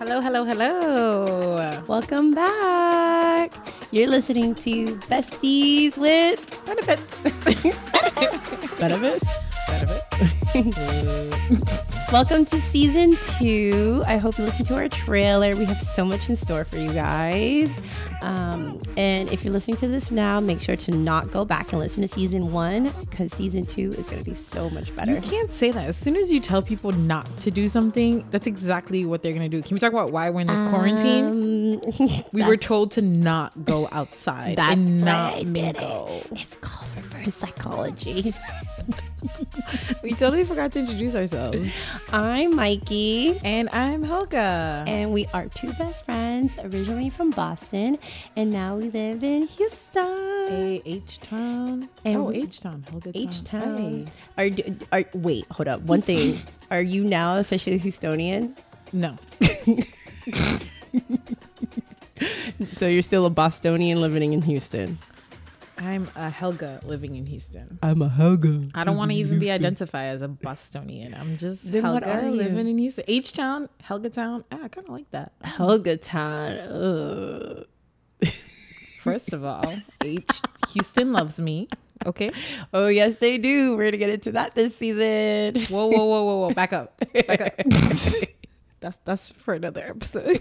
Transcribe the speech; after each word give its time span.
Hello, 0.00 0.22
hello, 0.22 0.44
hello. 0.46 1.82
Welcome 1.86 2.32
back. 2.32 3.52
You're 3.90 4.08
listening 4.08 4.54
to 4.64 4.96
Besties 5.12 5.98
with 5.98 6.40
Benefits. 6.64 7.04
Benefits. 8.80 9.30
Benefits. 10.54 11.96
Welcome 12.12 12.44
to 12.46 12.60
season 12.60 13.16
two. 13.38 14.02
I 14.04 14.16
hope 14.16 14.36
you 14.36 14.44
listen 14.44 14.66
to 14.66 14.74
our 14.74 14.88
trailer. 14.88 15.54
We 15.54 15.64
have 15.66 15.80
so 15.80 16.04
much 16.04 16.28
in 16.28 16.34
store 16.34 16.64
for 16.64 16.76
you 16.76 16.92
guys. 16.92 17.70
Um, 18.22 18.80
and 18.96 19.30
if 19.32 19.44
you're 19.44 19.52
listening 19.52 19.76
to 19.76 19.86
this 19.86 20.10
now, 20.10 20.40
make 20.40 20.60
sure 20.60 20.74
to 20.74 20.90
not 20.90 21.30
go 21.30 21.44
back 21.44 21.72
and 21.72 21.80
listen 21.80 22.02
to 22.02 22.08
season 22.08 22.50
one 22.50 22.90
because 23.08 23.32
season 23.34 23.64
two 23.64 23.92
is 23.92 24.06
going 24.06 24.18
to 24.18 24.24
be 24.24 24.34
so 24.34 24.68
much 24.70 24.94
better. 24.96 25.12
You 25.12 25.20
can't 25.20 25.54
say 25.54 25.70
that. 25.70 25.86
As 25.86 25.96
soon 25.96 26.16
as 26.16 26.32
you 26.32 26.40
tell 26.40 26.62
people 26.62 26.90
not 26.90 27.28
to 27.40 27.50
do 27.52 27.68
something, 27.68 28.26
that's 28.32 28.48
exactly 28.48 29.04
what 29.04 29.22
they're 29.22 29.32
going 29.32 29.48
to 29.48 29.56
do. 29.56 29.62
Can 29.62 29.76
we 29.76 29.78
talk 29.78 29.92
about 29.92 30.10
why 30.10 30.30
we're 30.30 30.40
in 30.40 30.48
this 30.48 30.60
quarantine? 30.62 31.26
Um, 31.26 32.24
We 32.32 32.42
were 32.42 32.56
told 32.56 32.90
to 32.92 33.02
not 33.02 33.64
go 33.64 33.88
outside 33.92 34.56
That's 34.56 34.72
and 34.72 35.04
not 35.04 35.46
mingle. 35.46 36.08
it. 36.32 36.40
It's 36.40 36.56
called 36.56 36.88
reverse 36.96 37.34
psychology. 37.36 38.34
We 40.02 40.12
totally 40.12 40.44
forgot 40.44 40.72
to 40.72 40.80
introduce 40.80 41.14
ourselves. 41.14 41.74
I'm 42.12 42.56
Mikey. 42.56 43.38
And 43.44 43.68
I'm 43.70 44.02
Helga. 44.02 44.84
And 44.86 45.12
we 45.12 45.26
are 45.34 45.46
two 45.46 45.72
best 45.74 46.04
friends, 46.04 46.58
originally 46.58 47.10
from 47.10 47.30
Boston, 47.30 47.98
and 48.36 48.50
now 48.50 48.76
we 48.76 48.90
live 48.90 49.22
in 49.22 49.46
Houston. 49.46 50.48
A 50.48 50.82
H 50.84 51.18
Town. 51.20 51.88
Oh, 52.06 52.32
H 52.32 52.60
Town. 52.60 52.84
Helga 52.90 53.12
H 53.14 53.44
Town. 53.44 53.76
Town. 53.76 54.10
Are, 54.38 54.48
are 54.92 55.04
wait, 55.14 55.46
hold 55.50 55.68
up. 55.68 55.82
One 55.82 56.02
thing. 56.02 56.38
are 56.70 56.82
you 56.82 57.04
now 57.04 57.36
officially 57.38 57.78
Houstonian? 57.78 58.56
No. 58.92 59.16
So 62.76 62.86
you're 62.86 63.00
still 63.00 63.24
a 63.24 63.30
Bostonian 63.30 64.02
living 64.02 64.34
in 64.34 64.42
Houston. 64.42 64.98
I'm 65.82 66.08
a 66.14 66.28
Helga 66.28 66.80
living 66.84 67.16
in 67.16 67.24
Houston. 67.24 67.78
I'm 67.82 68.02
a 68.02 68.08
Helga. 68.08 68.68
I 68.74 68.84
don't 68.84 68.98
want 68.98 69.12
to 69.12 69.16
even 69.16 69.38
be 69.38 69.50
identified 69.50 70.08
as 70.14 70.20
a 70.20 70.28
Bostonian. 70.28 71.14
I'm 71.14 71.38
just 71.38 71.72
Then 71.72 71.84
what 71.84 72.06
are 72.06 72.22
you? 72.24 72.32
living 72.32 72.68
in 72.68 72.76
Houston. 72.76 73.04
H 73.08 73.32
Town, 73.32 73.68
Helga 73.82 74.10
Town. 74.10 74.44
Ah, 74.52 74.64
I 74.64 74.68
kind 74.68 74.86
of 74.86 74.92
like 74.92 75.10
that. 75.12 75.32
Helga 75.42 75.96
Town. 75.96 77.64
First 79.00 79.32
of 79.32 79.42
all, 79.42 79.74
H 80.04 80.28
Houston 80.74 81.12
loves 81.12 81.40
me. 81.40 81.66
Okay. 82.04 82.30
Oh 82.74 82.88
yes, 82.88 83.16
they 83.16 83.38
do. 83.38 83.74
We're 83.74 83.84
gonna 83.90 83.96
get 83.96 84.10
into 84.10 84.32
that 84.32 84.54
this 84.54 84.76
season. 84.76 85.64
Whoa, 85.64 85.86
whoa, 85.86 86.04
whoa, 86.04 86.24
whoa, 86.24 86.36
whoa. 86.40 86.50
Back 86.54 86.74
up. 86.74 87.00
Back 87.26 87.40
up. 87.40 87.52
that's 88.80 88.98
that's 89.06 89.30
for 89.32 89.54
another 89.54 89.82
episode. 89.88 90.40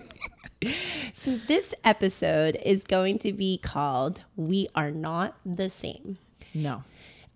So 1.13 1.37
this 1.47 1.73
episode 1.83 2.57
is 2.63 2.83
going 2.83 3.19
to 3.19 3.33
be 3.33 3.57
called 3.57 4.21
"We 4.35 4.67
Are 4.75 4.91
Not 4.91 5.35
the 5.45 5.69
Same." 5.69 6.17
No. 6.53 6.83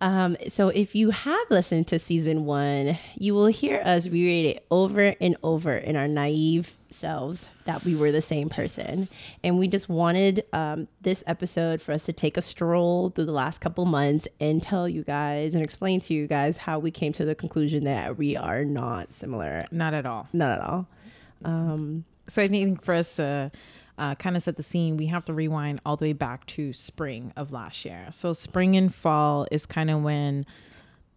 Um, 0.00 0.36
so 0.48 0.68
if 0.68 0.94
you 0.94 1.10
have 1.10 1.50
listened 1.50 1.86
to 1.88 1.98
season 1.98 2.44
one, 2.44 2.98
you 3.16 3.34
will 3.34 3.46
hear 3.46 3.80
us 3.84 4.06
reread 4.06 4.56
it 4.56 4.66
over 4.70 5.14
and 5.20 5.36
over 5.42 5.74
in 5.76 5.96
our 5.96 6.08
naive 6.08 6.76
selves 6.90 7.48
that 7.64 7.84
we 7.84 7.96
were 7.96 8.12
the 8.12 8.20
same 8.20 8.48
person. 8.48 9.08
And 9.42 9.58
we 9.58 9.68
just 9.68 9.88
wanted 9.88 10.44
um, 10.52 10.88
this 11.00 11.24
episode 11.26 11.80
for 11.80 11.92
us 11.92 12.04
to 12.04 12.12
take 12.12 12.36
a 12.36 12.42
stroll 12.42 13.10
through 13.10 13.24
the 13.24 13.32
last 13.32 13.60
couple 13.60 13.86
months 13.86 14.28
and 14.40 14.62
tell 14.62 14.88
you 14.88 15.04
guys 15.04 15.54
and 15.54 15.64
explain 15.64 16.00
to 16.00 16.14
you 16.14 16.26
guys 16.26 16.58
how 16.58 16.78
we 16.78 16.90
came 16.90 17.12
to 17.14 17.24
the 17.24 17.34
conclusion 17.34 17.84
that 17.84 18.18
we 18.18 18.36
are 18.36 18.64
not 18.64 19.12
similar. 19.12 19.64
Not 19.70 19.94
at 19.94 20.04
all. 20.06 20.28
Not 20.32 20.58
at 20.58 20.60
all. 20.60 20.86
Um, 21.44 22.04
So 22.28 22.42
I 22.42 22.46
think 22.46 22.82
for 22.82 22.94
us 22.94 23.16
to 23.16 23.50
uh, 23.98 24.14
kind 24.16 24.36
of 24.36 24.42
set 24.42 24.56
the 24.56 24.62
scene, 24.62 24.96
we 24.96 25.06
have 25.06 25.24
to 25.26 25.34
rewind 25.34 25.80
all 25.84 25.96
the 25.96 26.06
way 26.06 26.12
back 26.12 26.46
to 26.46 26.72
spring 26.72 27.32
of 27.36 27.52
last 27.52 27.84
year. 27.84 28.08
So 28.10 28.32
spring 28.32 28.76
and 28.76 28.94
fall 28.94 29.46
is 29.50 29.66
kind 29.66 29.90
of 29.90 30.02
when 30.02 30.46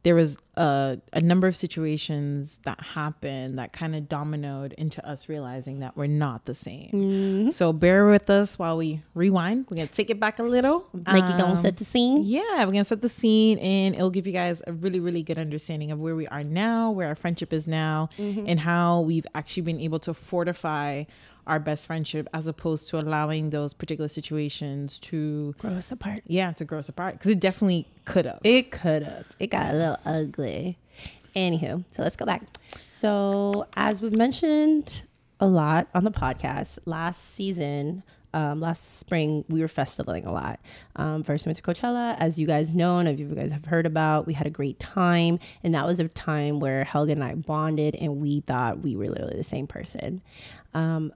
there 0.08 0.16
was 0.16 0.38
a, 0.56 0.98
a 1.12 1.20
number 1.20 1.48
of 1.48 1.56
situations 1.56 2.62
that 2.64 2.80
happened 2.82 3.60
that 3.60 3.74
kind 3.74 3.94
of 3.94 4.04
dominoed 4.08 4.72
into 4.74 5.06
us 5.06 5.28
realizing 5.28 5.80
that 5.82 5.98
we're 5.98 6.08
not 6.08 6.46
the 6.46 6.54
same. 6.56 7.52
So 7.52 7.74
bear 7.74 8.08
with 8.08 8.30
us 8.30 8.58
while 8.58 8.78
we 8.78 9.02
rewind. 9.14 9.66
We're 9.70 9.76
gonna 9.78 9.88
take 9.88 10.10
it 10.10 10.18
back 10.20 10.40
a 10.40 10.44
little. 10.44 10.88
Mikey 10.94 11.34
Um, 11.34 11.38
gonna 11.38 11.58
set 11.58 11.76
the 11.76 11.84
scene. 11.84 12.22
yeah, 12.24 12.60
we're 12.66 12.72
gonna 12.72 12.86
set 12.86 13.02
the 13.02 13.10
scene 13.10 13.58
and 13.60 13.96
it'll 13.96 14.10
give 14.10 14.26
you 14.26 14.34
guys 14.34 14.62
a 14.66 14.72
really, 14.72 15.02
really 15.02 15.24
good 15.24 15.38
understanding 15.38 15.92
of 15.92 16.00
where 16.00 16.16
we 16.16 16.26
are 16.28 16.44
now, 16.44 16.90
where 16.92 17.08
our 17.10 17.16
friendship 17.16 17.52
is 17.52 17.68
now, 17.68 18.08
and 18.18 18.60
how 18.62 19.02
we've 19.02 19.28
actually 19.36 19.64
been 19.64 19.82
able 19.82 20.00
to 20.00 20.14
fortify 20.14 21.04
our 21.48 21.60
best 21.60 21.88
friendship 21.88 22.28
as 22.34 22.48
opposed 22.48 22.90
to 22.90 23.00
allowing 23.00 23.50
those 23.50 23.74
particular 23.74 24.08
situations 24.08 25.00
to 25.00 25.54
Grow 25.58 25.72
us 25.72 25.92
apart. 25.92 26.22
yeah, 26.28 26.52
to 26.54 26.66
grow 26.66 26.80
us 26.80 26.90
apart. 26.90 27.14
Because 27.16 27.32
it 27.32 27.40
definitely 27.40 27.88
could 28.06 28.26
have. 28.26 28.40
It 28.44 28.72
could 28.72 29.04
have. 29.04 29.26
It 29.40 29.48
got 29.48 29.74
a 29.74 29.78
little 29.78 29.98
ugly. 30.06 30.78
Anywho, 31.36 31.84
so 31.92 32.02
let's 32.02 32.16
go 32.16 32.26
back. 32.26 32.44
So, 32.98 33.68
as 33.76 34.02
we've 34.02 34.16
mentioned 34.16 35.02
a 35.40 35.46
lot 35.48 35.88
on 35.94 36.04
the 36.04 36.12
podcast, 36.12 36.80
last 36.86 37.36
season, 37.36 38.02
um, 38.34 38.60
last 38.60 38.98
spring, 38.98 39.46
we 39.48 39.62
were 39.62 39.68
festivaling 39.68 40.26
a 40.26 40.32
lot. 40.32 40.60
Um, 40.96 41.24
first, 41.24 41.46
we 41.46 41.50
went 41.50 41.58
to 41.58 41.64
Coachella. 41.64 42.18
As 42.20 42.40
you 42.40 42.48
guys 42.48 42.74
know, 42.74 42.98
and 42.98 43.08
if 43.08 43.20
you 43.20 43.28
guys 43.28 43.52
have 43.52 43.66
heard 43.66 43.86
about, 43.86 44.26
we 44.26 44.34
had 44.34 44.48
a 44.48 44.50
great 44.52 44.80
time. 44.80 45.38
And 45.64 45.76
that 45.76 45.86
was 45.86 46.00
a 46.00 46.08
time 46.08 46.60
where 46.60 46.84
Helga 46.84 47.12
and 47.12 47.24
I 47.24 47.36
bonded 47.36 47.94
and 47.96 48.18
we 48.20 48.42
thought 48.42 48.80
we 48.82 48.96
were 48.96 49.08
literally 49.08 49.38
the 49.38 49.44
same 49.44 49.68
person. 49.68 50.22
Um, 50.74 51.14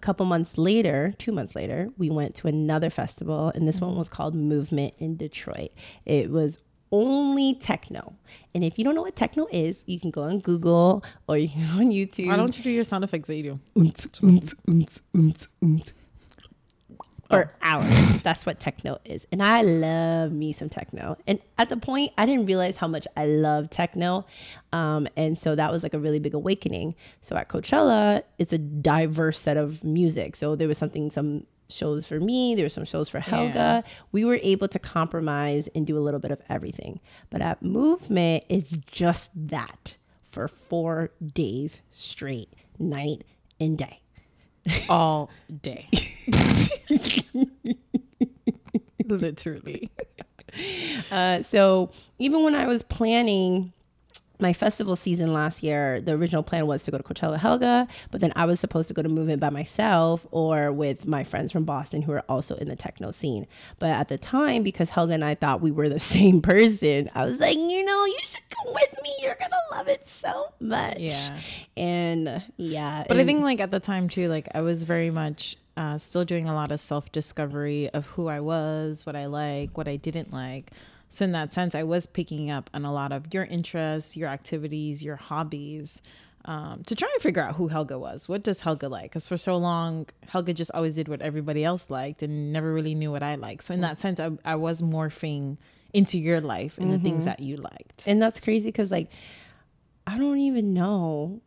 a 0.00 0.06
couple 0.06 0.24
months 0.24 0.56
later, 0.56 1.14
two 1.18 1.30
months 1.30 1.54
later, 1.54 1.90
we 1.98 2.08
went 2.08 2.34
to 2.36 2.48
another 2.48 2.88
festival, 2.88 3.52
and 3.54 3.68
this 3.68 3.82
one 3.82 3.90
mm-hmm. 3.90 3.98
was 3.98 4.08
called 4.08 4.34
Movement 4.34 4.94
in 4.98 5.16
Detroit. 5.16 5.72
It 6.06 6.30
was 6.30 6.58
only 6.90 7.54
techno. 7.54 8.14
And 8.54 8.64
if 8.64 8.78
you 8.78 8.84
don't 8.84 8.94
know 8.94 9.02
what 9.02 9.14
techno 9.14 9.46
is, 9.52 9.84
you 9.86 10.00
can 10.00 10.10
go 10.10 10.22
on 10.22 10.38
Google 10.38 11.04
or 11.28 11.36
you 11.36 11.50
can 11.50 11.60
go 11.60 11.80
on 11.80 11.90
YouTube. 11.90 12.28
Why 12.28 12.36
don't 12.36 12.56
you 12.56 12.64
do 12.64 12.70
your 12.70 12.82
sound 12.82 13.04
effects 13.04 13.28
that 13.28 13.36
you 13.36 13.42
do? 13.42 13.60
For 17.30 17.52
hours. 17.62 18.22
That's 18.22 18.44
what 18.44 18.60
techno 18.60 18.98
is. 19.04 19.26
And 19.32 19.42
I 19.42 19.62
love 19.62 20.32
me 20.32 20.52
some 20.52 20.68
techno. 20.68 21.16
And 21.26 21.38
at 21.58 21.68
the 21.68 21.76
point, 21.76 22.12
I 22.18 22.26
didn't 22.26 22.46
realize 22.46 22.76
how 22.76 22.88
much 22.88 23.06
I 23.16 23.26
love 23.26 23.70
techno. 23.70 24.26
Um, 24.72 25.08
and 25.16 25.38
so 25.38 25.54
that 25.54 25.70
was 25.72 25.82
like 25.82 25.94
a 25.94 25.98
really 25.98 26.18
big 26.18 26.34
awakening. 26.34 26.94
So 27.20 27.36
at 27.36 27.48
Coachella, 27.48 28.22
it's 28.38 28.52
a 28.52 28.58
diverse 28.58 29.38
set 29.38 29.56
of 29.56 29.82
music. 29.84 30.36
So 30.36 30.56
there 30.56 30.68
was 30.68 30.78
something, 30.78 31.10
some 31.10 31.46
shows 31.68 32.06
for 32.06 32.20
me, 32.20 32.54
there 32.54 32.64
were 32.64 32.70
some 32.70 32.84
shows 32.84 33.08
for 33.08 33.20
Helga. 33.20 33.84
We 34.12 34.24
were 34.24 34.40
able 34.42 34.68
to 34.68 34.78
compromise 34.78 35.68
and 35.74 35.86
do 35.86 35.96
a 35.96 36.00
little 36.00 36.20
bit 36.20 36.30
of 36.32 36.40
everything. 36.48 37.00
But 37.30 37.40
at 37.42 37.62
Movement, 37.62 38.44
it's 38.48 38.70
just 38.90 39.30
that 39.34 39.96
for 40.30 40.48
four 40.48 41.10
days 41.34 41.82
straight, 41.90 42.52
night 42.78 43.24
and 43.58 43.78
day. 43.78 44.00
All 44.88 45.30
day. 45.62 45.88
Literally. 49.06 49.90
Uh, 51.10 51.42
so 51.42 51.90
even 52.18 52.42
when 52.42 52.54
I 52.54 52.66
was 52.66 52.82
planning 52.82 53.72
my 54.40 54.52
festival 54.52 54.96
season 54.96 55.32
last 55.32 55.62
year, 55.62 56.00
the 56.00 56.12
original 56.12 56.42
plan 56.42 56.66
was 56.66 56.82
to 56.84 56.90
go 56.90 56.98
to 56.98 57.02
Coachella 57.04 57.38
Helga, 57.38 57.86
but 58.10 58.20
then 58.20 58.32
I 58.36 58.44
was 58.46 58.60
supposed 58.60 58.88
to 58.88 58.94
go 58.94 59.02
to 59.02 59.08
Movement 59.08 59.40
by 59.40 59.50
myself 59.50 60.26
or 60.30 60.72
with 60.72 61.06
my 61.06 61.24
friends 61.24 61.52
from 61.52 61.64
Boston 61.64 62.02
who 62.02 62.12
are 62.12 62.24
also 62.28 62.56
in 62.56 62.68
the 62.68 62.76
techno 62.76 63.10
scene. 63.10 63.46
But 63.78 63.90
at 63.90 64.08
the 64.08 64.18
time, 64.18 64.62
because 64.62 64.90
Helga 64.90 65.14
and 65.14 65.24
I 65.24 65.34
thought 65.34 65.60
we 65.60 65.70
were 65.70 65.88
the 65.88 65.98
same 66.14 66.40
person, 66.42 67.10
I 67.14 67.24
was 67.24 67.40
like, 67.40 67.56
you 67.56 67.84
know, 67.84 68.04
you 68.06 68.18
should 68.22 68.48
come 68.50 68.72
with 68.74 68.94
me. 69.02 69.14
You're 69.22 69.36
gonna 69.40 69.54
love 69.72 69.88
it 69.88 70.06
so 70.06 70.52
much. 70.60 70.98
Yeah. 70.98 71.38
And 71.76 72.42
yeah, 72.56 73.04
But 73.08 73.18
I 73.18 73.24
think 73.24 73.42
like 73.42 73.60
at 73.60 73.70
the 73.70 73.80
time 73.80 74.08
too, 74.08 74.28
like 74.28 74.48
I 74.54 74.60
was 74.62 74.84
very 74.84 75.10
much 75.10 75.56
uh, 75.76 75.96
still 75.98 76.24
doing 76.24 76.48
a 76.48 76.54
lot 76.54 76.72
of 76.72 76.80
self 76.80 77.10
discovery 77.10 77.88
of 77.90 78.06
who 78.06 78.28
I 78.28 78.40
was, 78.40 79.06
what 79.06 79.16
I 79.16 79.26
like, 79.26 79.76
what 79.78 79.88
I 79.88 79.96
didn't 79.96 80.32
like. 80.32 80.70
So 81.10 81.24
in 81.24 81.32
that 81.32 81.52
sense, 81.52 81.74
I 81.74 81.82
was 81.82 82.06
picking 82.06 82.50
up 82.50 82.70
on 82.72 82.84
a 82.84 82.92
lot 82.92 83.12
of 83.12 83.34
your 83.34 83.44
interests, 83.44 84.16
your 84.16 84.28
activities, 84.28 85.02
your 85.02 85.16
hobbies. 85.16 86.00
Um, 86.46 86.82
to 86.84 86.94
try 86.94 87.08
and 87.12 87.22
figure 87.22 87.42
out 87.42 87.56
who 87.56 87.68
Helga 87.68 87.98
was. 87.98 88.26
What 88.26 88.42
does 88.42 88.62
Helga 88.62 88.88
like? 88.88 89.10
Because 89.10 89.28
for 89.28 89.36
so 89.36 89.58
long, 89.58 90.06
Helga 90.26 90.54
just 90.54 90.70
always 90.72 90.94
did 90.94 91.06
what 91.06 91.20
everybody 91.20 91.64
else 91.64 91.90
liked 91.90 92.22
and 92.22 92.50
never 92.50 92.72
really 92.72 92.94
knew 92.94 93.10
what 93.10 93.22
I 93.22 93.34
liked. 93.34 93.64
So 93.64 93.74
in 93.74 93.82
that 93.82 94.00
sense, 94.00 94.18
I, 94.18 94.30
I 94.42 94.54
was 94.54 94.80
morphing 94.80 95.58
into 95.92 96.18
your 96.18 96.40
life 96.40 96.78
and 96.78 96.92
the 96.94 96.98
things 96.98 97.26
that 97.26 97.40
you 97.40 97.56
liked. 97.56 98.04
And 98.06 98.22
that's 98.22 98.40
crazy 98.40 98.68
because, 98.68 98.90
like, 98.90 99.10
I 100.06 100.16
don't 100.16 100.38
even 100.38 100.72
know. 100.72 101.42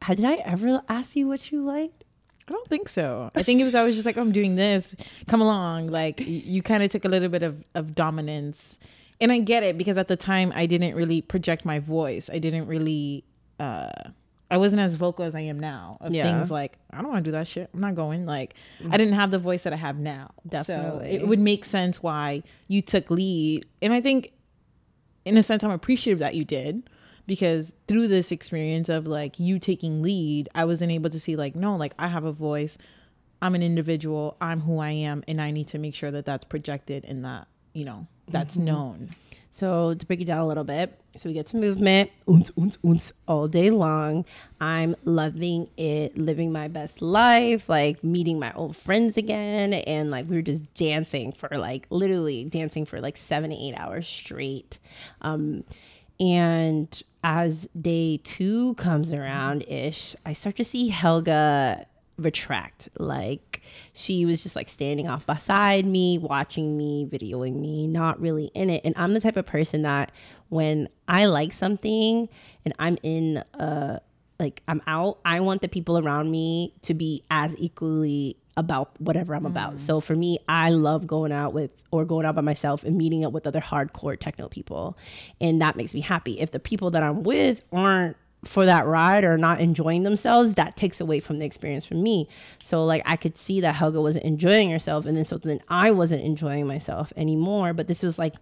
Had- 0.00 0.16
Did 0.16 0.24
I 0.26 0.34
ever 0.36 0.80
ask 0.88 1.14
you 1.14 1.28
what 1.28 1.52
you 1.52 1.62
liked? 1.62 2.04
I 2.48 2.52
don't 2.52 2.68
think 2.68 2.88
so. 2.88 3.28
I 3.34 3.42
think 3.42 3.60
it 3.60 3.64
was 3.64 3.74
always 3.74 3.96
just 3.96 4.06
like, 4.06 4.16
oh, 4.16 4.22
I'm 4.22 4.32
doing 4.32 4.54
this. 4.54 4.96
Come 5.26 5.42
along. 5.42 5.88
Like 5.88 6.20
you 6.26 6.62
kind 6.62 6.82
of 6.82 6.88
took 6.88 7.04
a 7.04 7.08
little 7.08 7.28
bit 7.28 7.42
of, 7.42 7.62
of 7.74 7.94
dominance. 7.94 8.78
And 9.20 9.32
I 9.32 9.40
get 9.40 9.62
it 9.62 9.76
because 9.76 9.98
at 9.98 10.08
the 10.08 10.16
time 10.16 10.52
I 10.54 10.66
didn't 10.66 10.94
really 10.94 11.20
project 11.22 11.64
my 11.64 11.78
voice. 11.80 12.30
I 12.32 12.38
didn't 12.38 12.66
really 12.66 13.24
uh 13.58 13.88
I 14.50 14.56
wasn't 14.56 14.80
as 14.80 14.94
vocal 14.94 15.24
as 15.26 15.34
I 15.34 15.40
am 15.40 15.60
now 15.60 15.98
of 16.00 16.14
Yeah. 16.14 16.22
things 16.22 16.50
like 16.50 16.78
I 16.90 16.98
don't 17.02 17.10
want 17.10 17.24
to 17.24 17.28
do 17.28 17.32
that 17.32 17.46
shit. 17.48 17.68
I'm 17.74 17.80
not 17.80 17.94
going. 17.94 18.24
Like 18.26 18.54
I 18.90 18.96
didn't 18.96 19.14
have 19.14 19.30
the 19.30 19.38
voice 19.38 19.62
that 19.64 19.72
I 19.72 19.76
have 19.76 19.98
now. 19.98 20.28
Definitely. 20.48 21.18
So 21.18 21.22
it 21.24 21.26
would 21.28 21.38
make 21.40 21.64
sense 21.64 22.02
why 22.02 22.42
you 22.68 22.80
took 22.80 23.10
lead. 23.10 23.66
And 23.82 23.92
I 23.92 24.00
think 24.00 24.32
in 25.24 25.36
a 25.36 25.42
sense 25.42 25.62
I'm 25.64 25.70
appreciative 25.70 26.20
that 26.20 26.34
you 26.34 26.44
did 26.44 26.88
because 27.26 27.74
through 27.88 28.08
this 28.08 28.32
experience 28.32 28.88
of 28.88 29.06
like 29.06 29.38
you 29.38 29.58
taking 29.58 30.00
lead, 30.00 30.48
I 30.54 30.64
wasn't 30.64 30.92
able 30.92 31.10
to 31.10 31.20
see 31.20 31.36
like 31.36 31.54
no, 31.54 31.76
like 31.76 31.92
I 31.98 32.08
have 32.08 32.24
a 32.24 32.32
voice. 32.32 32.78
I'm 33.42 33.54
an 33.54 33.62
individual. 33.62 34.36
I'm 34.40 34.60
who 34.60 34.78
I 34.78 34.90
am 34.90 35.22
and 35.28 35.40
I 35.40 35.50
need 35.50 35.68
to 35.68 35.78
make 35.78 35.94
sure 35.94 36.10
that 36.10 36.24
that's 36.24 36.44
projected 36.44 37.04
and 37.04 37.24
that, 37.24 37.48
you 37.74 37.84
know, 37.84 38.06
that's 38.30 38.56
known. 38.56 39.10
So 39.52 39.94
to 39.94 40.06
break 40.06 40.20
it 40.20 40.26
down 40.26 40.38
a 40.38 40.46
little 40.46 40.62
bit, 40.62 40.96
so 41.16 41.28
we 41.28 41.32
get 41.32 41.48
to 41.48 41.56
movement, 41.56 42.12
oons, 42.30 42.52
oons, 42.56 42.78
oons, 42.84 43.12
all 43.26 43.48
day 43.48 43.70
long. 43.70 44.24
I'm 44.60 44.94
loving 45.04 45.68
it, 45.76 46.16
living 46.16 46.52
my 46.52 46.68
best 46.68 47.02
life, 47.02 47.68
like 47.68 48.04
meeting 48.04 48.38
my 48.38 48.52
old 48.52 48.76
friends 48.76 49.16
again, 49.16 49.72
and 49.72 50.12
like 50.12 50.28
we 50.28 50.36
were 50.36 50.42
just 50.42 50.72
dancing 50.74 51.32
for 51.32 51.48
like 51.58 51.88
literally 51.90 52.44
dancing 52.44 52.86
for 52.86 53.00
like 53.00 53.16
seven 53.16 53.50
to 53.50 53.56
eight 53.56 53.74
hours 53.74 54.06
straight. 54.06 54.78
Um, 55.22 55.64
and 56.20 57.02
as 57.24 57.68
day 57.80 58.20
two 58.22 58.74
comes 58.74 59.12
around 59.12 59.64
ish, 59.66 60.14
I 60.24 60.34
start 60.34 60.54
to 60.56 60.64
see 60.64 60.88
Helga 60.88 61.86
retract. 62.18 62.88
Like 62.98 63.62
she 63.92 64.24
was 64.26 64.42
just 64.42 64.56
like 64.56 64.68
standing 64.68 65.08
off 65.08 65.26
beside 65.26 65.86
me, 65.86 66.18
watching 66.18 66.76
me, 66.76 67.06
videoing 67.06 67.60
me, 67.60 67.86
not 67.86 68.20
really 68.20 68.50
in 68.54 68.70
it. 68.70 68.82
And 68.84 68.94
I'm 68.96 69.14
the 69.14 69.20
type 69.20 69.36
of 69.36 69.46
person 69.46 69.82
that 69.82 70.12
when 70.48 70.88
I 71.06 71.26
like 71.26 71.52
something 71.52 72.28
and 72.64 72.74
I'm 72.78 72.98
in 73.02 73.44
a 73.54 74.00
like 74.38 74.62
I'm 74.68 74.82
out, 74.86 75.18
I 75.24 75.40
want 75.40 75.62
the 75.62 75.68
people 75.68 75.98
around 75.98 76.30
me 76.30 76.74
to 76.82 76.94
be 76.94 77.24
as 77.30 77.56
equally 77.58 78.36
about 78.56 79.00
whatever 79.00 79.34
I'm 79.34 79.46
about. 79.46 79.76
Mm. 79.76 79.78
So 79.78 80.00
for 80.00 80.14
me, 80.14 80.38
I 80.48 80.70
love 80.70 81.06
going 81.06 81.32
out 81.32 81.52
with 81.54 81.70
or 81.90 82.04
going 82.04 82.26
out 82.26 82.34
by 82.34 82.42
myself 82.42 82.84
and 82.84 82.96
meeting 82.96 83.24
up 83.24 83.32
with 83.32 83.46
other 83.46 83.60
hardcore 83.60 84.18
techno 84.18 84.48
people. 84.48 84.96
And 85.40 85.60
that 85.62 85.76
makes 85.76 85.94
me 85.94 86.00
happy. 86.00 86.40
If 86.40 86.50
the 86.50 86.60
people 86.60 86.90
that 86.92 87.02
I'm 87.02 87.22
with 87.22 87.62
aren't 87.72 88.16
for 88.44 88.64
that 88.66 88.86
ride 88.86 89.24
or 89.24 89.36
not 89.36 89.60
enjoying 89.60 90.04
themselves, 90.04 90.54
that 90.54 90.76
takes 90.76 91.00
away 91.00 91.18
from 91.20 91.38
the 91.40 91.44
experience 91.44 91.84
for 91.84 91.94
me. 91.94 92.28
So 92.62 92.84
like 92.84 93.02
I 93.04 93.16
could 93.16 93.36
see 93.36 93.60
that 93.62 93.74
Helga 93.74 94.00
wasn't 94.00 94.24
enjoying 94.24 94.70
herself 94.70 95.06
and 95.06 95.16
then 95.16 95.24
so 95.24 95.38
then 95.38 95.60
I 95.68 95.90
wasn't 95.90 96.22
enjoying 96.22 96.66
myself 96.66 97.12
anymore. 97.16 97.72
But 97.74 97.88
this 97.88 98.02
was 98.02 98.18
like 98.18 98.34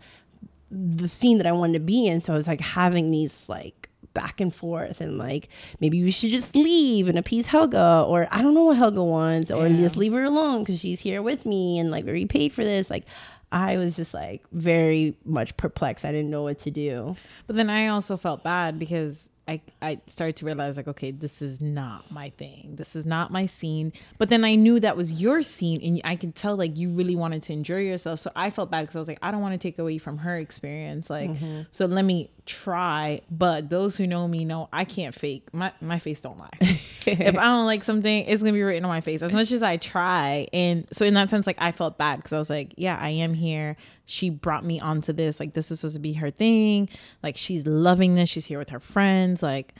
the 0.70 1.08
scene 1.08 1.38
that 1.38 1.46
I 1.46 1.52
wanted 1.52 1.75
to 1.75 1.81
be 1.81 2.06
in. 2.06 2.20
So 2.20 2.32
I 2.32 2.37
was 2.37 2.46
like 2.46 2.60
having 2.60 3.10
these 3.10 3.48
like 3.48 3.88
back 4.12 4.40
and 4.40 4.54
forth 4.54 5.00
and 5.00 5.19
like 5.19 5.48
maybe 5.81 6.02
we 6.02 6.10
should 6.10 6.31
just 6.31 6.54
leave 6.56 7.06
and 7.08 7.19
appease 7.19 7.46
Helga 7.46 8.04
or 8.08 8.26
I 8.31 8.43
don't 8.43 8.54
know 8.54 8.64
what 8.64 8.76
Helga 8.76 9.02
wants 9.04 9.50
or 9.50 9.66
Yeah. 9.66 9.76
just 9.76 9.96
leave 9.96 10.12
her 10.12 10.25
alone 10.25 10.60
because 10.62 10.78
she's 10.81 11.00
here 11.00 11.22
with 11.22 11.44
me 11.46 11.78
and 11.78 11.90
like 11.90 12.04
we 12.04 12.25
paid 12.26 12.52
for 12.52 12.64
this. 12.64 12.90
Like 12.90 13.04
I 13.52 13.76
was 13.78 13.94
just 13.96 14.12
like 14.12 14.43
very 14.52 15.16
much 15.25 15.56
perplexed. 15.56 16.04
I 16.04 16.12
didn't 16.12 16.31
know 16.31 16.43
what 16.43 16.58
to 16.60 16.70
do. 16.70 17.16
But 17.46 17.56
then 17.56 17.70
I 17.70 17.88
also 17.88 18.16
felt 18.16 18.43
bad 18.43 18.78
because 18.78 19.31
I 19.48 19.60
I 19.81 20.00
started 20.08 20.37
to 20.37 20.46
realize 20.46 20.76
like 20.76 20.88
okay 20.88 21.12
this 21.12 21.40
is 21.40 21.60
not 21.60 22.10
my 22.10 22.31
thing. 22.31 22.75
This 22.75 22.96
is 22.96 23.06
not 23.06 23.31
my 23.31 23.46
scene. 23.46 23.93
But 24.19 24.28
then 24.28 24.44
I 24.44 24.56
knew 24.56 24.81
that 24.81 24.96
was 24.96 25.12
your 25.12 25.43
scene 25.43 25.81
and 25.82 26.00
I 26.04 26.16
could 26.16 26.34
tell 26.34 26.56
like 26.56 26.76
you 26.76 26.90
really 26.90 27.14
wanted 27.14 27.43
to 27.44 27.52
enjoy 27.52 27.78
yourself. 27.78 28.20
So 28.20 28.32
I 28.34 28.50
felt 28.50 28.70
bad 28.70 28.82
because 28.82 28.96
I 28.96 28.98
was 28.98 29.08
like 29.08 29.19
I 29.22 29.31
don't 29.31 29.40
want 29.40 29.52
to 29.52 29.58
take 29.58 29.78
away 29.78 29.98
from 29.98 30.19
her 30.19 30.37
experience 30.37 31.08
like 31.08 31.31
mm-hmm. 31.31 31.62
so 31.70 31.87
let 31.87 32.04
me 32.04 32.31
try. 32.44 33.20
But 33.31 33.70
those 33.70 33.96
who 33.96 34.06
know 34.06 34.26
me 34.26 34.44
know 34.44 34.69
I 34.72 34.84
can't 34.84 35.14
fake 35.14 35.52
my 35.52 35.72
my 35.81 35.98
face 35.98 36.20
don't 36.20 36.38
lie. 36.38 36.50
If 37.08 37.37
I 37.37 37.44
don't 37.44 37.66
like 37.66 37.84
something 37.84 38.25
it's 38.25 38.43
gonna 38.43 38.52
be 38.52 38.62
written 38.62 38.84
on 38.84 38.90
my 38.90 39.00
face. 39.00 39.22
As 39.22 39.32
much 39.32 39.52
as 39.52 39.62
I 39.62 39.76
try 39.76 40.48
and 40.52 40.88
so 40.90 41.04
in 41.04 41.14
that 41.14 41.31
sense 41.31 41.46
like 41.46 41.58
I 41.60 41.70
felt 41.70 41.98
bad 41.98 42.16
because 42.16 42.32
I 42.32 42.38
was 42.38 42.50
like 42.50 42.75
yeah 42.76 42.98
I 43.00 43.10
am 43.10 43.32
here 43.32 43.76
she 44.06 44.31
brought 44.31 44.64
me 44.64 44.81
onto 44.81 45.12
this 45.12 45.38
like 45.41 45.53
this 45.55 45.69
was 45.70 45.81
supposed 45.81 45.94
to 45.97 46.00
be 46.00 46.14
her 46.14 46.31
thing 46.31 46.88
like 47.23 47.37
she's 47.37 47.67
loving 47.67 48.14
this 48.14 48.29
she's 48.29 48.47
here 48.47 48.58
with 48.58 48.70
her 48.70 48.81
friends 48.81 49.43
like 49.43 49.75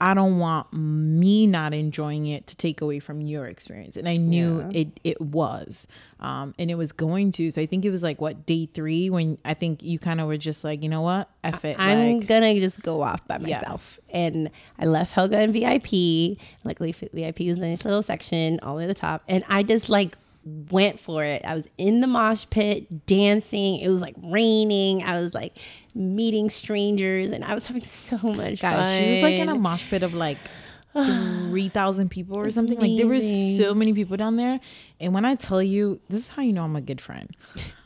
i 0.00 0.12
don't 0.14 0.38
want 0.38 0.70
me 0.72 1.46
not 1.46 1.72
enjoying 1.74 2.26
it 2.26 2.46
to 2.46 2.54
take 2.54 2.80
away 2.82 2.98
from 3.00 3.20
your 3.22 3.46
experience 3.46 3.96
and 3.96 4.06
i 4.08 4.16
knew 4.16 4.58
Yeah. 4.70 4.80
it 4.80 5.00
it 5.04 5.20
was 5.20 5.88
um 6.20 6.54
and 6.58 6.70
it 6.70 6.74
was 6.74 6.92
going 6.92 7.32
to 7.32 7.50
so 7.50 7.60
i 7.62 7.66
think 7.66 7.84
it 7.84 7.90
was 7.90 8.02
like 8.02 8.20
what 8.20 8.44
day 8.46 8.66
three 8.72 9.08
when 9.10 9.38
i 9.44 9.54
think 9.54 9.82
you 9.82 9.98
kind 9.98 10.20
of 10.20 10.26
were 10.26 10.36
just 10.36 10.62
like 10.64 10.82
you 10.82 10.88
know 10.90 11.00
what 11.00 11.28
F 11.42 11.64
it 11.64 11.76
I'm 11.78 12.18
like 12.18 12.26
gonna 12.28 12.54
just 12.60 12.80
go 12.82 13.02
off 13.02 13.26
by 13.26 13.38
Yeah. 13.40 13.56
myself. 13.60 13.98
And 14.10 14.50
I 14.78 14.84
left 14.86 15.12
Helga 15.12 15.40
in 15.42 15.52
VIP. 15.52 16.38
Luckily, 16.64 16.90
VIP 16.92 17.40
was 17.40 17.58
in 17.58 17.70
this 17.70 17.84
little 17.84 18.02
section 18.02 18.58
all 18.64 18.74
the 18.74 18.78
way 18.78 18.84
at 18.84 18.88
the 18.88 18.94
top. 18.94 19.22
And 19.28 19.44
I 19.48 19.62
just 19.62 19.88
like 19.88 20.18
went 20.46 21.00
for 21.00 21.24
it. 21.24 21.44
I 21.44 21.54
was 21.54 21.64
in 21.76 22.00
the 22.00 22.06
mosh 22.06 22.46
pit 22.50 23.06
dancing. 23.06 23.78
It 23.78 23.88
was 23.88 24.00
like 24.00 24.14
raining. 24.22 25.02
I 25.02 25.20
was 25.20 25.34
like 25.34 25.58
meeting 25.94 26.50
strangers 26.50 27.30
and 27.32 27.44
I 27.44 27.54
was 27.54 27.66
having 27.66 27.84
so 27.84 28.16
much 28.18 28.60
guys 28.60 28.86
fun. 28.86 29.02
she 29.02 29.10
was 29.10 29.22
like 29.22 29.34
in 29.34 29.48
a 29.48 29.54
mosh 29.56 29.84
pit 29.90 30.02
of 30.02 30.14
like 30.14 30.38
3000 30.96 32.10
people 32.10 32.38
or 32.38 32.50
something 32.50 32.78
like 32.78 32.96
there 32.96 33.06
were 33.06 33.20
so 33.20 33.74
many 33.74 33.92
people 33.92 34.16
down 34.16 34.36
there 34.36 34.58
and 34.98 35.12
when 35.12 35.26
i 35.26 35.34
tell 35.34 35.62
you 35.62 36.00
this 36.08 36.20
is 36.20 36.28
how 36.28 36.42
you 36.42 36.54
know 36.54 36.64
i'm 36.64 36.74
a 36.74 36.80
good 36.80 37.02
friend 37.02 37.36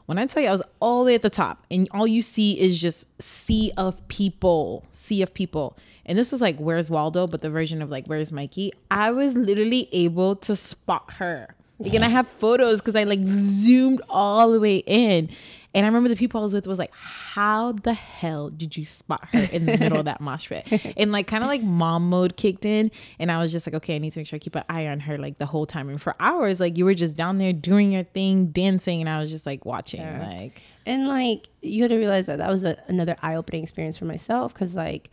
when 0.07 0.17
i 0.17 0.27
tell 0.27 0.41
you 0.41 0.49
i 0.49 0.53
was 0.53 0.63
all 0.79 1.01
the 1.01 1.07
way 1.09 1.15
at 1.17 1.23
the 1.23 1.31
top 1.31 1.65
and 1.73 1.89
all 1.91 2.07
you 2.07 2.23
see 2.23 2.53
is 2.53 2.81
just 2.81 3.09
sea 3.21 3.73
of 3.77 4.07
people 4.07 4.87
sea 4.93 5.23
of 5.23 5.35
people 5.35 5.77
and 6.07 6.17
this 6.17 6.31
was 6.31 6.41
like 6.41 6.57
where's 6.59 6.89
waldo 6.89 7.27
but 7.27 7.43
the 7.43 7.51
version 7.51 7.83
of 7.83 7.91
like 7.91 8.07
where's 8.07 8.31
mikey 8.31 8.73
i 8.93 9.11
was 9.11 9.35
literally 9.37 9.89
able 9.91 10.37
to 10.37 10.55
spot 10.55 11.15
her 11.15 11.57
like, 11.81 11.95
and 11.95 12.05
I 12.05 12.09
have 12.09 12.29
photos 12.39 12.81
because 12.81 12.95
I 12.95 13.05
like 13.05 13.21
zoomed 13.25 14.03
all 14.09 14.53
the 14.53 14.61
way 14.61 14.77
in. 14.79 15.31
And 15.73 15.87
I 15.87 15.89
remember 15.89 16.09
the 16.09 16.17
people 16.17 16.41
I 16.41 16.43
was 16.43 16.53
with 16.53 16.67
was 16.67 16.81
like, 16.81 16.93
how 16.95 17.73
the 17.73 17.95
hell 17.95 18.51
did 18.51 18.77
you 18.77 18.85
spot 18.85 19.29
her 19.33 19.39
in 19.53 19.67
the 19.67 19.79
middle 19.79 19.99
of 20.01 20.05
that 20.07 20.21
mosh 20.21 20.49
pit? 20.49 20.69
And 20.97 21.13
like 21.13 21.29
kind 21.29 21.45
of 21.45 21.49
like 21.49 21.63
mom 21.63 22.11
mode 22.11 22.37
kicked 22.37 22.67
in. 22.67 22.91
And 23.21 23.31
I 23.31 23.39
was 23.39 23.53
just 23.53 23.69
like, 23.69 23.75
okay, 23.75 23.95
I 23.95 23.99
need 23.99 24.11
to 24.13 24.19
make 24.19 24.27
sure 24.27 24.37
I 24.37 24.41
keep 24.41 24.57
an 24.57 24.65
eye 24.69 24.89
on 24.89 24.99
her 25.01 25.17
like 25.17 25.39
the 25.39 25.47
whole 25.47 25.67
time. 25.67 25.89
And 25.89 26.03
for 26.03 26.17
hours, 26.19 26.59
like 26.61 26.77
you 26.77 26.85
were 26.85 26.95
just 26.95 27.17
down 27.17 27.39
there 27.39 27.53
doing 27.53 27.93
your 27.93 28.03
thing, 28.03 28.47
dancing. 28.47 29.01
And 29.01 29.09
I 29.09 29.21
was 29.21 29.31
just 29.31 29.47
like 29.47 29.65
watching, 29.65 30.01
like, 30.19 30.61
And 30.87 31.07
like 31.07 31.49
you 31.63 31.83
had 31.83 31.91
to 31.91 31.97
realize 31.99 32.27
that 32.27 32.39
that 32.39 32.51
was 32.51 32.65
a, 32.65 32.77
another 32.89 33.17
eye-opening 33.23 33.63
experience 33.63 33.97
for 33.97 34.07
myself 34.07 34.53
because 34.53 34.75
like 34.75 35.09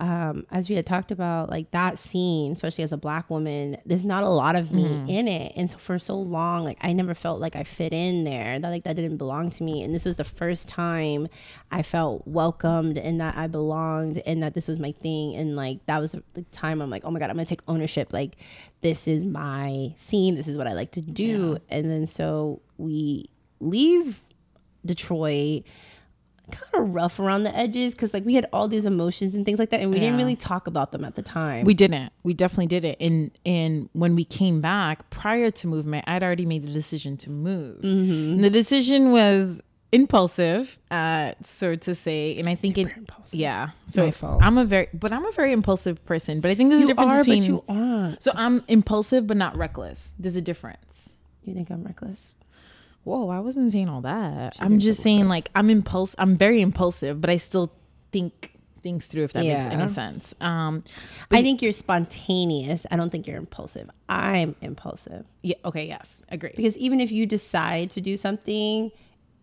um, 0.00 0.46
as 0.50 0.68
we 0.68 0.76
had 0.76 0.86
talked 0.86 1.10
about, 1.10 1.50
like 1.50 1.72
that 1.72 1.98
scene, 1.98 2.52
especially 2.52 2.84
as 2.84 2.92
a 2.92 2.96
black 2.96 3.28
woman, 3.28 3.76
there's 3.84 4.04
not 4.04 4.22
a 4.22 4.28
lot 4.28 4.54
of 4.54 4.70
me 4.72 5.04
in 5.08 5.26
it, 5.26 5.52
and 5.56 5.68
so 5.68 5.76
for 5.78 5.98
so 5.98 6.14
long, 6.14 6.64
like 6.64 6.78
I 6.80 6.92
never 6.92 7.14
felt 7.14 7.40
like 7.40 7.56
I 7.56 7.64
fit 7.64 7.92
in 7.92 8.22
there. 8.24 8.60
That 8.60 8.68
like 8.68 8.84
that 8.84 8.94
didn't 8.94 9.16
belong 9.16 9.50
to 9.50 9.62
me, 9.64 9.82
and 9.82 9.92
this 9.94 10.04
was 10.04 10.16
the 10.16 10.24
first 10.24 10.68
time 10.68 11.26
I 11.72 11.82
felt 11.82 12.26
welcomed 12.26 12.96
and 12.96 13.20
that 13.20 13.36
I 13.36 13.48
belonged 13.48 14.18
and 14.24 14.42
that 14.42 14.54
this 14.54 14.68
was 14.68 14.78
my 14.78 14.92
thing, 14.92 15.34
and 15.34 15.56
like 15.56 15.84
that 15.86 16.00
was 16.00 16.14
the 16.34 16.42
time 16.52 16.80
I'm 16.80 16.90
like, 16.90 17.04
oh 17.04 17.10
my 17.10 17.18
god, 17.18 17.30
I'm 17.30 17.36
gonna 17.36 17.46
take 17.46 17.62
ownership. 17.66 18.12
Like 18.12 18.36
this 18.82 19.08
is 19.08 19.24
my 19.24 19.94
scene. 19.96 20.36
This 20.36 20.46
is 20.46 20.56
what 20.56 20.68
I 20.68 20.74
like 20.74 20.92
to 20.92 21.00
do, 21.00 21.58
and 21.68 21.90
then 21.90 22.06
so 22.06 22.62
we 22.76 23.30
leave 23.60 24.22
Detroit 24.86 25.64
kind 26.50 26.74
of 26.74 26.94
rough 26.94 27.18
around 27.20 27.42
the 27.44 27.56
edges 27.56 27.94
because 27.94 28.12
like 28.14 28.24
we 28.24 28.34
had 28.34 28.46
all 28.52 28.68
these 28.68 28.84
emotions 28.86 29.34
and 29.34 29.44
things 29.44 29.58
like 29.58 29.70
that 29.70 29.80
and 29.80 29.90
we 29.90 29.98
didn't 30.00 30.16
really 30.16 30.36
talk 30.36 30.66
about 30.66 30.92
them 30.92 31.04
at 31.04 31.14
the 31.14 31.22
time 31.22 31.64
we 31.64 31.74
didn't. 31.74 32.12
We 32.22 32.34
definitely 32.34 32.66
did 32.66 32.84
it. 32.84 32.96
And 33.00 33.30
and 33.44 33.88
when 33.92 34.14
we 34.14 34.24
came 34.24 34.60
back 34.60 35.08
prior 35.10 35.50
to 35.50 35.66
movement, 35.66 36.04
I'd 36.06 36.22
already 36.22 36.46
made 36.46 36.62
the 36.62 36.72
decision 36.72 37.16
to 37.18 37.30
move. 37.30 37.82
And 37.82 38.42
the 38.42 38.50
decision 38.50 39.12
was 39.12 39.62
impulsive, 39.92 40.78
uh, 40.90 41.32
so 41.42 41.74
to 41.76 41.94
say. 41.94 42.38
And 42.38 42.48
I 42.48 42.54
think 42.54 42.76
it, 42.78 42.94
impulsive. 42.96 43.34
yeah. 43.34 43.70
So 43.86 44.06
My 44.06 44.10
fault. 44.10 44.42
I'm 44.42 44.58
a 44.58 44.64
very, 44.64 44.88
but 44.92 45.12
I'm 45.12 45.24
a 45.24 45.32
very 45.32 45.52
impulsive 45.52 46.04
person. 46.04 46.40
But 46.40 46.50
I 46.50 46.54
think 46.54 46.70
there's 46.70 46.82
a 46.82 46.86
difference 46.86 47.12
are 47.12 47.18
between. 47.24 47.40
but 47.42 47.48
you 47.48 47.64
aren't 47.68 48.22
so 48.22 48.32
I'm 48.34 48.64
impulsive, 48.68 49.26
but 49.26 49.36
not 49.36 49.56
reckless. 49.56 50.14
There's 50.18 50.36
a 50.36 50.42
difference. 50.42 51.16
you 51.44 51.54
think 51.54 51.70
i'm 51.70 51.82
reckless 51.84 52.32
Whoa, 53.08 53.30
I 53.30 53.40
wasn't 53.40 53.72
saying 53.72 53.88
all 53.88 54.02
that. 54.02 54.56
She 54.56 54.60
I'm 54.60 54.78
just 54.80 55.02
saying 55.02 55.28
like 55.28 55.50
I'm 55.54 55.70
impulse. 55.70 56.14
I'm 56.18 56.36
very 56.36 56.60
impulsive, 56.60 57.20
but 57.20 57.30
I 57.30 57.38
still 57.38 57.72
think 58.12 58.52
things 58.82 59.06
through. 59.06 59.24
If 59.24 59.32
that 59.32 59.44
makes 59.44 59.66
any 59.66 59.88
sense. 59.88 60.34
Um, 60.40 60.84
i 61.32 61.42
think 61.42 61.62
you're 61.62 61.72
spontaneous 61.72 62.86
i 62.90 62.96
don't 62.96 63.10
think 63.10 63.26
you're 63.26 63.36
impulsive 63.36 63.90
i'm 64.08 64.54
impulsive 64.60 65.24
yeah. 65.42 65.56
Okay. 65.64 65.86
Yes. 65.86 66.22
Agree. 66.30 66.52
because 66.54 66.76
even 66.76 67.00
if 67.00 67.10
you 67.10 67.26
decide 67.26 67.90
to 67.92 68.00
do 68.00 68.16
something 68.16 68.90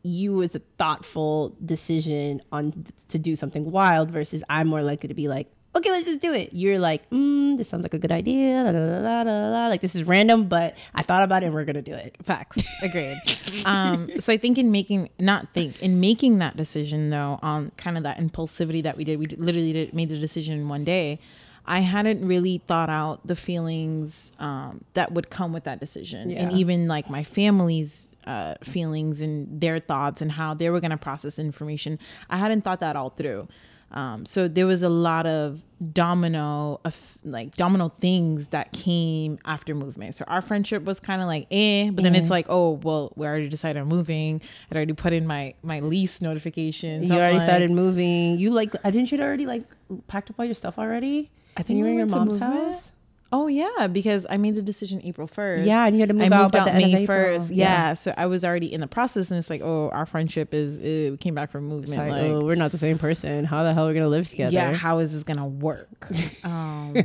you 0.03 0.35
with 0.35 0.53
a 0.55 0.61
thoughtful 0.77 1.55
decision 1.65 2.41
on 2.51 2.85
to 3.09 3.17
do 3.17 3.35
something 3.35 3.71
wild 3.71 4.11
versus 4.11 4.43
i'm 4.49 4.67
more 4.67 4.83
likely 4.83 5.07
to 5.07 5.15
be 5.15 5.27
like 5.27 5.47
okay 5.75 5.89
let's 5.89 6.05
just 6.05 6.21
do 6.21 6.33
it 6.33 6.53
you're 6.53 6.79
like 6.79 7.07
mm, 7.09 7.57
this 7.57 7.69
sounds 7.69 7.83
like 7.83 7.93
a 7.93 7.99
good 7.99 8.11
idea 8.11 8.63
la, 8.63 9.21
la, 9.21 9.49
la. 9.49 9.67
like 9.67 9.81
this 9.81 9.95
is 9.95 10.03
random 10.03 10.47
but 10.47 10.75
i 10.93 11.03
thought 11.03 11.23
about 11.23 11.43
it 11.43 11.47
and 11.47 11.55
we're 11.55 11.65
gonna 11.65 11.81
do 11.81 11.93
it 11.93 12.15
Facts. 12.25 12.61
Agreed. 12.81 13.21
um, 13.65 14.09
so 14.19 14.33
I 14.33 14.37
think 14.37 14.57
in 14.57 14.71
making, 14.71 15.09
not 15.19 15.53
think, 15.53 15.79
in 15.81 15.99
making 15.99 16.39
that 16.39 16.57
decision 16.57 17.09
though, 17.09 17.39
on 17.41 17.71
kind 17.77 17.97
of 17.97 18.03
that 18.03 18.17
impulsivity 18.17 18.81
that 18.83 18.97
we 18.97 19.03
did, 19.03 19.19
we 19.19 19.27
literally 19.27 19.73
did, 19.73 19.93
made 19.93 20.09
the 20.09 20.17
decision 20.17 20.55
in 20.55 20.67
one 20.67 20.83
day. 20.83 21.19
I 21.67 21.79
hadn't 21.79 22.25
really 22.27 22.61
thought 22.67 22.89
out 22.89 23.25
the 23.25 23.35
feelings 23.35 24.31
um, 24.39 24.83
that 24.93 25.11
would 25.11 25.29
come 25.31 25.51
with 25.51 25.63
that 25.63 25.79
decision, 25.79 26.31
and 26.31 26.51
even 26.51 26.87
like 26.87 27.09
my 27.09 27.23
family's 27.23 28.09
uh, 28.27 28.55
feelings 28.63 29.21
and 29.21 29.59
their 29.61 29.79
thoughts 29.79 30.21
and 30.21 30.31
how 30.31 30.53
they 30.53 30.69
were 30.69 30.79
going 30.79 30.91
to 30.91 30.97
process 30.97 31.39
information. 31.39 31.97
I 32.29 32.37
hadn't 32.37 32.63
thought 32.63 32.81
that 32.81 32.95
all 32.95 33.09
through. 33.09 33.47
Um, 33.91 34.25
so 34.25 34.47
there 34.47 34.65
was 34.65 34.83
a 34.83 34.89
lot 34.89 35.25
of 35.25 35.61
domino 35.93 36.79
of 36.85 36.97
like 37.23 37.55
domino 37.55 37.89
things 37.89 38.49
that 38.49 38.71
came 38.73 39.37
after 39.45 39.73
movement. 39.75 40.15
So 40.15 40.25
our 40.27 40.41
friendship 40.41 40.83
was 40.83 40.99
kind 40.99 41.21
of 41.21 41.27
like 41.27 41.47
eh, 41.51 41.89
but 41.91 42.03
then 42.03 42.15
it's 42.15 42.29
like 42.29 42.45
oh 42.49 42.71
well 42.83 43.13
we 43.15 43.25
already 43.25 43.47
decided 43.49 43.79
on 43.81 43.87
moving. 43.87 44.41
I'd 44.69 44.75
already 44.77 44.93
put 44.93 45.13
in 45.13 45.25
my 45.27 45.53
my 45.63 45.79
lease 45.79 46.21
notifications. 46.21 47.07
You 47.09 47.15
I'm 47.15 47.19
already 47.21 47.37
like- 47.37 47.45
started 47.47 47.71
moving. 47.71 48.37
You 48.37 48.51
like? 48.51 48.73
I 48.83 48.91
didn't 48.91 49.11
you 49.11 49.19
already 49.21 49.45
like 49.45 49.63
packed 50.07 50.29
up 50.29 50.39
all 50.39 50.45
your 50.45 50.55
stuff 50.55 50.77
already? 50.79 51.29
I 51.57 51.63
think 51.63 51.77
you 51.77 51.85
were 51.85 51.91
in 51.91 51.97
your 51.97 52.07
mom's 52.07 52.37
house. 52.37 52.89
Oh 53.37 53.47
yeah, 53.47 53.87
because 53.87 54.25
I 54.29 54.37
made 54.37 54.55
the 54.55 54.61
decision 54.61 55.01
April 55.03 55.27
first. 55.27 55.65
Yeah, 55.65 55.85
and 55.85 55.93
you 55.93 55.99
had 55.99 56.07
to 56.07 56.13
move 56.15 56.31
I 56.31 56.35
out 56.37 56.43
moved 56.43 56.55
out 56.55 56.63
the 56.65 56.71
end 56.71 56.85
of 56.85 56.91
May 56.91 57.03
April. 57.03 57.33
first. 57.33 57.51
Yeah. 57.51 57.65
Yeah. 57.89 57.93
so 57.93 58.13
I 58.15 58.27
was 58.27 58.45
already 58.45 58.71
in 58.71 58.79
the 58.79 58.87
process, 58.87 59.29
and 59.29 59.37
it's 59.37 59.49
like, 59.49 59.59
oh, 59.61 59.89
our 59.89 60.05
friendship 60.05 60.53
is 60.53 60.77
uh, 60.79 61.11
we 61.11 61.17
came 61.17 61.35
back 61.35 61.51
from 61.51 61.65
movement. 61.67 61.97
like, 62.01 62.11
Like, 62.11 62.21
oh, 62.31 62.45
we're 62.45 62.55
not 62.55 62.71
the 62.71 62.77
same 62.77 62.97
person. 62.97 63.43
How 63.43 63.63
the 63.63 63.73
hell 63.73 63.85
are 63.85 63.87
we 63.89 63.93
gonna 63.93 64.07
live 64.07 64.29
together? 64.29 64.53
yeah, 64.53 64.73
how 64.73 64.99
is 64.99 65.11
this 65.11 65.23
gonna 65.23 65.45
work? 65.45 66.07
um, 66.45 66.95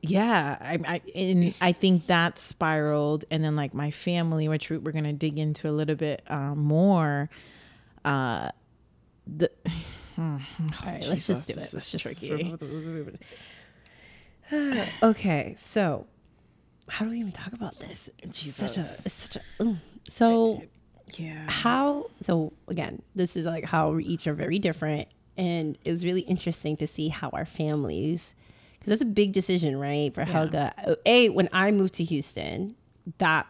yeah, 0.00 0.56
I, 0.62 0.78
I 0.94 1.00
and 1.14 1.52
I 1.60 1.72
think 1.72 2.06
that 2.06 2.38
spiraled, 2.38 3.26
and 3.30 3.44
then 3.44 3.54
like 3.54 3.74
my 3.74 3.90
family, 3.90 4.48
which 4.48 4.70
we- 4.70 4.78
we're 4.78 4.92
gonna 4.92 5.12
dig 5.12 5.38
into 5.38 5.68
a 5.68 5.72
little 5.72 5.96
bit 5.96 6.22
um, 6.28 6.58
more. 6.58 7.28
Uh, 8.02 8.48
the 9.26 9.50
All 10.18 10.40
right, 10.86 11.06
let's 11.06 11.26
just 11.26 11.48
do 11.48 11.52
it. 11.52 11.56
Let's 11.58 11.72
this 11.72 11.90
just 11.90 12.02
tricky. 12.02 12.56
okay, 15.02 15.54
so 15.58 16.06
how 16.88 17.04
do 17.04 17.10
we 17.10 17.18
even 17.20 17.32
talk 17.32 17.52
about 17.52 17.78
this? 17.78 18.08
It's 18.22 18.38
such 18.54 18.72
a, 18.72 18.74
Jesus. 18.80 19.12
such 19.14 19.36
a. 19.36 19.62
mm. 19.62 19.78
So 20.08 20.62
Yeah, 21.16 21.48
how? 21.50 22.10
So 22.22 22.52
again, 22.68 23.02
this 23.14 23.36
is 23.36 23.44
like 23.46 23.64
how 23.64 23.92
we 23.92 24.04
each 24.04 24.26
are 24.26 24.34
very 24.34 24.58
different, 24.58 25.08
and 25.36 25.78
it 25.84 25.92
was 25.92 26.04
really 26.04 26.22
interesting 26.22 26.76
to 26.78 26.86
see 26.86 27.08
how 27.08 27.28
our 27.30 27.44
families, 27.46 28.34
because 28.78 28.90
that's 28.90 29.02
a 29.02 29.12
big 29.12 29.32
decision, 29.32 29.78
right? 29.78 30.12
For 30.14 30.24
Helga, 30.24 30.96
a 31.06 31.28
when 31.28 31.48
I 31.52 31.70
moved 31.70 31.94
to 31.94 32.04
Houston, 32.04 32.74
that 33.18 33.46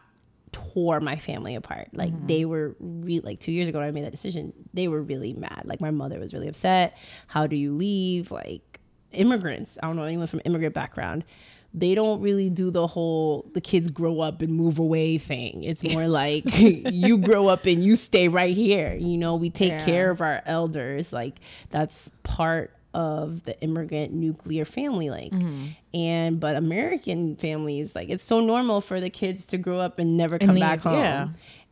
tore 0.53 1.01
my 1.01 1.17
family 1.17 1.55
apart. 1.55 1.89
Like 1.93 2.13
Mm-hmm. 2.13 2.27
they 2.27 2.45
were 2.45 2.75
re- 2.81 3.21
like 3.21 3.41
two 3.41 3.53
years 3.53 3.69
ago 3.69 3.79
when 3.79 3.87
I 3.89 3.91
made 3.93 4.05
that 4.05 4.11
decision, 4.11 4.53
they 4.75 4.89
were 4.89 5.01
really 5.01 5.33
mad. 5.33 5.63
Like 5.65 5.81
my 5.81 5.91
mother 5.93 6.19
was 6.19 6.33
really 6.35 6.49
upset. 6.49 6.97
How 7.29 7.47
do 7.47 7.57
you 7.57 7.75
leave? 7.77 8.31
Like 8.31 8.70
immigrants, 9.13 9.79
I 9.83 9.87
don't 9.87 9.97
know 9.97 10.03
anyone 10.05 10.27
from 10.27 10.41
immigrant 10.45 10.75
background. 10.75 11.25
They 11.73 11.95
don't 11.95 12.21
really 12.21 12.51
do 12.51 12.71
the 12.73 12.89
whole 12.89 13.49
the 13.55 13.61
kids 13.61 13.91
grow 13.91 14.21
up 14.21 14.43
and 14.43 14.53
move 14.55 14.79
away 14.81 15.19
thing. 15.19 15.63
It's 15.63 15.85
more 15.85 16.09
like 16.23 16.45
you 16.59 17.17
grow 17.19 17.47
up 17.47 17.65
and 17.67 17.85
you 17.85 17.95
stay 17.95 18.27
right 18.29 18.57
here. 18.57 18.95
You 18.95 19.17
know, 19.19 19.37
we 19.37 19.51
take 19.51 19.71
Yeah. 19.71 19.85
care 19.85 20.11
of 20.11 20.21
our 20.21 20.43
elders. 20.47 21.13
Like 21.13 21.37
that's 21.71 22.11
part 22.25 22.73
of 22.93 23.45
the 23.45 23.57
immigrant 23.61 24.13
nuclear 24.13 24.65
family 24.65 25.11
like 25.11 25.31
Mm-hmm. 25.31 25.67
and 25.95 26.41
but 26.41 26.57
american 26.57 27.37
families 27.37 27.95
like 27.95 28.09
it's 28.09 28.25
so 28.25 28.41
normal 28.41 28.81
for 28.81 28.99
the 29.01 29.09
kids 29.09 29.47
to 29.47 29.59
grow 29.59 29.79
up 29.79 30.01
and 30.01 30.17
never 30.17 30.41
come 30.41 30.57
leave, 30.57 30.61
back 30.61 30.81
home 30.81 30.99
yeah. 30.99 31.29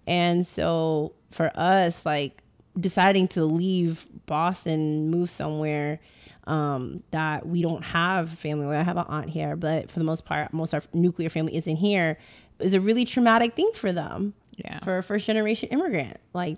and 0.07 0.47
so 0.47 1.11
for 1.33 1.51
us 1.57 2.07
like 2.07 2.41
deciding 2.79 3.27
to 3.27 3.45
leave 3.45 4.07
boston 4.27 5.11
move 5.11 5.29
somewhere 5.29 5.99
um, 6.49 7.03
that 7.11 7.47
we 7.47 7.61
don't 7.63 7.83
have 7.85 8.31
family 8.31 8.75
i 8.77 8.83
have 8.83 8.97
an 8.97 9.05
aunt 9.09 9.29
here 9.31 9.55
but 9.55 9.91
for 9.91 9.99
the 9.99 10.05
most 10.05 10.25
part 10.25 10.53
most 10.53 10.73
of 10.73 10.83
our 10.95 10.99
nuclear 11.01 11.29
family 11.31 11.55
isn't 11.57 11.77
here 11.77 12.19
is 12.59 12.75
a 12.75 12.81
really 12.81 13.05
traumatic 13.05 13.55
thing 13.55 13.71
for 13.75 13.93
them 13.93 14.35
Yeah. 14.57 14.79
for 14.83 14.99
a 14.99 15.03
first 15.03 15.27
generation 15.27 15.69
immigrant 15.69 16.17
like 16.33 16.57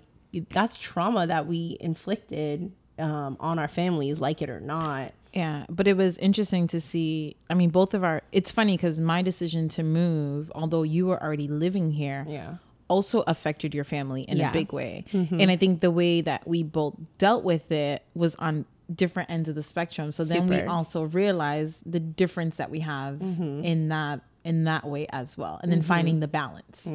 that's 0.49 0.77
trauma 0.77 1.27
that 1.27 1.45
we 1.45 1.77
inflicted 1.81 2.71
um, 2.97 3.35
on 3.39 3.59
our 3.59 3.67
families 3.67 4.19
like 4.19 4.41
it 4.41 4.49
or 4.49 4.61
not 4.61 5.11
Yeah, 5.33 5.65
but 5.69 5.87
it 5.87 5.95
was 5.97 6.17
interesting 6.17 6.67
to 6.67 6.79
see. 6.79 7.35
I 7.49 7.53
mean, 7.53 7.69
both 7.69 7.93
of 7.93 8.03
our. 8.03 8.21
It's 8.33 8.51
funny 8.51 8.75
because 8.75 8.99
my 8.99 9.21
decision 9.21 9.69
to 9.69 9.81
move, 9.83 10.51
although 10.53 10.83
you 10.83 11.05
were 11.07 11.21
already 11.23 11.47
living 11.47 11.91
here, 11.91 12.25
yeah 12.27 12.55
also 12.89 13.23
affected 13.25 13.73
your 13.73 13.85
family 13.85 14.23
in 14.23 14.35
Yeah. 14.37 14.49
a 14.49 14.53
big 14.53 14.73
way. 14.73 15.05
And 15.13 15.49
I 15.49 15.55
think 15.55 15.79
the 15.79 15.91
way 15.91 16.19
that 16.19 16.45
we 16.45 16.61
both 16.63 16.95
dealt 17.17 17.43
with 17.45 17.71
it 17.71 18.03
was 18.13 18.35
on 18.35 18.65
different 18.95 19.29
ends 19.29 19.47
of 19.49 19.55
the 19.55 19.63
spectrum. 19.63 20.11
So 20.11 20.23
then 20.23 20.47
we 20.47 20.55
also 20.69 21.03
realize 21.03 21.83
the 21.85 21.99
difference 21.99 22.57
that 22.57 22.69
we 22.71 22.79
have 22.81 23.21
in 23.21 23.89
that 23.89 24.21
in 24.43 24.63
that 24.63 24.85
way 24.85 25.05
as 25.11 25.37
well, 25.37 25.59
and 25.61 25.71
then 25.71 25.81
finding 25.83 26.19
the 26.19 26.27
balance. 26.27 26.87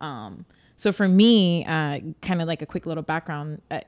Um, 0.00 0.44
so 0.76 0.92
for 0.92 1.06
me, 1.06 1.64
uh, 1.64 2.00
kind 2.22 2.42
of 2.42 2.48
like 2.48 2.60
a 2.62 2.66
quick 2.66 2.86
little 2.86 3.02
background. 3.04 3.62
Uh, 3.70 3.80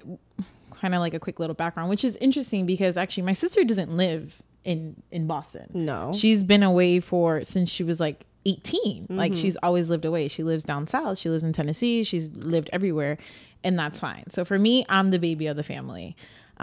kind 0.81 0.95
of 0.95 1.01
like 1.01 1.15
a 1.15 1.19
quick 1.21 1.39
little 1.41 1.55
background, 1.55 1.89
which 1.91 2.05
is 2.05 2.17
interesting 2.17 2.67
because 2.67 2.97
actually 2.97 3.23
my 3.25 3.33
sister 3.33 3.65
doesn't 3.65 3.91
live 3.97 4.43
in 4.65 5.03
in 5.11 5.27
Boston. 5.27 5.69
no 5.73 6.13
She's 6.15 6.43
been 6.43 6.63
away 6.63 7.01
for 7.01 7.43
since 7.43 7.71
she 7.71 7.83
was 7.85 8.01
like 8.01 8.25
18. 8.47 9.07
Like 9.11 9.35
she's 9.35 9.57
always 9.63 9.89
lived 9.91 10.05
away. 10.05 10.29
She 10.29 10.43
lives 10.43 10.65
down 10.65 10.87
south. 10.87 11.19
She 11.19 11.31
lives 11.31 11.45
in 11.45 11.53
Tennessee. 11.53 12.05
She's 12.05 12.31
lived 12.33 12.69
everywhere, 12.73 13.17
and 13.65 13.79
that's 13.79 13.99
fine. 14.01 14.25
So 14.29 14.45
for 14.45 14.59
me, 14.59 14.85
I'm 14.89 15.11
the 15.11 15.19
baby 15.19 15.47
of 15.47 15.57
the 15.57 15.63
family. 15.63 16.15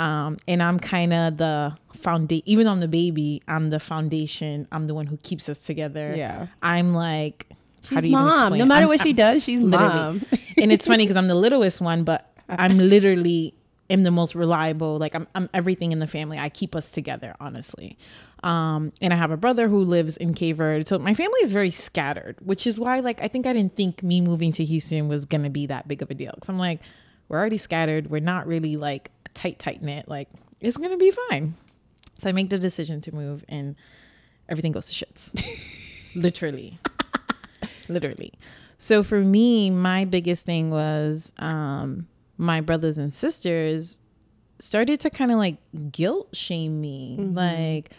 Um, 0.01 0.37
and 0.47 0.63
I'm 0.63 0.79
kind 0.79 1.13
of 1.13 1.37
the 1.37 1.77
foundation. 1.95 2.41
Even 2.47 2.65
though 2.65 2.71
I'm 2.71 2.79
the 2.79 2.87
baby, 2.87 3.43
I'm 3.47 3.69
the 3.69 3.79
foundation. 3.79 4.67
I'm 4.71 4.87
the 4.87 4.95
one 4.95 5.05
who 5.05 5.17
keeps 5.17 5.47
us 5.47 5.59
together. 5.59 6.15
Yeah. 6.17 6.47
I'm 6.63 6.95
like, 6.95 7.47
how 7.83 7.97
she's 7.97 8.01
do 8.01 8.07
you 8.07 8.13
mom 8.13 8.57
no 8.57 8.65
matter 8.65 8.81
I'm- 8.81 8.89
what 8.89 9.01
she 9.01 9.11
does 9.11 9.43
she's 9.43 9.59
literally. 9.59 9.93
mom 9.93 10.21
and 10.57 10.71
it's 10.71 10.85
funny 10.85 11.03
because 11.03 11.15
I'm 11.17 11.27
the 11.27 11.35
littlest 11.35 11.81
one, 11.81 12.03
but 12.03 12.31
I'm 12.49 12.77
literally 12.77 13.53
am 13.91 14.01
the 14.03 14.11
most 14.11 14.33
reliable. 14.33 14.97
Like 14.97 15.13
I'm, 15.13 15.27
I'm 15.35 15.49
everything 15.53 15.91
in 15.91 15.99
the 15.99 16.07
family. 16.07 16.39
I 16.39 16.49
keep 16.49 16.75
us 16.75 16.91
together, 16.91 17.35
honestly. 17.39 17.97
Um, 18.43 18.91
and 19.01 19.13
I 19.13 19.17
have 19.17 19.29
a 19.29 19.37
brother 19.37 19.67
who 19.67 19.83
lives 19.83 20.17
in 20.17 20.33
Cape 20.33 20.57
Verde, 20.57 20.85
so 20.87 20.97
my 20.97 21.13
family 21.13 21.41
is 21.43 21.51
very 21.51 21.69
scattered, 21.69 22.37
which 22.41 22.65
is 22.65 22.79
why, 22.79 23.01
like, 23.01 23.21
I 23.21 23.27
think 23.27 23.45
I 23.45 23.53
didn't 23.53 23.75
think 23.75 24.01
me 24.01 24.19
moving 24.19 24.51
to 24.53 24.63
Houston 24.63 25.07
was 25.07 25.25
gonna 25.25 25.51
be 25.51 25.67
that 25.67 25.87
big 25.87 26.01
of 26.01 26.09
a 26.09 26.15
deal. 26.15 26.33
Cause 26.39 26.49
I'm 26.49 26.57
like, 26.57 26.79
we're 27.29 27.37
already 27.37 27.57
scattered. 27.57 28.09
We're 28.09 28.19
not 28.19 28.47
really 28.47 28.77
like 28.77 29.11
tight, 29.33 29.59
tight 29.59 29.81
knit. 29.81 30.07
Like, 30.07 30.29
it's 30.59 30.77
gonna 30.77 30.97
be 30.97 31.11
fine. 31.29 31.55
So 32.17 32.29
I 32.29 32.31
make 32.33 32.49
the 32.49 32.59
decision 32.59 33.01
to 33.01 33.15
move, 33.15 33.43
and 33.49 33.75
everything 34.49 34.71
goes 34.71 34.91
to 34.91 35.05
shits. 35.05 35.31
Literally 36.15 36.77
literally 37.87 38.31
so 38.77 39.03
for 39.03 39.19
me 39.21 39.69
my 39.69 40.05
biggest 40.05 40.45
thing 40.45 40.69
was 40.71 41.33
um 41.39 42.07
my 42.37 42.61
brothers 42.61 42.97
and 42.97 43.13
sisters 43.13 43.99
started 44.59 44.99
to 44.99 45.09
kind 45.09 45.31
of 45.31 45.37
like 45.37 45.57
guilt 45.91 46.33
shame 46.35 46.79
me 46.79 47.17
like 47.19 47.91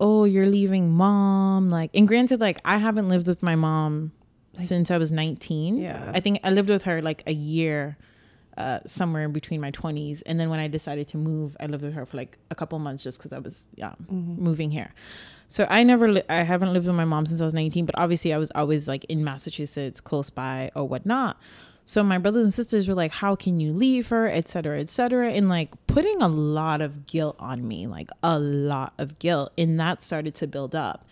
oh 0.00 0.24
you're 0.24 0.46
leaving 0.46 0.90
mom 0.90 1.68
like 1.68 1.90
and 1.94 2.06
granted 2.06 2.40
like 2.40 2.60
i 2.64 2.76
haven't 2.78 3.08
lived 3.08 3.26
with 3.26 3.42
my 3.42 3.54
mom 3.54 4.12
since 4.56 4.90
i 4.90 4.98
was 4.98 5.10
19 5.10 5.78
Yeah. 5.78 6.10
i 6.14 6.20
think 6.20 6.40
i 6.44 6.50
lived 6.50 6.68
with 6.68 6.82
her 6.82 7.00
like 7.00 7.22
a 7.26 7.32
year 7.32 7.96
uh, 8.56 8.78
somewhere 8.86 9.24
in 9.24 9.32
between 9.32 9.60
my 9.60 9.70
20s 9.70 10.22
and 10.26 10.38
then 10.38 10.50
when 10.50 10.60
i 10.60 10.68
decided 10.68 11.08
to 11.08 11.16
move 11.16 11.56
i 11.60 11.66
lived 11.66 11.82
with 11.82 11.94
her 11.94 12.04
for 12.04 12.16
like 12.16 12.38
a 12.50 12.54
couple 12.54 12.78
months 12.78 13.02
just 13.02 13.18
because 13.18 13.32
i 13.32 13.38
was 13.38 13.68
yeah 13.74 13.94
moving 14.08 14.70
here. 14.70 14.92
So 15.48 15.66
i 15.70 15.82
never 15.82 16.10
li- 16.12 16.22
i 16.28 16.42
haven't 16.42 16.72
lived 16.72 16.86
with 16.86 16.96
my 16.96 17.04
mom 17.04 17.26
since 17.26 17.40
i 17.40 17.44
was 17.44 17.54
19 17.54 17.86
but 17.86 17.98
obviously 17.98 18.32
i 18.32 18.38
was 18.38 18.50
always 18.54 18.88
like 18.88 19.04
in 19.04 19.24
massachusetts 19.24 20.00
close 20.00 20.30
by 20.30 20.70
or 20.74 20.86
whatnot. 20.86 21.38
So 21.84 22.04
my 22.04 22.16
brothers 22.18 22.44
and 22.44 22.54
sisters 22.54 22.86
were 22.88 22.94
like 22.94 23.12
how 23.12 23.34
can 23.34 23.58
you 23.58 23.72
leave 23.72 24.08
her? 24.10 24.28
et 24.28 24.48
cetera 24.48 24.78
et 24.80 24.88
cetera. 24.90 25.30
And 25.30 25.48
like 25.48 25.70
putting 25.86 26.22
a 26.22 26.28
lot 26.28 26.80
of 26.82 27.06
guilt 27.06 27.36
on 27.38 27.66
me 27.66 27.86
like 27.86 28.08
a 28.22 28.38
lot 28.38 28.92
of 28.98 29.18
guilt. 29.18 29.52
And 29.58 29.78
that 29.80 30.02
started 30.02 30.34
to 30.36 30.46
build 30.46 30.74
up. 30.76 31.06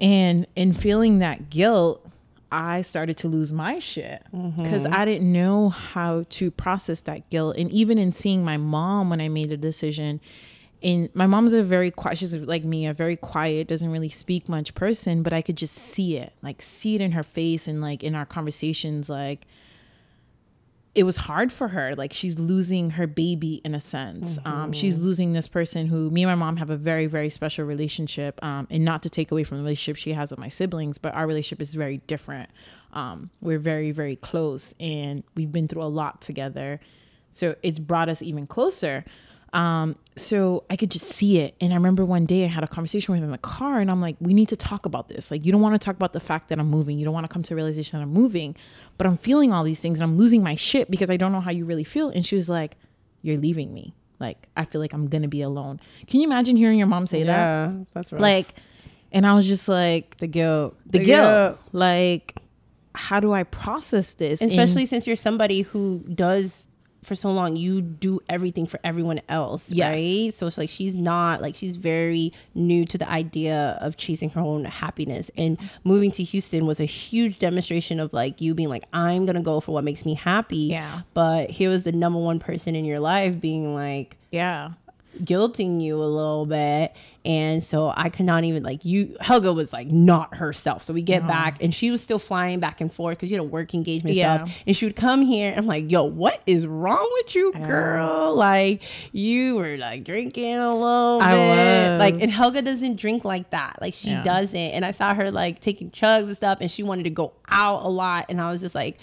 And 0.00 0.46
in 0.56 0.72
feeling 0.72 1.20
that 1.20 1.48
guilt, 1.50 2.04
I 2.54 2.82
started 2.82 3.16
to 3.18 3.28
lose 3.28 3.50
my 3.50 3.80
shit 3.80 4.22
mm-hmm. 4.32 4.62
because 4.62 4.86
I 4.86 5.04
didn't 5.04 5.32
know 5.32 5.70
how 5.70 6.24
to 6.30 6.52
process 6.52 7.00
that 7.02 7.28
guilt. 7.28 7.56
And 7.56 7.68
even 7.72 7.98
in 7.98 8.12
seeing 8.12 8.44
my 8.44 8.56
mom 8.56 9.10
when 9.10 9.20
I 9.20 9.28
made 9.28 9.50
a 9.50 9.56
decision, 9.56 10.20
and 10.80 11.12
my 11.14 11.26
mom's 11.26 11.52
a 11.52 11.64
very 11.64 11.90
quiet, 11.90 12.18
she's 12.18 12.32
like 12.32 12.64
me, 12.64 12.86
a 12.86 12.94
very 12.94 13.16
quiet, 13.16 13.66
doesn't 13.66 13.90
really 13.90 14.08
speak 14.08 14.48
much 14.48 14.72
person, 14.76 15.24
but 15.24 15.32
I 15.32 15.42
could 15.42 15.56
just 15.56 15.74
see 15.74 16.16
it, 16.16 16.32
like 16.42 16.62
see 16.62 16.94
it 16.94 17.00
in 17.00 17.12
her 17.12 17.24
face 17.24 17.66
and 17.66 17.80
like 17.80 18.04
in 18.04 18.14
our 18.14 18.26
conversations, 18.26 19.10
like 19.10 19.48
it 20.94 21.02
was 21.02 21.16
hard 21.16 21.52
for 21.52 21.68
her. 21.68 21.92
Like 21.94 22.12
she's 22.12 22.38
losing 22.38 22.90
her 22.90 23.06
baby 23.06 23.60
in 23.64 23.74
a 23.74 23.80
sense. 23.80 24.38
Um, 24.44 24.72
she's 24.72 25.02
losing 25.02 25.32
this 25.32 25.48
person 25.48 25.86
who 25.86 26.10
me 26.10 26.22
and 26.22 26.30
my 26.30 26.34
mom 26.34 26.56
have 26.58 26.70
a 26.70 26.76
very, 26.76 27.06
very 27.06 27.30
special 27.30 27.64
relationship. 27.64 28.42
Um, 28.44 28.68
and 28.70 28.84
not 28.84 29.02
to 29.02 29.10
take 29.10 29.32
away 29.32 29.42
from 29.44 29.58
the 29.58 29.64
relationship 29.64 29.96
she 29.96 30.12
has 30.12 30.30
with 30.30 30.38
my 30.38 30.48
siblings, 30.48 30.98
but 30.98 31.14
our 31.14 31.26
relationship 31.26 31.60
is 31.60 31.74
very 31.74 31.98
different. 32.06 32.48
Um, 32.92 33.30
we're 33.40 33.58
very, 33.58 33.90
very 33.90 34.14
close 34.14 34.74
and 34.78 35.24
we've 35.34 35.50
been 35.50 35.66
through 35.66 35.82
a 35.82 35.90
lot 35.90 36.20
together. 36.20 36.78
So 37.32 37.56
it's 37.64 37.80
brought 37.80 38.08
us 38.08 38.22
even 38.22 38.46
closer. 38.46 39.04
Um, 39.54 39.94
so 40.16 40.64
I 40.68 40.76
could 40.76 40.90
just 40.90 41.06
see 41.06 41.38
it. 41.38 41.54
And 41.60 41.72
I 41.72 41.76
remember 41.76 42.04
one 42.04 42.26
day 42.26 42.44
I 42.44 42.48
had 42.48 42.64
a 42.64 42.66
conversation 42.66 43.12
with 43.12 43.18
him 43.20 43.24
in 43.24 43.30
the 43.30 43.38
car 43.38 43.78
and 43.78 43.88
I'm 43.90 44.00
like, 44.00 44.16
we 44.20 44.34
need 44.34 44.48
to 44.48 44.56
talk 44.56 44.84
about 44.84 45.08
this. 45.08 45.30
Like, 45.30 45.46
you 45.46 45.52
don't 45.52 45.60
want 45.60 45.74
to 45.74 45.78
talk 45.78 45.94
about 45.94 46.12
the 46.12 46.20
fact 46.20 46.48
that 46.48 46.58
I'm 46.58 46.68
moving. 46.68 46.98
You 46.98 47.04
don't 47.04 47.14
want 47.14 47.24
to 47.26 47.32
come 47.32 47.44
to 47.44 47.54
a 47.54 47.56
realization 47.56 47.98
that 47.98 48.02
I'm 48.02 48.12
moving, 48.12 48.56
but 48.98 49.06
I'm 49.06 49.16
feeling 49.16 49.52
all 49.52 49.62
these 49.62 49.80
things 49.80 50.00
and 50.00 50.10
I'm 50.10 50.16
losing 50.16 50.42
my 50.42 50.56
shit 50.56 50.90
because 50.90 51.08
I 51.08 51.16
don't 51.16 51.30
know 51.30 51.40
how 51.40 51.52
you 51.52 51.64
really 51.64 51.84
feel. 51.84 52.08
And 52.08 52.26
she 52.26 52.34
was 52.34 52.48
like, 52.48 52.76
you're 53.22 53.38
leaving 53.38 53.72
me. 53.72 53.94
Like, 54.18 54.48
I 54.56 54.64
feel 54.64 54.80
like 54.80 54.92
I'm 54.92 55.08
going 55.08 55.22
to 55.22 55.28
be 55.28 55.42
alone. 55.42 55.80
Can 56.08 56.20
you 56.20 56.26
imagine 56.26 56.56
hearing 56.56 56.78
your 56.78 56.86
mom 56.88 57.06
say 57.06 57.22
that? 57.22 57.26
Yeah, 57.26 57.72
that's 57.92 58.12
right. 58.12 58.20
Like, 58.20 58.54
and 59.12 59.24
I 59.24 59.34
was 59.34 59.46
just 59.46 59.68
like, 59.68 60.16
the 60.18 60.26
guilt. 60.26 60.76
the, 60.86 60.98
guilt. 60.98 61.58
Like, 61.72 62.34
how 62.94 63.20
do 63.20 63.32
I 63.32 63.44
process 63.44 64.14
this? 64.14 64.40
And- 64.40 64.50
especially 64.50 64.86
since 64.86 65.06
you're 65.06 65.16
somebody 65.16 65.62
who 65.62 66.00
does 66.12 66.66
for 67.04 67.14
so 67.14 67.30
long 67.30 67.56
you 67.56 67.80
do 67.80 68.20
everything 68.28 68.66
for 68.66 68.80
everyone 68.82 69.20
else 69.28 69.68
Yes. 69.70 69.86
right 70.00 70.34
so 70.34 70.46
it's 70.46 70.58
like 70.58 70.70
she's 70.70 70.94
not 70.94 71.40
like 71.42 71.54
she's 71.54 71.76
very 71.76 72.32
new 72.54 72.84
to 72.86 72.96
the 72.98 73.08
idea 73.08 73.78
of 73.80 73.96
chasing 73.96 74.30
her 74.30 74.40
own 74.40 74.64
happiness 74.64 75.30
and 75.36 75.58
moving 75.84 76.10
to 76.12 76.24
houston 76.24 76.66
was 76.66 76.80
a 76.80 76.84
huge 76.84 77.38
demonstration 77.38 78.00
of 78.00 78.12
like 78.12 78.40
you 78.40 78.54
being 78.54 78.68
like 78.68 78.84
i'm 78.92 79.26
gonna 79.26 79.42
go 79.42 79.60
for 79.60 79.72
what 79.72 79.84
makes 79.84 80.04
me 80.06 80.14
happy 80.14 80.56
Yeah. 80.56 81.02
but 81.14 81.50
here 81.50 81.70
was 81.70 81.82
the 81.84 81.92
number 81.92 82.18
one 82.18 82.40
person 82.40 82.74
in 82.74 82.84
your 82.84 83.00
life 83.00 83.40
being 83.40 83.74
like 83.74 84.16
yeah. 84.30 84.72
Guilting 85.22 85.80
you 85.82 85.96
a 86.02 86.04
little 86.04 86.46
bit. 86.46 86.92
And 87.26 87.64
so 87.64 87.90
i 87.96 88.10
could 88.10 88.26
not 88.26 88.44
even 88.44 88.62
like 88.62 88.84
you 88.84 89.16
helga 89.18 89.50
was 89.54 89.72
like 89.72 89.86
not 89.88 90.34
herself. 90.36 90.82
So 90.82 90.92
we 90.92 91.00
get 91.00 91.26
back 91.26 91.62
and 91.62 91.74
she 91.74 91.90
was 91.90 92.02
still 92.02 92.18
flying 92.18 92.60
back 92.60 92.82
and 92.82 92.92
forth 92.92 93.16
because 93.16 93.30
you 93.30 93.38
had 93.38 93.44
a 93.46 93.48
work 93.48 93.72
engagement 93.72 94.14
Yeah. 94.16 94.36
stuff. 94.44 94.50
And 94.66 94.76
she 94.76 94.84
would 94.84 94.94
come 94.96 95.22
here. 95.22 95.48
And 95.48 95.58
i'm 95.58 95.66
like 95.66 95.90
yo 95.90 96.04
what 96.04 96.42
is 96.46 96.66
wrong 96.66 97.08
with 97.14 97.34
you 97.34 97.52
girl? 97.54 98.34
Like 98.34 98.82
you 99.12 99.54
were 99.56 99.76
like 99.78 100.04
drinking 100.04 100.54
a 100.56 100.74
little 100.74 101.20
I 101.22 101.34
bit. 101.34 101.92
Was. 101.92 101.98
like 102.00 102.22
and 102.22 102.30
helga 102.30 102.60
doesn't 102.60 102.96
drink 102.96 103.24
like 103.24 103.48
that. 103.50 103.78
Like 103.80 103.94
she 103.94 104.10
Yeah. 104.10 104.22
doesn't. 104.22 104.54
And 104.58 104.84
i 104.84 104.90
saw 104.90 105.14
her 105.14 105.30
like 105.30 105.60
taking 105.60 105.90
chugs 105.90 106.24
and 106.26 106.36
stuff 106.36 106.58
and 106.60 106.70
she 106.70 106.82
wanted 106.82 107.04
to 107.04 107.10
go 107.10 107.32
out 107.48 107.84
a 107.84 107.88
lot. 107.88 108.26
And 108.28 108.38
i 108.40 108.50
was 108.52 108.60
just 108.60 108.74
like 108.74 108.98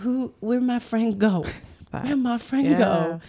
who 0.00 0.34
where'd 0.40 0.62
my 0.62 0.78
friend 0.78 1.18
go? 1.18 1.46
Where'd 1.90 2.18
my 2.18 2.38
friend 2.38 2.66
Yeah. 2.66 2.78
go 2.78 3.20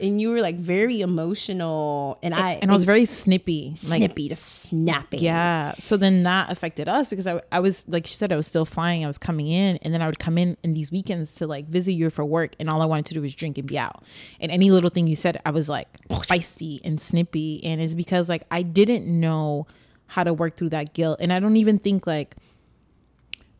and 0.00 0.20
you 0.20 0.30
were 0.30 0.40
like 0.40 0.56
very 0.56 1.00
emotional 1.00 2.18
and 2.22 2.34
i 2.34 2.52
And 2.54 2.70
I 2.70 2.74
was 2.74 2.84
very 2.84 3.04
snippy. 3.04 3.70
Like, 3.88 3.98
snippy 3.98 4.28
to 4.28 4.36
snapping 4.36 5.22
Yeah. 5.22 5.74
So 5.78 5.96
then 5.96 6.22
that 6.24 6.50
affected 6.50 6.88
us 6.88 7.10
because 7.10 7.26
I, 7.26 7.40
I 7.50 7.60
was, 7.60 7.88
like 7.88 8.06
she 8.06 8.14
said, 8.14 8.32
I 8.32 8.36
was 8.36 8.46
still 8.46 8.64
flying. 8.64 9.04
I 9.04 9.06
was 9.06 9.18
coming 9.18 9.48
in 9.48 9.78
and 9.78 9.92
then 9.94 10.02
I 10.02 10.06
would 10.06 10.18
come 10.18 10.38
in 10.38 10.56
in 10.62 10.74
these 10.74 10.90
weekends 10.90 11.34
to 11.36 11.46
like 11.46 11.66
visit 11.68 11.92
you 11.92 12.10
for 12.10 12.24
work. 12.24 12.54
And 12.58 12.68
all 12.68 12.82
I 12.82 12.86
wanted 12.86 13.06
to 13.06 13.14
do 13.14 13.22
was 13.22 13.34
drink 13.34 13.58
and 13.58 13.66
be 13.66 13.78
out. 13.78 14.02
And 14.40 14.52
any 14.52 14.70
little 14.70 14.90
thing 14.90 15.06
you 15.06 15.16
said, 15.16 15.40
I 15.44 15.50
was 15.50 15.68
like 15.68 15.88
feisty 16.08 16.80
and 16.84 17.00
snippy. 17.00 17.62
And 17.64 17.80
it's 17.80 17.94
because 17.94 18.28
like 18.28 18.44
I 18.50 18.62
didn't 18.62 19.06
know 19.06 19.66
how 20.08 20.24
to 20.24 20.32
work 20.32 20.56
through 20.56 20.70
that 20.70 20.94
guilt. 20.94 21.18
And 21.20 21.32
I 21.32 21.40
don't 21.40 21.56
even 21.56 21.78
think 21.78 22.06
like, 22.06 22.36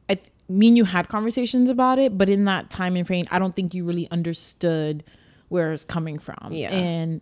I, 0.09 0.14
th- 0.14 0.28
me 0.49 0.69
and 0.69 0.76
you 0.76 0.85
had 0.85 1.09
conversations 1.09 1.69
about 1.69 1.99
it, 1.99 2.16
but 2.16 2.28
in 2.28 2.45
that 2.45 2.71
time 2.71 2.95
and 2.97 3.07
frame, 3.07 3.26
I 3.31 3.38
don't 3.40 3.57
think 3.57 3.75
you 3.75 3.85
really 3.85 4.09
understood 4.11 5.02
where 5.49 5.73
it's 5.73 5.85
coming 5.85 6.19
from. 6.19 6.49
Yeah. 6.50 6.71
And 6.71 7.21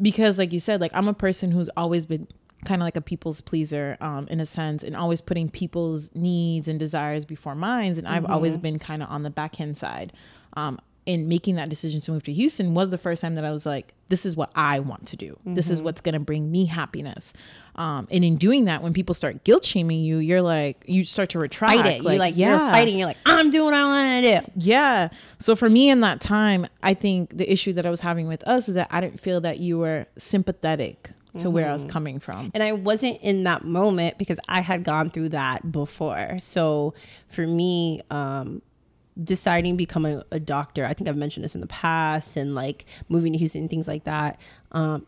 because 0.00 0.38
like 0.38 0.52
you 0.52 0.60
said, 0.60 0.80
like 0.80 0.92
I'm 0.94 1.08
a 1.08 1.14
person 1.14 1.50
who's 1.50 1.68
always 1.76 2.06
been 2.06 2.26
kind 2.64 2.80
of 2.80 2.86
like 2.86 2.96
a 2.96 3.00
people's 3.00 3.40
pleaser, 3.40 3.96
um, 4.00 4.26
in 4.28 4.40
a 4.40 4.46
sense, 4.46 4.82
and 4.82 4.96
always 4.96 5.20
putting 5.20 5.48
people's 5.48 6.14
needs 6.14 6.66
and 6.68 6.78
desires 6.78 7.24
before 7.24 7.54
mine. 7.54 7.92
And 7.96 8.08
I've 8.08 8.24
always 8.24 8.56
been 8.58 8.78
kind 8.78 9.02
of 9.02 9.10
on 9.10 9.22
the 9.22 9.30
backhand 9.30 9.76
side. 9.76 10.12
Um, 10.54 10.78
and 11.06 11.28
making 11.28 11.56
that 11.56 11.68
decision 11.68 12.00
to 12.02 12.12
move 12.12 12.22
to 12.24 12.32
Houston 12.32 12.74
was 12.74 12.90
the 12.90 12.98
first 12.98 13.20
time 13.22 13.34
that 13.34 13.44
I 13.44 13.50
was 13.50 13.66
like, 13.66 13.92
this 14.08 14.24
is 14.24 14.36
what 14.36 14.50
I 14.54 14.80
want 14.80 15.06
to 15.08 15.16
do. 15.16 15.38
This 15.44 15.70
is 15.70 15.82
what's 15.82 16.00
going 16.00 16.12
to 16.14 16.18
bring 16.20 16.50
me 16.50 16.66
happiness. 16.66 17.32
Um, 17.76 18.06
and 18.10 18.24
in 18.24 18.36
doing 18.36 18.66
that, 18.66 18.82
when 18.82 18.92
people 18.92 19.14
start 19.14 19.44
guilt 19.44 19.64
shaming 19.64 20.02
you, 20.02 20.18
you're 20.18 20.42
like, 20.42 20.84
you 20.86 21.04
start 21.04 21.30
to 21.30 21.38
retract. 21.38 21.76
fight 21.82 21.86
it 21.86 22.02
you're 22.02 22.14
like 22.16 22.36
you're 22.36 22.56
fighting 22.58 22.98
you're 22.98 23.06
like 23.06 23.16
i'm 23.26 23.50
doing 23.50 23.64
what 23.64 23.74
i 23.74 23.82
want 23.84 24.24
to 24.24 24.40
do 24.40 24.52
Yeah. 24.56 25.08
So 25.38 25.56
for 25.56 25.68
me 25.68 25.90
in 25.90 26.00
that 26.00 26.20
time, 26.20 26.66
I 26.82 26.94
think 26.94 27.36
the 27.36 27.50
issue 27.50 27.72
that 27.74 27.84
I 27.86 27.90
was 27.90 28.00
having 28.00 28.28
with 28.28 28.46
us 28.46 28.68
is 28.68 28.74
that 28.74 28.88
I 28.90 29.00
didn't 29.00 29.20
feel 29.20 29.40
that 29.42 29.58
you 29.58 29.78
were 29.78 30.06
sympathetic 30.16 31.10
to 31.38 31.50
where 31.50 31.68
I 31.68 31.72
was 31.72 31.84
coming 31.86 32.20
from. 32.20 32.52
and 32.54 32.62
i 32.62 32.70
wasn't 32.72 33.20
in 33.20 33.42
that 33.42 33.64
moment 33.64 34.18
because 34.18 34.38
i 34.48 34.60
had 34.60 34.84
gone 34.84 35.10
through 35.10 35.30
that 35.30 35.72
before 35.72 36.38
so 36.40 36.94
for 37.28 37.44
me 37.44 38.02
um 38.10 38.62
deciding 39.22 39.76
becoming 39.76 40.22
a 40.32 40.40
doctor 40.40 40.84
i 40.84 40.92
think 40.92 41.08
i've 41.08 41.16
mentioned 41.16 41.44
this 41.44 41.54
in 41.54 41.60
the 41.60 41.66
past 41.68 42.36
and 42.36 42.54
like 42.54 42.84
moving 43.08 43.32
to 43.32 43.38
houston 43.38 43.60
and 43.62 43.70
things 43.70 43.86
like 43.86 44.04
that 44.04 44.40
um 44.72 45.06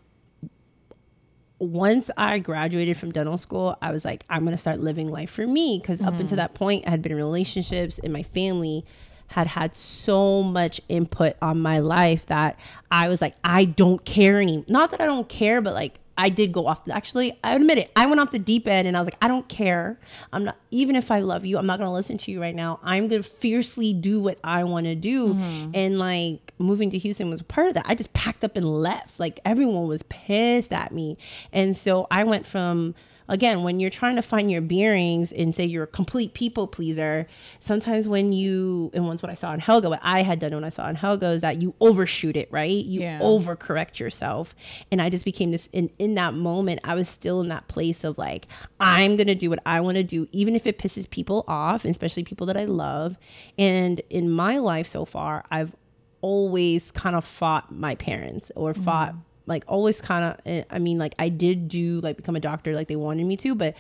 once 1.59 2.11
I 2.17 2.39
graduated 2.39 2.99
from 2.99 3.13
dental 3.13 3.39
school, 3.39 3.79
I 3.81 3.91
was 3.91 4.05
like, 4.05 4.25
I'm 4.29 4.45
gonna 4.45 4.59
start 4.59 4.79
living 4.79 5.09
life 5.09 5.31
for 5.31 5.47
me. 5.47 5.79
Because 5.81 6.03
up 6.03 6.15
until 6.21 6.37
that 6.37 6.55
point, 6.55 6.87
I 6.87 6.91
had 6.91 7.03
been 7.03 7.13
in 7.13 7.19
relationships, 7.19 7.99
and 7.99 8.13
my 8.13 8.23
family 8.23 8.85
had 9.29 9.47
had 9.47 9.75
so 9.75 10.43
much 10.43 10.81
input 10.89 11.35
on 11.43 11.59
my 11.61 11.79
life 11.79 12.27
that 12.27 12.59
I 12.91 13.09
was 13.09 13.21
like, 13.21 13.35
I 13.43 13.65
don't 13.65 14.05
care 14.05 14.41
any. 14.41 14.65
Not 14.69 14.91
that 14.91 15.01
I 15.01 15.07
don't 15.07 15.29
care, 15.29 15.61
but 15.61 15.75
like 15.75 15.99
I 16.19 16.29
did 16.29 16.53
go 16.53 16.67
off. 16.67 16.81
Actually, 16.89 17.39
I 17.45 17.55
admit 17.55 17.79
it. 17.79 17.91
I 17.95 18.07
went 18.07 18.21
off 18.21 18.31
the 18.31 18.39
deep 18.39 18.67
end, 18.67 18.89
and 18.89 18.97
I 18.97 19.01
was 19.01 19.07
like, 19.07 19.19
I 19.23 19.29
don't 19.29 19.49
care. 19.49 19.99
I'm 20.33 20.45
not 20.45 20.57
even 20.71 20.97
if 20.97 21.11
I 21.11 21.21
love 21.21 21.45
you. 21.45 21.59
I'm 21.59 21.67
not 21.67 21.79
gonna 21.79 21.93
listen 21.93 22.19
to 22.19 22.31
you 22.31 22.41
right 22.41 22.55
now. 22.55 22.81
I'm 22.83 23.09
gonna 23.09 23.23
fiercely 23.23 23.93
do 23.93 24.21
what 24.21 24.39
I 24.43 24.65
want 24.65 24.87
to 24.87 24.95
do, 24.95 25.35
mm-hmm. 25.35 25.71
and 25.75 25.99
like 25.99 26.55
moving 26.59 26.91
to 26.91 26.99
Houston 26.99 27.31
was 27.31 27.43
part 27.43 27.69
of 27.69 27.75
that. 27.75 27.85
I 27.87 27.95
just 27.95 28.13
packed 28.13 28.45
up 28.45 28.57
and 28.57 28.67
left. 28.67 29.19
Like 29.21 29.41
everyone 29.45 29.89
was 29.89 30.03
pissed 30.05 30.73
at 30.73 30.93
me. 30.93 31.19
And 31.53 31.77
so 31.77 32.07
I 32.11 32.25
went 32.25 32.47
from 32.47 32.95
again, 33.29 33.63
when 33.63 33.81
you're 33.81 33.91
trying 33.91 34.17
to 34.17 34.23
find 34.23 34.51
your 34.51 34.61
bearings 34.61 35.33
and 35.33 35.55
say 35.55 35.65
you're 35.65 35.85
a 35.85 35.87
complete 35.89 36.35
people 36.35 36.67
pleaser, 36.67 37.27
sometimes 37.61 38.07
when 38.09 38.33
you 38.33 38.91
and 38.95 39.07
once 39.07 39.23
what 39.23 39.31
I 39.31 39.35
saw 39.35 39.53
in 39.53 39.61
Helga, 39.61 39.89
what 39.89 40.01
I 40.03 40.23
had 40.23 40.39
done 40.39 40.55
when 40.55 40.65
I 40.65 40.69
saw 40.69 40.89
in 40.89 40.97
Helga 40.97 41.29
is 41.31 41.41
that 41.43 41.61
you 41.63 41.75
overshoot 41.81 42.37
it, 42.37 42.51
right? 42.51 42.85
You 42.85 43.01
Yeah. 43.01 43.21
overcorrect 43.21 43.99
yourself. 43.99 44.55
And 44.91 45.01
I 45.03 45.11
just 45.11 45.25
became 45.25 45.51
this 45.51 45.69
in, 45.73 45.91
in 45.99 46.15
that 46.15 46.35
moment, 46.35 46.81
I 46.85 46.95
was 46.95 47.09
still 47.09 47.41
in 47.41 47.49
that 47.49 47.69
place 47.69 48.05
of 48.05 48.19
like, 48.19 48.47
I'm 48.81 49.17
gonna 49.17 49.35
do 49.35 49.51
what 49.51 49.61
I 49.67 49.81
wanna 49.81 50.05
do, 50.05 50.29
even 50.33 50.55
if 50.55 50.67
it 50.67 50.79
pisses 50.79 51.09
people 51.09 51.45
off, 51.49 51.85
especially 51.85 52.25
people 52.25 52.47
that 52.47 52.57
I 52.57 52.65
love. 52.65 53.17
And 53.59 54.01
in 54.11 54.31
my 54.31 54.59
life 54.59 54.87
so 54.87 55.05
far, 55.05 55.45
I've 55.51 55.75
always 56.21 56.91
kind 56.91 57.15
of 57.15 57.25
fought 57.25 57.73
my 57.73 57.95
parents 57.95 58.51
or 58.57 58.75
fought 58.75 59.15
mm. 59.15 59.21
Like 59.47 59.65
always 59.67 60.01
kind 60.01 60.25
of 60.25 60.65
i 60.71 60.79
mean 60.79 60.99
like 60.99 61.15
i 61.19 61.29
did 61.29 61.69
do 61.69 62.01
like 62.01 62.17
become 62.17 62.37
a 62.37 62.41
doctor 62.41 62.75
like 62.75 62.89
they 62.89 62.97
wanted 62.97 63.25
me 63.25 63.37
to 63.37 63.55
but 63.55 63.75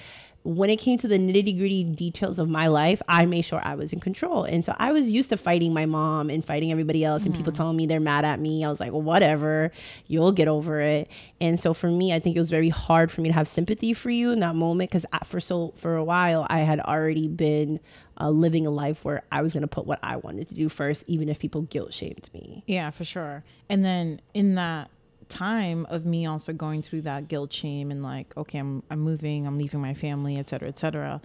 when 0.46 0.70
it 0.70 0.76
came 0.76 0.96
to 0.96 1.08
the 1.08 1.18
nitty 1.18 1.58
gritty 1.58 1.82
details 1.82 2.38
of 2.38 2.48
my 2.48 2.68
life 2.68 3.02
i 3.08 3.26
made 3.26 3.42
sure 3.42 3.60
i 3.64 3.74
was 3.74 3.92
in 3.92 3.98
control. 3.98 4.44
And 4.44 4.64
so 4.64 4.74
i 4.78 4.92
was 4.92 5.10
used 5.10 5.28
to 5.30 5.36
fighting 5.36 5.74
my 5.74 5.86
mom 5.86 6.30
and 6.30 6.44
fighting 6.44 6.70
everybody 6.70 7.04
else 7.04 7.26
and 7.26 7.34
people 7.34 7.52
telling 7.52 7.76
me 7.76 7.86
they're 7.86 7.98
mad 7.98 8.24
at 8.24 8.38
me. 8.38 8.64
I 8.64 8.70
was 8.70 8.78
like 8.78 8.92
well, 8.92 9.02
whatever 9.02 9.72
you'll 10.06 10.32
get 10.32 10.46
over 10.46 10.80
it. 10.80 11.10
And 11.40 11.58
so 11.58 11.74
for 11.74 11.90
me 11.90 12.14
i 12.14 12.20
think 12.20 12.36
it 12.36 12.38
was 12.38 12.50
very 12.50 12.68
hard 12.68 13.10
for 13.10 13.22
me 13.22 13.28
to 13.28 13.34
have 13.34 13.48
sympathy 13.48 13.92
for 13.92 14.10
you 14.10 14.30
in 14.30 14.40
that 14.40 14.54
moment 14.54 14.90
because 14.90 15.04
for 15.24 15.40
so 15.40 15.72
for 15.76 15.96
a 15.96 16.04
while 16.04 16.46
i 16.48 16.60
had 16.60 16.78
already 16.80 17.26
been 17.26 17.80
uh, 18.18 18.30
living 18.30 18.66
a 18.66 18.70
life 18.70 19.04
where 19.04 19.22
i 19.32 19.42
was 19.42 19.52
going 19.52 19.62
to 19.62 19.66
put 19.66 19.86
what 19.86 19.98
i 20.02 20.16
wanted 20.16 20.48
to 20.48 20.54
do 20.54 20.68
first 20.68 21.04
even 21.08 21.28
if 21.28 21.38
people 21.40 21.62
guilt 21.62 21.92
shamed 21.92 22.30
me. 22.32 22.62
Yeah, 22.66 22.90
for 22.90 23.04
sure. 23.04 23.42
And 23.68 23.84
then 23.84 24.20
in 24.32 24.54
that 24.54 24.90
time 25.28 25.86
of 25.90 26.04
me 26.06 26.26
also 26.26 26.52
going 26.52 26.82
through 26.82 27.02
that 27.02 27.28
guilt 27.28 27.52
shame 27.52 27.90
and 27.90 28.02
like, 28.02 28.32
okay, 28.36 28.58
I'm 28.58 28.82
I'm 28.90 29.00
moving, 29.00 29.46
I'm 29.46 29.58
leaving 29.58 29.80
my 29.80 29.94
family, 29.94 30.36
et 30.36 30.48
cetera, 30.48 30.68
et 30.68 30.78
cetera. 30.78 31.20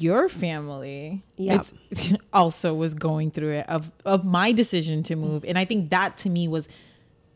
Your 0.00 0.28
family 0.28 1.22
Yeah. 1.36 1.62
also 2.32 2.74
was 2.74 2.94
going 2.94 3.30
through 3.30 3.52
it 3.58 3.68
of 3.68 3.90
of 4.04 4.24
my 4.24 4.52
decision 4.52 5.02
to 5.04 5.16
move. 5.16 5.44
And 5.46 5.58
I 5.58 5.64
think 5.64 5.90
that 5.90 6.16
to 6.18 6.30
me 6.30 6.48
was 6.48 6.68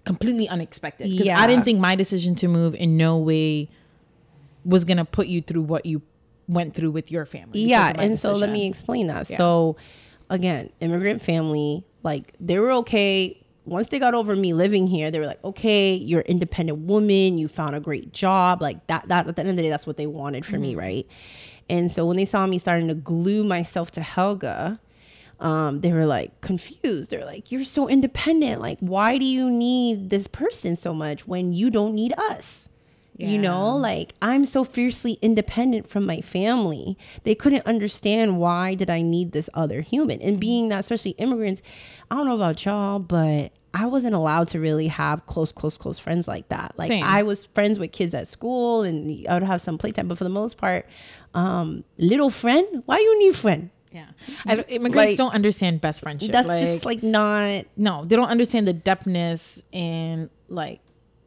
completely 0.04 0.48
unexpected. 0.48 1.10
Because 1.10 1.26
Yeah. 1.26 1.40
I 1.40 1.46
didn't 1.46 1.64
think 1.64 1.78
my 1.80 1.94
decision 1.96 2.34
to 2.36 2.48
move 2.48 2.74
in 2.74 2.96
no 2.96 3.18
way 3.18 3.68
was 4.64 4.84
gonna 4.84 5.04
put 5.04 5.26
you 5.28 5.40
through 5.42 5.62
what 5.62 5.86
you 5.86 6.02
went 6.48 6.74
through 6.74 6.90
with 6.90 7.12
your 7.12 7.24
family. 7.24 7.60
yeah 7.60 7.92
and 7.96 8.18
so 8.18 8.32
let 8.32 8.50
me 8.50 8.66
explain 8.66 9.06
that 9.06 9.30
Yeah. 9.30 9.36
so 9.36 9.76
again 10.28 10.68
immigrant 10.80 11.22
family 11.22 11.84
like 12.02 12.34
they 12.40 12.58
were 12.58 12.72
okay 12.82 13.39
once 13.64 13.88
they 13.88 13.98
got 13.98 14.14
over 14.14 14.34
me 14.34 14.52
living 14.52 14.86
here 14.86 15.10
they 15.10 15.18
were 15.18 15.26
like 15.26 15.42
okay 15.44 15.94
you're 15.94 16.20
an 16.20 16.26
independent 16.26 16.78
woman 16.78 17.38
you 17.38 17.46
found 17.48 17.76
a 17.76 17.80
great 17.80 18.12
job 18.12 18.60
like 18.62 18.84
that 18.86 19.06
that 19.08 19.26
at 19.26 19.36
the 19.36 19.40
end 19.40 19.50
of 19.50 19.56
the 19.56 19.62
day 19.62 19.68
that's 19.68 19.86
what 19.86 19.96
they 19.96 20.06
wanted 20.06 20.44
for 20.44 20.58
me 20.58 20.74
right 20.74 21.06
and 21.68 21.92
so 21.92 22.06
when 22.06 22.16
they 22.16 22.24
saw 22.24 22.46
me 22.46 22.58
starting 22.58 22.88
to 22.88 22.94
glue 22.94 23.44
myself 23.44 23.90
to 23.90 24.00
helga 24.00 24.80
um, 25.40 25.80
they 25.80 25.92
were 25.92 26.06
like 26.06 26.38
confused. 26.42 27.10
They're 27.10 27.24
like, 27.24 27.50
"You're 27.50 27.64
so 27.64 27.88
independent. 27.88 28.60
Like, 28.60 28.78
why 28.80 29.16
do 29.18 29.24
you 29.24 29.50
need 29.50 30.10
this 30.10 30.26
person 30.26 30.76
so 30.76 30.92
much 30.92 31.26
when 31.26 31.52
you 31.52 31.70
don't 31.70 31.94
need 31.94 32.12
us?" 32.18 32.68
You 33.28 33.38
know, 33.38 33.76
like 33.76 34.14
I'm 34.22 34.44
so 34.46 34.64
fiercely 34.64 35.18
independent 35.22 35.88
from 35.88 36.06
my 36.06 36.20
family. 36.20 36.96
They 37.24 37.34
couldn't 37.34 37.66
understand 37.66 38.38
why 38.38 38.74
did 38.74 38.90
I 38.90 39.02
need 39.02 39.32
this 39.32 39.50
other 39.54 39.80
human. 39.80 40.20
And 40.22 40.40
being 40.40 40.68
that 40.70 40.80
especially 40.80 41.12
immigrants, 41.12 41.62
I 42.10 42.16
don't 42.16 42.26
know 42.26 42.34
about 42.34 42.64
y'all, 42.64 42.98
but 42.98 43.52
I 43.72 43.86
wasn't 43.86 44.14
allowed 44.14 44.48
to 44.48 44.60
really 44.60 44.88
have 44.88 45.26
close, 45.26 45.52
close, 45.52 45.76
close 45.76 45.98
friends 45.98 46.26
like 46.26 46.48
that. 46.48 46.74
Like 46.76 46.88
Same. 46.88 47.04
I 47.04 47.22
was 47.22 47.46
friends 47.54 47.78
with 47.78 47.92
kids 47.92 48.14
at 48.14 48.26
school 48.26 48.82
and 48.82 49.26
I 49.28 49.34
would 49.34 49.42
have 49.44 49.60
some 49.60 49.78
playtime, 49.78 50.08
but 50.08 50.18
for 50.18 50.24
the 50.24 50.30
most 50.30 50.56
part, 50.56 50.86
um, 51.34 51.84
little 51.98 52.30
friend, 52.30 52.82
why 52.86 52.98
you 52.98 53.18
need 53.18 53.36
friend? 53.36 53.70
Yeah, 53.92 54.06
I 54.46 54.54
immigrants 54.68 54.94
Like- 54.94 55.16
don't 55.16 55.34
understand 55.34 55.80
best 55.80 56.00
friendship. 56.00 56.30
That's 56.30 56.46
like, 56.46 56.60
just 56.60 56.84
like 56.84 57.02
not 57.02 57.64
no, 57.76 58.04
they 58.04 58.14
don't 58.14 58.28
understand 58.28 58.68
the 58.68 58.74
depthness 58.74 59.64
and 59.72 60.30
like 60.48 60.80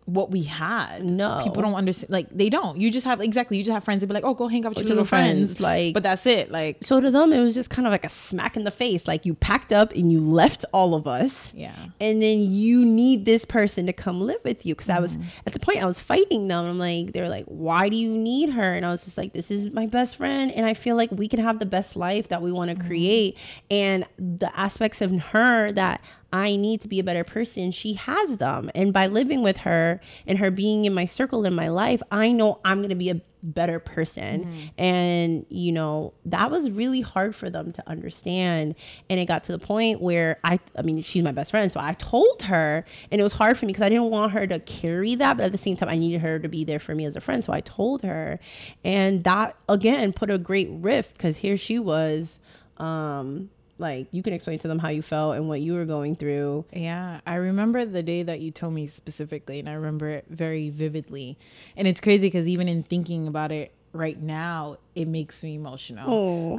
what 0.06 0.32
we 0.32 0.44
had. 0.44 1.04
No. 1.04 1.42
people 1.44 1.62
don't 1.62 1.76
understand. 1.76 2.12
Like 2.12 2.30
they 2.30 2.50
don't. 2.50 2.80
You 2.80 2.92
just 2.92 3.06
have 3.06 3.22
exactly. 3.22 3.58
You 3.58 3.63
just 3.63 3.74
have 3.74 3.84
friends 3.84 4.02
that 4.02 4.08
be 4.08 4.13
like, 4.13 4.24
oh, 4.24 4.34
go 4.34 4.48
hang 4.48 4.66
out 4.66 4.70
with 4.70 4.80
your 4.80 4.88
little 4.88 5.04
little 5.04 5.06
friends, 5.06 5.58
friends. 5.58 5.62
like- 5.62 5.94
but 5.94 6.04
that's 6.04 6.26
it. 6.26 6.52
Like 6.52 6.78
so 6.82 7.00
to 7.00 7.12
them 7.12 7.34
it 7.34 7.39
was 7.39 7.54
just 7.54 7.70
kind 7.70 7.88
of 7.88 7.92
like 7.92 8.06
a 8.06 8.10
smack 8.10 8.58
in 8.58 8.63
the 8.63 8.72
face. 8.72 9.08
Like 9.08 9.26
you 9.26 9.34
packed 9.34 9.72
up 9.72 9.94
and 9.94 10.12
you 10.12 10.20
left 10.20 10.66
all 10.74 10.96
of 10.96 11.08
us. 11.08 11.54
yeah, 11.54 11.88
and 12.00 12.22
then 12.22 12.39
you 12.39 12.86
need 12.86 13.26
this 13.26 13.46
person 13.46 13.86
to 13.86 13.94
come 13.94 14.22
live 14.22 14.39
with 14.44 14.66
you 14.66 14.76
because 14.76 14.89
I 14.89 15.00
was 15.00 15.16
mm-hmm. 15.16 15.28
at 15.46 15.54
the 15.54 15.60
point 15.60 15.82
I 15.82 15.86
was 15.86 16.00
fighting 16.00 16.48
them. 16.48 16.66
I'm 16.66 16.80
like, 16.80 17.13
they 17.13 17.22
were 17.22 17.30
like, 17.30 17.46
why 17.46 17.89
do 17.89 17.96
you 17.96 18.18
need 18.18 18.50
her? 18.52 18.74
And 18.74 18.86
I 18.86 18.89
was 18.89 19.04
just 19.04 19.18
like, 19.18 19.34
this 19.34 19.52
is 19.52 19.72
my 19.72 19.86
best 19.86 20.18
friend, 20.18 20.52
and 20.52 20.66
I 20.66 20.74
feel 20.74 20.96
like 20.96 21.12
we 21.12 21.28
can 21.28 21.39
have 21.39 21.60
the 21.60 21.66
best 21.66 21.96
life 21.96 22.30
that 22.30 22.42
we 22.42 22.52
want 22.52 22.70
to 22.70 22.76
mm-hmm. 22.76 22.88
create, 22.88 23.38
and 23.70 24.06
the 24.18 24.58
aspects 24.58 25.02
of 25.02 25.12
her 25.12 25.72
that 25.74 26.02
I 26.34 26.56
need 26.56 26.82
to 26.82 26.88
be 26.88 27.00
a 27.00 27.04
better 27.04 27.24
person, 27.24 27.72
she 27.72 27.93
has 27.93 28.38
them, 28.38 28.72
and 28.74 28.91
by 28.91 29.06
living 29.08 29.43
with 29.43 29.58
her 29.58 30.02
and 30.28 30.39
her 30.39 30.50
being 30.52 30.86
in 30.86 30.93
my 30.93 31.06
circle 31.06 31.46
in 31.46 31.54
my 31.54 31.69
life, 31.69 32.02
I 32.12 32.32
know 32.32 32.60
I'm 32.65 32.82
gonna 32.82 32.96
be 32.96 33.12
a 33.12 33.22
better 33.43 33.78
person. 33.80 34.72
And 34.78 35.46
you 35.50 35.74
know 35.74 36.13
that 36.26 36.50
was 36.50 36.72
really 36.72 37.02
hard 37.02 37.36
for 37.36 37.50
them 37.50 37.72
to 37.74 37.89
understand. 37.89 38.76
And 39.10 39.19
it 39.19 39.26
got 39.26 39.43
to 39.46 39.52
the 39.52 39.60
point 39.60 40.02
where 40.02 40.39
i 40.43 40.60
i 40.78 40.82
mean 40.82 41.02
she's 41.02 41.24
my 41.24 41.34
best 41.34 41.52
friend 41.52 41.72
so 41.72 41.80
i 41.80 41.93
told 41.93 42.43
her 42.43 42.86
and 43.12 43.19
it 43.19 43.24
was 43.24 43.34
hard 43.34 43.58
for 43.58 43.65
me 43.65 43.74
because 43.74 43.86
i 43.86 43.89
didn't 43.89 44.10
want 44.10 44.32
her 44.32 44.48
to 44.48 44.60
carry 44.62 45.15
that 45.15 45.38
but 45.38 45.43
at 45.43 45.52
the 45.52 45.58
same 45.58 45.76
time 45.76 45.89
i 45.89 45.98
needed 45.98 46.22
her 46.22 46.39
to 46.39 46.48
be 46.48 46.63
there 46.63 46.80
for 46.80 46.96
me 46.96 47.06
as 47.06 47.15
a 47.15 47.22
friend 47.22 47.43
so 47.43 47.52
i 47.54 47.62
told 47.62 48.02
her. 48.02 48.39
And 48.84 49.24
that 49.26 49.56
again 49.69 50.13
put 50.13 50.32
a 50.32 50.38
great 50.38 50.69
rift 50.72 51.13
because 51.13 51.38
here 51.38 51.58
she 51.58 51.78
was 51.80 52.39
um 52.78 53.50
like 53.80 54.08
you 54.12 54.22
can 54.24 54.34
explain 54.34 54.60
to 54.60 54.68
them 54.68 54.80
how 54.80 54.90
you 54.90 55.02
felt 55.02 55.36
and 55.36 55.48
what 55.48 55.60
you 55.62 55.74
were 55.74 55.86
going 55.86 56.16
through 56.16 56.64
Yeah, 56.72 57.20
I 57.26 57.36
remember 57.36 57.86
the 57.86 58.04
day 58.04 58.24
that 58.24 58.40
you 58.40 58.52
told 58.52 58.74
me 58.74 58.88
specifically, 58.88 59.60
and 59.60 59.68
I 59.68 59.74
remember 59.74 60.10
it 60.10 60.26
very 60.30 60.70
vividly. 60.70 61.38
And 61.76 61.88
it's 61.88 62.00
crazy 62.00 62.28
because 62.28 62.48
even 62.48 62.68
in 62.68 62.84
thinking 62.84 63.28
about 63.28 63.52
it 63.52 63.72
right 63.92 64.20
now, 64.20 64.78
it 64.96 65.08
makes 65.08 65.44
me 65.44 65.56
emotional. 65.56 66.06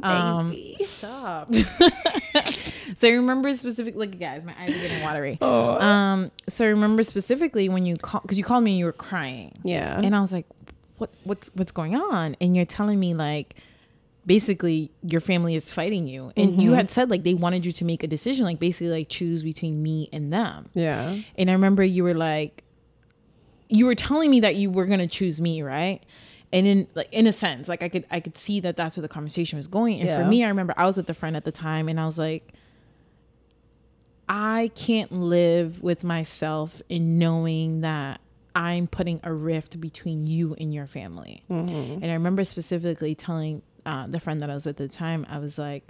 oh 0.03 0.07
Um, 0.07 0.51
baby 0.51 0.77
stop. 0.83 1.53
so 2.95 3.07
I 3.07 3.11
remember 3.11 3.53
specifically, 3.53 4.07
look, 4.07 4.19
guys, 4.19 4.45
my 4.45 4.53
eyes 4.59 4.69
are 4.69 4.79
getting 4.79 5.01
watery. 5.03 5.37
Oh. 5.41 5.79
Um, 5.79 6.31
so 6.47 6.65
I 6.65 6.69
remember 6.69 7.03
specifically 7.03 7.69
when 7.69 7.85
you 7.85 7.97
called 7.97 8.23
because 8.23 8.37
you 8.37 8.43
called 8.43 8.63
me 8.63 8.71
and 8.71 8.79
you 8.79 8.85
were 8.85 8.91
crying, 8.93 9.53
yeah 9.63 9.99
and 9.99 10.15
I 10.15 10.19
was 10.19 10.31
like, 10.33 10.45
"What? 10.97 11.09
What's 11.23 11.49
what's 11.55 11.71
going 11.71 11.95
on?" 11.95 12.35
And 12.41 12.55
you're 12.55 12.65
telling 12.65 12.99
me 12.99 13.13
like. 13.13 13.55
Basically, 14.25 14.91
your 15.03 15.21
family 15.21 15.53
is 15.53 15.71
fighting 15.71 16.07
you, 16.07 16.31
and 16.35 16.61
you 16.61 16.69
mm-hmm. 16.69 16.77
had 16.77 16.91
said 16.91 17.11
like 17.11 17.23
they 17.23 17.35
wanted 17.35 17.65
you 17.65 17.71
to 17.73 17.85
make 17.85 18.03
a 18.03 18.07
decision, 18.07 18.45
like 18.45 18.59
basically 18.59 18.89
like 18.89 19.09
choose 19.09 19.43
between 19.43 19.83
me 19.83 20.09
and 20.11 20.33
them. 20.33 20.69
yeah 20.73 21.19
And 21.37 21.49
I 21.49 21.53
remember 21.53 21.83
you 21.83 22.03
were 22.03 22.15
like, 22.15 22.63
you 23.69 23.85
were 23.85 23.95
telling 23.95 24.31
me 24.31 24.39
that 24.39 24.55
you 24.55 24.71
were 24.71 24.85
gonna 24.85 25.07
choose 25.07 25.39
me, 25.39 25.61
right? 25.61 26.01
And 26.51 26.65
in 26.65 26.87
like 26.95 27.09
in 27.11 27.27
a 27.27 27.33
sense, 27.33 27.69
like 27.69 27.83
I 27.83 27.89
could 27.89 28.05
I 28.09 28.19
could 28.19 28.37
see 28.37 28.59
that 28.61 28.77
that's 28.77 28.97
where 28.97 29.03
the 29.03 29.09
conversation 29.09 29.57
was 29.57 29.67
going. 29.67 29.99
And 29.99 30.09
Yeah. 30.09 30.23
for 30.23 30.29
me, 30.29 30.43
I 30.43 30.47
remember 30.47 30.73
I 30.77 30.85
was 30.85 30.97
with 30.97 31.09
a 31.09 31.13
friend 31.13 31.35
at 31.35 31.43
the 31.43 31.51
time, 31.51 31.87
and 31.87 31.99
I 31.99 32.05
was 32.05 32.17
like, 32.17 32.53
I 34.27 34.71
can't 34.73 35.11
live 35.11 35.83
with 35.83 36.03
myself 36.03 36.81
in 36.89 37.19
knowing 37.19 37.81
that 37.81 38.21
I'm 38.55 38.87
putting 38.87 39.19
a 39.23 39.33
rift 39.33 39.79
between 39.81 40.27
you 40.27 40.55
and 40.57 40.73
your 40.73 40.87
family. 40.87 41.43
Mm-hmm. 41.49 42.01
And 42.01 42.05
I 42.05 42.13
remember 42.13 42.45
specifically 42.45 43.13
telling 43.13 43.61
uh, 43.85 44.07
the 44.07 44.19
friend 44.19 44.41
that 44.41 44.49
I 44.49 44.53
was 44.53 44.65
with 44.65 44.79
at 44.79 44.89
the 44.89 44.95
time, 44.95 45.25
I 45.29 45.39
was 45.39 45.57
like, 45.57 45.87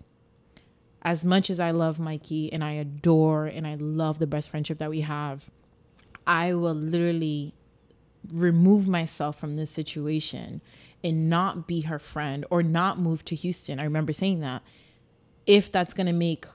as 1.02 1.24
much 1.24 1.50
as 1.50 1.60
I 1.60 1.72
love 1.72 2.00
Mikey 2.00 2.52
and 2.52 2.64
I 2.64 2.74
adore 2.74 3.46
and 3.46 3.68
I 3.68 3.76
love 3.76 4.20
the 4.20 4.28
best 4.28 4.50
friendship 4.50 4.80
that 4.80 4.90
we 4.90 5.02
have, 5.02 5.50
I 6.26 6.54
will 6.54 6.74
literally 6.74 7.54
remove 8.34 8.88
myself 8.88 9.40
from 9.40 9.56
this 9.56 9.70
situation 9.70 10.62
and 11.04 11.30
not 11.30 11.68
be 11.68 11.82
her 11.82 12.00
friend 12.00 12.46
or 12.50 12.64
not 12.64 13.00
move 13.00 13.24
to 13.26 13.36
Houston. 13.36 13.80
I 13.80 13.84
remember 13.84 14.14
saying 14.14 14.40
that 14.40 14.64
if 15.46 15.72
that's 15.72 15.94
going 15.94 16.08
to 16.08 16.14
make 16.14 16.46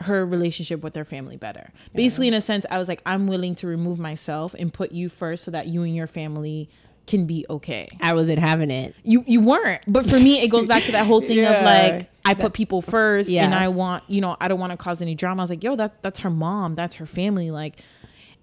her 0.00 0.26
relationship 0.26 0.82
with 0.82 0.94
her 0.96 1.04
family 1.04 1.36
better. 1.36 1.70
Basically, 1.94 2.28
in 2.28 2.34
a 2.34 2.40
sense, 2.40 2.66
I 2.70 2.78
was 2.78 2.88
like, 2.88 3.00
I'm 3.06 3.26
willing 3.26 3.54
to 3.56 3.66
remove 3.66 3.98
myself 3.98 4.54
and 4.58 4.74
put 4.74 4.92
you 4.92 5.08
first 5.08 5.44
so 5.44 5.50
that 5.52 5.68
you 5.68 5.82
and 5.82 5.94
your 5.94 6.08
family 6.08 6.68
can 7.06 7.26
be 7.26 7.44
okay. 7.50 7.88
i 8.00 8.14
wasn't 8.14 8.38
having 8.38 8.70
it 8.70 8.94
You 9.02 9.24
you 9.26 9.40
weren't, 9.40 9.82
but 9.86 10.08
for 10.08 10.18
me, 10.18 10.40
it 10.40 10.48
goes 10.48 10.66
back 10.66 10.82
to 10.84 10.92
that 10.92 11.06
whole 11.06 11.20
thing 11.20 11.44
of 11.44 11.62
like 11.62 12.10
I 12.26 12.32
put 12.34 12.54
people 12.54 12.80
first, 12.80 13.28
Yeah. 13.28 13.44
and 13.44 13.54
I 13.54 13.68
want 13.68 14.04
you 14.08 14.20
know 14.22 14.36
I 14.40 14.48
don't 14.48 14.58
want 14.58 14.70
to 14.72 14.76
cause 14.78 15.02
any 15.02 15.14
drama. 15.14 15.42
I 15.42 15.44
was 15.44 15.50
like, 15.50 15.62
yo, 15.62 15.76
that 15.76 16.02
that's 16.02 16.20
her 16.20 16.30
mom, 16.30 16.74
that's 16.74 16.96
her 16.96 17.06
family, 17.06 17.50
like. 17.50 17.80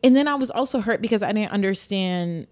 And 0.03 0.15
then 0.15 0.27
I 0.27 0.33
was 0.35 0.49
also 0.49 0.79
hurt 0.81 0.99
because 1.01 1.21
I 1.23 1.31
didn't 1.31 1.51
understand. 1.51 2.47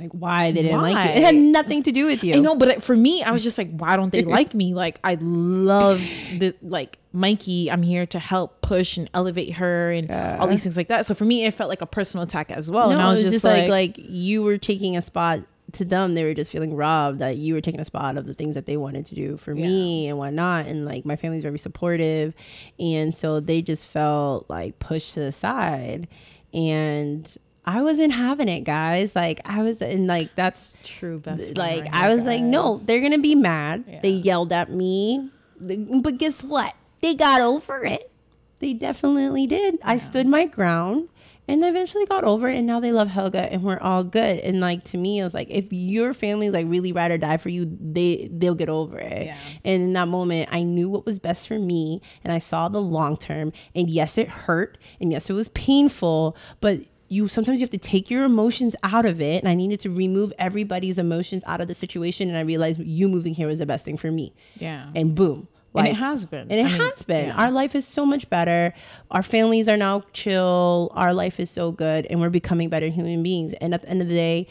Like 0.00 0.12
why 0.12 0.50
they 0.50 0.62
didn't 0.62 0.80
like 0.80 0.94
Why? 0.96 1.04
you 1.04 1.10
it 1.10 1.22
had 1.22 1.34
nothing 1.34 1.82
to 1.82 1.92
do 1.92 2.06
with 2.06 2.24
you 2.24 2.36
I 2.36 2.38
know, 2.40 2.54
but 2.54 2.82
for 2.82 2.96
me, 2.96 3.22
I 3.22 3.32
was 3.32 3.42
just 3.42 3.58
like, 3.58 3.70
why 3.70 3.96
don't 3.96 4.10
they 4.10 4.24
like 4.38 4.54
me? 4.54 4.72
Like, 4.72 4.98
I 5.04 5.18
love 5.20 6.00
the 6.38 6.54
like 6.62 6.98
Mikey. 7.12 7.70
I'm 7.70 7.82
here 7.82 8.06
to 8.06 8.18
help 8.18 8.62
push 8.62 8.96
and 8.96 9.10
elevate 9.12 9.54
her 9.54 9.92
and 9.92 10.10
all 10.10 10.46
these 10.46 10.62
things 10.62 10.76
like 10.76 10.88
that. 10.88 11.06
So 11.06 11.14
for 11.14 11.24
me, 11.24 11.44
it 11.44 11.54
felt 11.54 11.68
like 11.68 11.82
a 11.82 11.86
personal 11.86 12.24
attack 12.24 12.50
as 12.50 12.70
well. 12.70 12.88
No, 12.88 12.94
and 12.94 13.02
I 13.02 13.10
was, 13.10 13.24
it 13.24 13.30
just, 13.30 13.44
like, 13.44 13.68
like 13.68 13.94
you 13.98 14.42
were 14.42 14.58
taking 14.58 14.96
a 14.96 15.02
spot 15.02 15.40
to 15.72 15.84
them. 15.84 16.14
They 16.14 16.24
were 16.24 16.34
just 16.34 16.50
feeling 16.50 16.74
robbed 16.74 17.18
that 17.18 17.36
you 17.36 17.54
were 17.54 17.60
taking 17.60 17.80
a 17.80 17.84
spot 17.84 18.16
of 18.16 18.26
the 18.26 18.34
things 18.34 18.54
that 18.54 18.66
they 18.66 18.76
wanted 18.76 19.06
to 19.06 19.14
do 19.14 19.36
for 19.36 19.54
me 19.54 20.08
and 20.08 20.18
whatnot. 20.18 20.66
And 20.66 20.84
like 20.84 21.04
my 21.04 21.16
family's 21.16 21.42
very 21.42 21.58
supportive, 21.58 22.34
and 22.78 23.14
so 23.14 23.40
they 23.40 23.60
just 23.62 23.86
felt 23.86 24.48
like 24.48 24.78
pushed 24.78 25.14
to 25.14 25.20
the 25.20 25.32
side, 25.32 26.08
and 26.54 27.36
I 27.70 27.82
wasn't 27.82 28.12
having 28.12 28.48
it, 28.48 28.62
guys. 28.62 29.14
Like 29.14 29.40
I 29.44 29.62
was, 29.62 29.80
and 29.80 30.06
like 30.06 30.34
that's 30.34 30.76
true 30.82 31.20
best. 31.20 31.56
like 31.56 31.86
I 31.92 32.12
was 32.12 32.24
like, 32.24 32.42
no, 32.42 32.76
they're 32.78 33.00
gonna 33.00 33.18
be 33.18 33.36
mad. 33.36 34.00
They 34.02 34.10
yelled 34.10 34.52
at 34.52 34.70
me, 34.70 35.30
but 35.60 36.18
guess 36.18 36.42
what? 36.42 36.74
They 37.00 37.14
got 37.14 37.40
over 37.40 37.84
it. 37.84 38.10
They 38.58 38.74
definitely 38.74 39.46
did. 39.46 39.78
I 39.82 39.96
stood 39.96 40.26
my 40.26 40.46
ground 40.46 41.08
and 41.48 41.64
eventually 41.64 42.06
got 42.06 42.24
over 42.24 42.48
it. 42.48 42.56
And 42.56 42.66
now 42.66 42.78
they 42.78 42.92
love 42.92 43.08
Helga 43.08 43.52
and 43.52 43.62
we're 43.62 43.78
all 43.78 44.04
good. 44.04 44.38
And 44.40 44.60
like 44.60 44.84
to 44.84 44.98
me, 44.98 45.20
I 45.20 45.24
was 45.24 45.34
like, 45.34 45.48
if 45.50 45.72
your 45.72 46.12
family 46.12 46.50
like 46.50 46.66
really 46.68 46.92
ride 46.92 47.10
or 47.10 47.18
die 47.18 47.38
for 47.38 47.48
you, 47.48 47.76
they 47.80 48.28
they'll 48.32 48.54
get 48.54 48.68
over 48.68 48.98
it. 48.98 49.26
Yeah. 49.26 49.36
And 49.64 49.82
in 49.82 49.92
that 49.94 50.08
moment, 50.08 50.48
I 50.52 50.62
knew 50.62 50.88
what 50.88 51.06
was 51.06 51.18
best 51.18 51.48
for 51.48 51.58
me 51.58 52.02
and 52.22 52.32
I 52.32 52.38
saw 52.38 52.68
the 52.68 52.82
long 52.82 53.16
term. 53.16 53.52
And 53.74 53.88
yes, 53.88 54.18
it 54.18 54.28
hurt. 54.28 54.78
And 55.00 55.10
yes, 55.10 55.30
it 55.30 55.32
was 55.32 55.48
painful, 55.48 56.36
but 56.60 56.80
you 57.10 57.28
sometimes 57.28 57.58
you 57.60 57.64
have 57.64 57.70
to 57.70 57.78
take 57.78 58.08
your 58.08 58.24
emotions 58.24 58.74
out 58.82 59.04
of 59.04 59.20
it. 59.20 59.42
And 59.42 59.48
I 59.48 59.54
needed 59.54 59.80
to 59.80 59.90
remove 59.90 60.32
everybody's 60.38 60.98
emotions 60.98 61.42
out 61.46 61.60
of 61.60 61.68
the 61.68 61.74
situation. 61.74 62.28
And 62.28 62.38
I 62.38 62.42
realized 62.42 62.80
you 62.80 63.08
moving 63.08 63.34
here 63.34 63.48
was 63.48 63.58
the 63.58 63.66
best 63.66 63.84
thing 63.84 63.96
for 63.98 64.10
me. 64.10 64.32
yeah, 64.58 64.90
And 64.94 65.14
boom. 65.14 65.48
and 65.74 65.86
it 65.88 65.94
has 65.96 66.24
been, 66.26 66.46
and 66.50 66.52
it 66.52 66.66
I 66.66 66.70
mean, 66.70 66.80
has 66.80 67.02
been. 67.02 67.26
yeah. 67.28 67.36
Our 67.36 67.50
life 67.50 67.74
is 67.76 67.86
so 67.86 68.04
much 68.06 68.30
better. 68.30 68.72
Our 69.10 69.22
families 69.22 69.68
are 69.68 69.76
now 69.76 70.02
chill. 70.12 70.90
Our 70.94 71.12
life 71.12 71.38
is 71.40 71.48
so 71.50 71.70
good, 71.72 72.06
and 72.10 72.20
we're 72.20 72.30
becoming 72.30 72.68
better 72.68 72.88
human 72.88 73.22
beings. 73.22 73.52
And 73.60 73.74
at 73.74 73.82
the 73.82 73.88
end 73.88 74.02
of 74.02 74.08
the 74.08 74.14
day, 74.14 74.46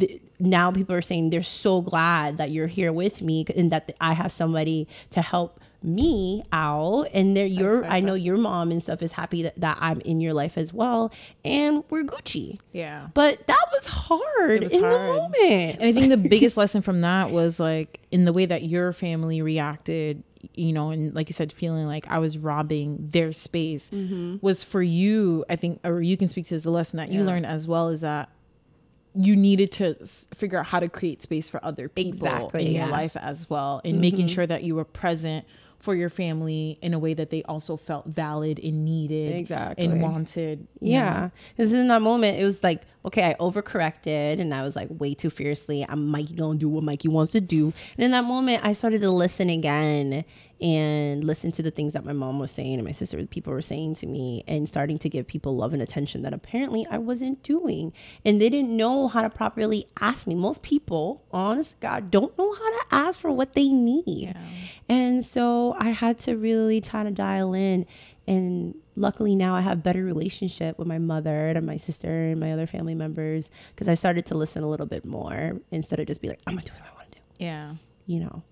th- 0.00 0.20
now 0.40 0.70
people 0.72 0.94
are 0.94 1.02
saying 1.02 1.30
they're 1.30 1.42
so 1.44 1.80
glad 1.80 2.38
that 2.38 2.50
you're 2.50 2.66
here 2.66 2.92
with 2.92 3.22
me, 3.22 3.44
and 3.56 3.70
that 3.72 3.94
I 4.00 4.14
have 4.14 4.32
somebody 4.32 4.88
to 5.10 5.20
help 5.22 5.60
me 5.84 6.42
out. 6.52 7.08
And 7.12 7.36
they're 7.36 7.46
your, 7.46 7.84
I 7.84 8.00
know 8.00 8.14
your 8.14 8.36
mom 8.36 8.70
and 8.70 8.82
stuff 8.82 9.02
is 9.02 9.12
happy 9.12 9.42
that, 9.42 9.60
that 9.60 9.78
I'm 9.80 10.00
in 10.00 10.20
your 10.20 10.32
life 10.32 10.56
as 10.56 10.72
well, 10.72 11.12
and 11.44 11.84
we're 11.90 12.04
Gucci. 12.04 12.58
yeah. 12.72 13.08
But 13.14 13.46
that 13.46 13.64
was 13.72 13.86
hard 13.86 14.62
was 14.62 14.72
in 14.72 14.80
the 14.80 14.88
hard. 14.88 15.08
moment. 15.08 15.80
And 15.80 15.84
I 15.84 15.92
think 15.92 16.08
the 16.08 16.16
biggest 16.28 16.56
lesson 16.56 16.82
from 16.82 17.02
that 17.02 17.30
was 17.30 17.60
like 17.60 18.00
in 18.10 18.24
the 18.24 18.32
way 18.32 18.46
that 18.46 18.62
your 18.62 18.92
family 18.92 19.42
reacted, 19.42 20.22
you 20.54 20.72
know, 20.72 20.90
and 20.90 21.14
like 21.14 21.28
you 21.28 21.32
said, 21.32 21.52
feeling 21.52 21.86
like 21.86 22.06
I 22.08 22.18
was 22.18 22.38
robbing 22.38 23.08
their 23.10 23.32
space 23.32 23.90
mm-hmm. 23.90 24.36
was 24.40 24.62
for 24.62 24.82
you, 24.82 25.44
I 25.48 25.56
think, 25.56 25.80
or 25.84 26.00
you 26.02 26.16
can 26.16 26.28
speak 26.28 26.46
to 26.46 26.54
this, 26.54 26.62
the 26.62 26.70
lesson 26.70 26.96
that 26.96 27.10
you 27.10 27.20
Yeah. 27.20 27.26
learned 27.26 27.46
as 27.46 27.66
well 27.68 27.88
is 27.88 28.00
that 28.00 28.30
you 29.14 29.36
needed 29.36 29.70
to 29.70 29.94
figure 30.34 30.58
out 30.58 30.66
how 30.66 30.80
to 30.80 30.88
create 30.88 31.22
space 31.22 31.48
for 31.48 31.64
other 31.64 31.88
people 31.88 32.26
Exactly, 32.26 32.66
in 32.66 32.72
yeah. 32.72 32.84
your 32.84 32.88
life 32.92 33.16
as 33.16 33.48
well 33.48 33.80
and 33.84 34.00
making 34.00 34.26
mm-hmm. 34.26 34.34
sure 34.34 34.46
that 34.46 34.64
you 34.64 34.74
were 34.74 34.84
present 34.84 35.44
for 35.84 35.94
your 35.94 36.08
family 36.08 36.78
in 36.80 36.94
a 36.94 36.98
way 36.98 37.12
that 37.14 37.28
they 37.30 37.42
also 37.44 37.76
felt 37.76 38.06
valid 38.06 38.58
and 38.58 38.84
needed 38.84 39.36
Exactly. 39.36 39.84
and 39.84 40.00
wanted 40.02 40.66
you 40.80 40.92
know. 40.92 40.98
Yeah. 40.98 41.28
Because 41.56 41.74
in 41.74 41.88
that 41.88 42.00
moment, 42.00 42.38
it 42.40 42.44
was 42.44 42.62
like, 42.62 42.82
okay, 43.04 43.22
I 43.22 43.34
overcorrected 43.34 44.40
and 44.40 44.54
I 44.54 44.62
was 44.62 44.74
like 44.74 44.88
way 44.90 45.12
too 45.14 45.28
fiercely. 45.30 45.84
I'm 45.86 46.06
Mikey 46.08 46.34
gonna 46.34 46.58
do 46.58 46.68
what 46.70 46.84
Mikey 46.84 47.08
wants 47.08 47.32
to 47.32 47.40
do. 47.40 47.72
And 47.96 48.04
in 48.04 48.10
that 48.12 48.24
moment, 48.24 48.64
I 48.64 48.72
started 48.72 49.02
to 49.02 49.10
listen 49.10 49.50
again 49.50 50.24
and 50.60 51.24
listen 51.24 51.52
to 51.52 51.62
the 51.62 51.70
things 51.70 51.92
that 51.92 52.04
my 52.04 52.12
mom 52.12 52.38
was 52.38 52.50
saying 52.50 52.74
and 52.74 52.84
my 52.84 52.92
sister, 52.92 53.24
people 53.26 53.52
were 53.52 53.62
saying 53.62 53.94
to 53.96 54.06
me, 54.06 54.44
and 54.46 54.68
starting 54.68 54.98
to 54.98 55.08
give 55.08 55.26
people 55.26 55.56
love 55.56 55.72
and 55.72 55.82
attention 55.82 56.22
that 56.22 56.32
apparently 56.32 56.86
I 56.90 56.98
wasn't 56.98 57.42
doing. 57.42 57.92
And 58.24 58.40
they 58.40 58.48
didn't 58.48 58.76
know 58.76 59.08
how 59.08 59.22
to 59.22 59.30
properly 59.30 59.86
ask 60.00 60.26
me. 60.26 60.34
Most 60.34 60.62
people, 60.62 61.24
honest 61.32 61.78
God, 61.80 62.10
don't 62.10 62.36
know 62.38 62.52
how 62.54 62.80
to 62.80 62.86
ask 62.92 63.18
for 63.18 63.30
what 63.30 63.54
they 63.54 63.68
need. 63.68 64.34
Yeah. 64.34 64.40
And 64.88 65.24
so 65.24 65.76
I 65.78 65.90
had 65.90 66.18
to 66.20 66.36
really 66.36 66.80
try 66.80 67.02
to 67.02 67.10
dial 67.10 67.54
in 67.54 67.86
and 68.26 68.74
luckily 68.96 69.34
now 69.34 69.54
I 69.54 69.60
have 69.60 69.82
better 69.82 70.02
relationship 70.02 70.78
with 70.78 70.88
my 70.88 70.98
mother 70.98 71.48
and 71.48 71.66
my 71.66 71.76
sister 71.76 72.30
and 72.30 72.40
my 72.40 72.52
other 72.52 72.66
family 72.66 72.94
members 72.94 73.50
because 73.74 73.88
I 73.88 73.94
started 73.94 74.26
to 74.26 74.34
listen 74.34 74.62
a 74.62 74.68
little 74.68 74.86
bit 74.86 75.04
more 75.04 75.60
instead 75.70 76.00
of 76.00 76.06
just 76.06 76.20
be 76.20 76.28
like, 76.28 76.40
I'm 76.46 76.54
gonna 76.54 76.66
do 76.66 76.72
what 76.72 76.90
I 76.90 76.96
want 76.96 77.12
to 77.12 77.18
do. 77.18 77.44
Yeah. 77.44 77.74
You 78.06 78.20
know. 78.20 78.42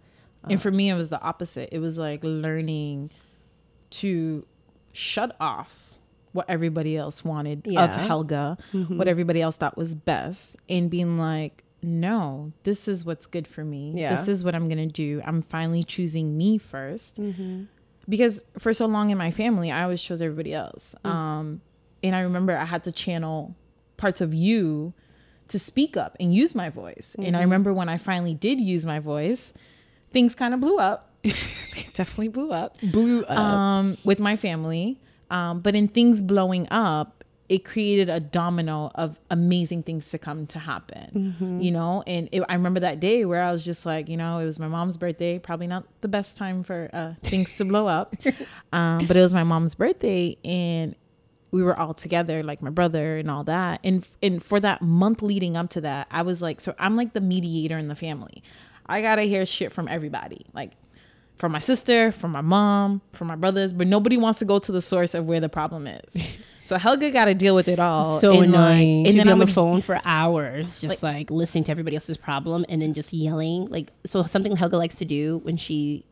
And 0.49 0.61
for 0.61 0.71
me, 0.71 0.91
it 0.91 0.95
was 0.95 1.09
the 1.09 1.21
opposite. 1.21 1.69
It 1.73 1.79
was 1.79 1.99
like 1.99 2.21
learning 2.23 3.11
to 3.91 4.45
shut 4.93 5.37
off 5.41 5.95
what 6.33 6.47
everybody 6.49 6.97
else 6.97 7.25
wanted 7.25 7.67
of 7.67 7.73
Yeah. 7.73 7.87
Mm-hmm. 7.89 8.07
Helga, 8.07 8.59
what 8.89 9.07
everybody 9.09 9.43
else 9.43 9.57
thought 9.57 9.77
was 9.77 9.95
best, 9.95 10.57
and 10.69 10.91
being 10.91 11.19
like, 11.19 11.63
no, 11.83 12.53
this 12.63 12.89
is 12.89 13.05
what's 13.05 13.27
good 13.27 13.47
for 13.47 13.65
me. 13.65 13.93
Yeah. 13.97 14.15
This 14.15 14.29
is 14.29 14.43
what 14.45 14.55
I'm 14.55 14.69
going 14.69 14.79
to 14.89 14.93
do. 14.93 15.21
I'm 15.25 15.43
finally 15.43 15.83
choosing 15.83 16.37
me 16.37 16.59
1st 16.59 17.15
Mm-hmm. 17.21 17.63
Because 18.09 18.43
for 18.59 18.75
so 18.75 18.87
long 18.87 19.11
in 19.11 19.19
my 19.19 19.31
family, 19.31 19.71
I 19.71 19.85
always 19.85 20.03
chose 20.03 20.21
everybody 20.21 20.53
else. 20.53 20.95
Mm. 21.05 21.11
Um, 21.11 21.61
and 22.03 22.17
I 22.17 22.21
remember 22.23 22.57
I 22.57 22.65
had 22.65 22.83
to 22.85 22.91
channel 22.93 23.55
parts 23.97 24.21
of 24.21 24.35
you 24.35 24.93
to 25.49 25.59
speak 25.59 25.97
up 25.97 26.17
and 26.19 26.35
use 26.35 26.53
my 26.53 26.69
voice. 26.69 27.15
And 27.17 27.29
I 27.29 27.31
Mm-hmm. 27.31 27.39
remember 27.45 27.73
when 27.73 27.89
I 27.89 27.99
finally 27.99 28.35
did 28.35 28.61
use 28.61 28.85
my 28.85 28.99
voice, 28.99 29.53
things 30.13 30.35
kind 30.35 30.55
of 30.55 30.61
blew 30.61 30.79
up. 30.79 31.11
Definitely 31.95 32.29
blew 32.29 32.53
up 32.53 32.81
Blew 32.83 33.23
up. 33.25 33.39
um, 33.39 33.97
with 34.05 34.19
my 34.21 34.37
family. 34.37 34.99
Um, 35.31 35.61
but 35.61 35.75
in 35.75 35.89
things 35.89 36.21
blowing 36.21 36.69
up, 36.71 37.25
it 37.49 37.65
created 37.65 38.09
a 38.09 38.19
domino 38.21 38.91
of 38.95 39.19
amazing 39.31 39.83
things 39.83 40.11
to 40.11 40.19
come 40.19 40.47
to 40.47 40.59
happen, 40.59 41.59
you 41.61 41.71
know? 41.71 42.03
And 42.07 42.29
it, 42.33 42.43
I 42.49 42.55
remember 42.55 42.81
that 42.81 42.99
day 43.01 43.25
where 43.27 43.43
I 43.43 43.53
was 43.53 43.65
just 43.65 43.85
like, 43.85 44.09
you 44.09 44.17
know, 44.17 44.39
it 44.39 44.45
was 44.45 44.59
my 44.59 44.69
mom's 44.69 44.97
birthday, 44.97 45.39
probably 45.39 45.67
not 45.67 45.85
the 46.01 46.09
best 46.09 46.37
time 46.39 46.63
for 46.63 46.89
uh, 46.95 47.13
things 47.23 47.55
to 47.59 47.65
blow 47.65 47.87
up. 47.89 48.15
Um, 48.73 49.07
but 49.07 49.17
it 49.19 49.21
was 49.21 49.35
my 49.35 49.45
mom's 49.45 49.75
birthday 49.75 50.37
and 50.45 50.95
we 51.51 51.63
were 51.63 51.79
all 51.79 51.93
together, 51.93 52.43
like 52.43 52.63
my 52.63 52.71
brother 52.71 53.19
and 53.19 53.31
all 53.31 53.45
that. 53.45 53.81
And, 53.85 54.07
and 54.23 54.43
for 54.43 54.59
that 54.61 54.81
month 54.81 55.21
leading 55.21 55.55
up 55.59 55.69
to 55.71 55.83
that, 55.83 56.07
I 56.11 56.23
was 56.23 56.41
like, 56.41 56.59
so 56.59 56.75
I'm 56.79 56.97
like 56.97 57.13
the 57.13 57.21
mediator 57.21 57.77
in 57.77 57.89
the 57.89 57.95
family. 57.95 58.43
I 58.87 59.01
gotta 59.03 59.23
hear 59.23 59.45
shit 59.47 59.73
from 59.73 59.89
everybody. 59.89 60.47
Like, 60.53 60.73
from 61.39 61.53
my 61.53 61.59
sister, 61.59 62.13
from 62.13 62.31
my 62.31 62.41
mom, 62.41 63.01
from 63.13 63.27
my 63.27 63.37
brothers, 63.37 63.73
but 63.73 63.87
nobody 63.87 64.17
wants 64.17 64.39
to 64.41 64.45
go 64.45 64.59
to 64.61 64.71
the 64.73 64.81
source 64.81 65.15
of 65.15 65.27
where 65.27 65.41
the 65.41 65.49
problem 65.49 65.87
is. 65.87 66.17
So 66.65 66.79
Helga 66.79 67.11
got 67.11 67.25
to 67.25 67.35
deal 67.35 67.57
with 67.57 67.67
it 67.67 67.81
all. 67.81 68.21
so 68.21 68.41
and, 68.41 68.53
like- 68.53 68.61
annoying. 68.61 69.07
and 69.09 69.19
then 69.19 69.29
on 69.29 69.41
would 69.41 69.49
the 69.49 69.53
phone 69.53 69.83
for 69.83 70.01
hours, 70.05 70.81
just 70.81 71.03
like, 71.03 71.29
listening 71.29 71.65
to 71.65 71.73
everybody 71.73 71.97
else's 71.97 72.17
problem 72.17 72.65
and 72.69 72.81
then 72.81 72.95
just 72.95 73.13
yelling. 73.13 73.67
Like 73.67 73.91
so, 74.07 74.23
something 74.23 74.55
Helga 74.55 74.77
likes 74.77 74.95
to 74.97 75.05
do 75.05 75.39
when 75.43 75.57
she. 75.57 76.05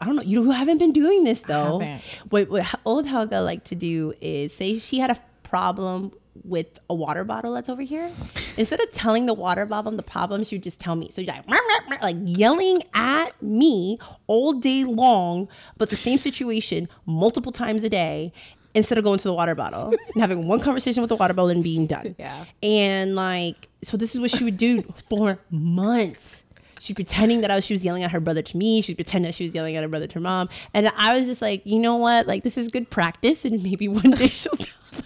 I 0.00 0.06
don't 0.06 0.16
know. 0.16 0.22
You 0.22 0.38
know, 0.40 0.44
who 0.44 0.50
haven't 0.52 0.78
been 0.78 0.92
doing 0.92 1.24
this 1.24 1.42
though. 1.42 1.86
What, 2.30 2.48
what 2.48 2.66
old 2.86 3.06
Helga 3.06 3.42
liked 3.42 3.66
to 3.66 3.74
do 3.74 4.14
is 4.22 4.54
say 4.54 4.78
she 4.78 4.98
had 4.98 5.10
a 5.10 5.18
problem 5.42 6.12
with 6.44 6.66
a 6.88 6.94
water 6.94 7.24
bottle 7.24 7.54
that's 7.54 7.68
over 7.68 7.82
here. 7.82 8.10
Instead 8.56 8.80
of 8.80 8.90
telling 8.92 9.26
the 9.26 9.34
water 9.34 9.66
bottle 9.66 9.92
the 9.92 10.02
problem, 10.02 10.44
she 10.44 10.56
would 10.56 10.62
just 10.62 10.80
tell 10.80 10.96
me. 10.96 11.08
So 11.10 11.22
like, 11.22 11.46
"Meow, 11.48 11.58
meow, 11.68 11.78
meow," 11.88 11.98
like 12.02 12.16
yelling 12.24 12.82
at 12.94 13.40
me 13.42 13.98
all 14.26 14.52
day 14.52 14.84
long, 14.84 15.48
but 15.76 15.90
the 15.90 15.96
same 15.96 16.18
situation 16.18 16.88
multiple 17.06 17.52
times 17.52 17.84
a 17.84 17.88
day. 17.90 18.32
Instead 18.72 18.98
of 18.98 19.02
going 19.04 19.18
to 19.18 19.24
the 19.24 19.34
water 19.34 19.56
bottle 19.56 19.88
and 20.14 20.20
having 20.20 20.46
one 20.46 20.60
conversation 20.60 21.02
with 21.02 21.08
the 21.08 21.16
water 21.16 21.34
bottle 21.34 21.48
and 21.48 21.64
being 21.64 21.88
done. 21.88 22.14
Yeah. 22.20 22.44
And 22.62 23.16
like, 23.16 23.68
so 23.82 23.96
this 23.96 24.14
is 24.14 24.20
what 24.20 24.30
she 24.30 24.44
would 24.44 24.58
do 24.58 24.84
for 25.08 25.40
months. 25.50 26.44
She 26.78 26.94
pretending 26.94 27.40
that 27.40 27.50
I 27.50 27.56
was, 27.56 27.64
she 27.66 27.74
was 27.74 27.84
yelling 27.84 28.04
at 28.04 28.12
her 28.12 28.20
brother 28.20 28.42
to 28.42 28.56
me. 28.56 28.80
She 28.80 28.94
pretended 28.94 29.30
that 29.30 29.34
she 29.34 29.44
was 29.44 29.54
yelling 29.54 29.74
at 29.74 29.82
her 29.82 29.88
brother 29.88 30.06
to 30.06 30.14
her 30.14 30.20
mom. 30.20 30.48
And 30.72 30.88
I 30.96 31.18
was 31.18 31.26
just 31.26 31.42
like, 31.42 31.62
you 31.66 31.80
know 31.80 31.96
what? 31.96 32.28
Like, 32.28 32.44
this 32.44 32.56
is 32.56 32.68
good 32.68 32.88
practice. 32.90 33.44
And 33.44 33.60
maybe 33.60 33.88
one 33.88 34.12
day 34.12 34.28
she'll 34.28 34.52
tell 34.56 34.66
them. 34.92 35.04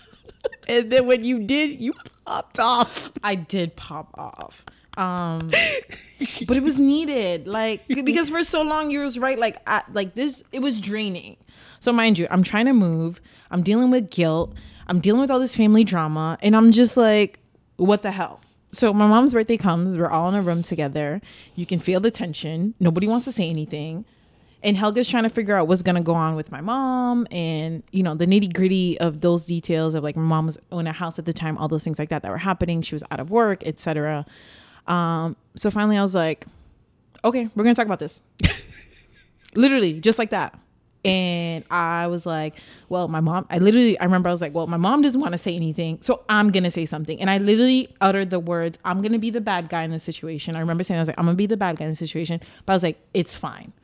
And 0.69 0.91
then 0.91 1.07
when 1.07 1.25
you 1.25 1.41
did, 1.41 1.81
you 1.81 1.95
popped 2.25 2.59
off. 2.59 3.11
I 3.23 3.35
did 3.35 3.77
pop 3.77 4.11
off. 4.19 4.65
Um, 4.97 5.51
but 6.47 6.57
it 6.57 6.63
was 6.63 6.79
needed, 6.79 7.49
like 7.49 7.87
because 7.89 8.29
for 8.29 8.45
so 8.45 8.63
long 8.63 8.91
you 8.91 9.01
was 9.01 9.19
right, 9.19 9.39
like 9.39 9.59
I, 9.67 9.83
like 9.93 10.15
this, 10.15 10.45
it 10.53 10.61
was 10.61 10.81
draining. 10.81 11.37
So 11.81 11.93
mind 11.93 12.17
you, 12.17 12.29
I'm 12.31 12.45
trying 12.45 12.67
to 12.67 12.73
move. 12.73 13.21
I'm 13.51 13.63
dealing 13.63 13.91
with 13.91 14.11
guilt. 14.11 14.55
I'm 14.87 15.01
dealing 15.01 15.21
with 15.21 15.31
all 15.31 15.41
this 15.41 15.57
family 15.57 15.83
drama, 15.83 16.39
and 16.43 16.55
I'm 16.55 16.71
just 16.71 16.97
like, 16.97 17.41
what 17.77 18.03
the 18.03 18.13
hell? 18.13 18.41
So 18.71 18.93
my 18.93 19.07
mom's 19.07 19.33
birthday 19.33 19.57
comes. 19.57 19.97
We're 19.97 20.11
all 20.11 20.29
in 20.29 20.35
a 20.35 20.43
room 20.43 20.63
together. 20.63 21.21
You 21.55 21.67
can 21.67 21.79
feel 21.79 22.01
the 22.01 22.11
tension. 22.11 22.75
Nobody 22.81 23.09
wants 23.09 23.25
to 23.25 23.33
say 23.33 23.49
anything. 23.49 24.05
And 24.65 24.77
Helga's 24.77 25.07
trying 25.07 25.23
to 25.23 25.29
figure 25.29 25.55
out 25.57 25.69
what's 25.69 25.83
gonna 25.83 26.03
go 26.03 26.15
on 26.15 26.35
with 26.35 26.51
my 26.51 26.61
mom 26.61 27.27
and 27.31 27.83
you 27.93 28.03
know 28.03 28.15
the 28.15 28.27
nitty 28.27 28.53
gritty 28.53 28.99
of 28.99 29.21
those 29.21 29.45
details 29.45 29.95
of 29.95 30.03
like 30.03 30.17
my 30.17 30.23
mom 30.23 30.47
was 30.47 30.59
in 30.73 30.87
a 30.87 30.93
house 30.93 31.19
at 31.19 31.27
the 31.27 31.33
time, 31.33 31.57
all 31.59 31.69
those 31.69 31.85
things 31.85 31.99
like 31.99 32.09
that 32.09 32.23
that 32.23 32.31
were 32.31 32.39
happening. 32.39 32.83
She 32.83 32.95
was 32.95 33.05
out 33.11 33.21
of 33.21 33.31
work, 33.31 33.65
etc. 33.67 34.27
Um, 34.87 35.37
so 35.55 35.71
finally, 35.71 35.97
I 35.97 36.03
was 36.03 36.15
like, 36.15 36.47
okay, 37.23 37.49
we're 37.55 37.63
gonna 37.63 37.77
talk 37.77 37.87
about 37.87 38.01
this. 38.01 38.23
literally, 39.55 40.01
just 40.01 40.19
like 40.19 40.31
that. 40.31 40.59
And 41.05 41.65
I 41.71 42.07
was 42.07 42.25
like, 42.25 42.57
well, 42.89 43.09
my 43.09 43.21
mom, 43.21 43.47
I 43.51 43.59
literally, 43.59 43.99
I 43.99 44.05
remember 44.05 44.31
I 44.31 44.33
was 44.33 44.41
like, 44.41 44.55
well, 44.55 44.67
my 44.67 44.79
mom 44.79 45.03
doesn't 45.03 45.21
want 45.21 45.33
to 45.33 45.39
say 45.39 45.55
anything. 45.55 45.99
So 46.01 46.25
I'm 46.31 46.51
going 46.51 46.65
to 46.65 46.71
say 46.71 46.87
something. 46.87 47.21
And 47.21 47.29
I 47.29 47.37
literally 47.37 47.95
uttered 48.01 48.31
the 48.31 48.41
words, 48.41 48.79
I'm 48.87 49.03
going 49.03 49.13
to 49.13 49.19
be 49.19 49.29
the 49.29 49.43
bad 49.43 49.69
guy 49.69 49.83
in 49.83 49.91
this 49.91 50.03
situation. 50.03 50.57
I 50.57 50.61
remember 50.61 50.83
saying, 50.83 50.99
I 50.99 51.03
was 51.03 51.09
like, 51.09 51.19
I'm 51.19 51.27
going 51.27 51.37
to 51.37 51.39
be 51.39 51.47
the 51.47 51.59
bad 51.59 51.77
guy 51.77 51.85
in 51.85 51.91
the 51.91 51.97
situation. 51.97 52.41
But 52.65 52.73
I 52.73 52.77
was 52.77 52.83
like, 52.83 52.99
it's 53.13 53.35
fine. 53.35 53.75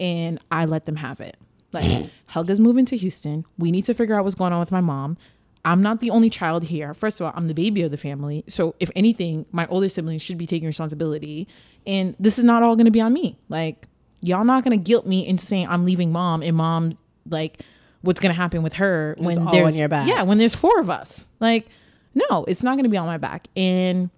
And 0.00 0.42
I 0.50 0.64
let 0.64 0.86
them 0.86 0.96
have 0.96 1.20
it. 1.20 1.36
Like, 1.72 2.10
Helga's 2.32 2.60
moving 2.60 2.84
to 2.86 2.96
Houston. 2.96 3.44
We 3.58 3.70
need 3.70 3.84
to 3.86 3.94
figure 3.94 4.16
out 4.16 4.24
what's 4.24 4.36
going 4.36 4.52
on 4.52 4.60
with 4.60 4.72
my 4.72 4.80
mom. 4.80 5.16
I'm 5.64 5.82
not 5.82 6.00
the 6.00 6.10
only 6.10 6.30
child 6.30 6.64
here. 6.64 6.94
First 6.94 7.20
of 7.20 7.26
all, 7.26 7.32
I'm 7.34 7.48
the 7.48 7.54
baby 7.54 7.82
of 7.82 7.90
the 7.90 7.96
family. 7.96 8.44
So 8.48 8.74
if 8.80 8.90
anything, 8.96 9.44
my 9.52 9.66
older 9.66 9.88
siblings 9.88 10.22
should 10.22 10.38
be 10.38 10.46
taking 10.46 10.66
responsibility. 10.66 11.48
And 11.86 12.14
this 12.18 12.38
is 12.38 12.44
not 12.44 12.62
all 12.62 12.76
going 12.76 12.86
to 12.86 12.90
be 12.90 13.00
on 13.00 13.12
me. 13.12 13.38
Like, 13.48 13.86
y'all 14.20 14.44
not 14.44 14.64
going 14.64 14.78
to 14.78 14.82
guilt 14.82 15.06
me 15.06 15.26
into 15.26 15.44
saying 15.44 15.68
I'm 15.68 15.84
leaving 15.84 16.12
mom 16.12 16.42
and 16.42 16.56
mom, 16.56 16.96
like, 17.28 17.62
what's 18.02 18.20
going 18.20 18.30
to 18.30 18.40
happen 18.40 18.62
with 18.62 18.74
her 18.74 19.14
when 19.18 19.38
all 19.38 19.52
there's 19.52 19.74
on 19.74 19.78
your 19.78 19.88
back. 19.88 20.06
Yeah, 20.06 20.22
when 20.22 20.38
there's 20.38 20.54
four 20.54 20.78
of 20.80 20.88
us. 20.88 21.28
Like, 21.40 21.66
no, 22.14 22.44
it's 22.44 22.62
not 22.62 22.74
going 22.74 22.84
to 22.84 22.90
be 22.90 22.96
on 22.96 23.06
my 23.06 23.18
back. 23.18 23.48
And 23.56 24.10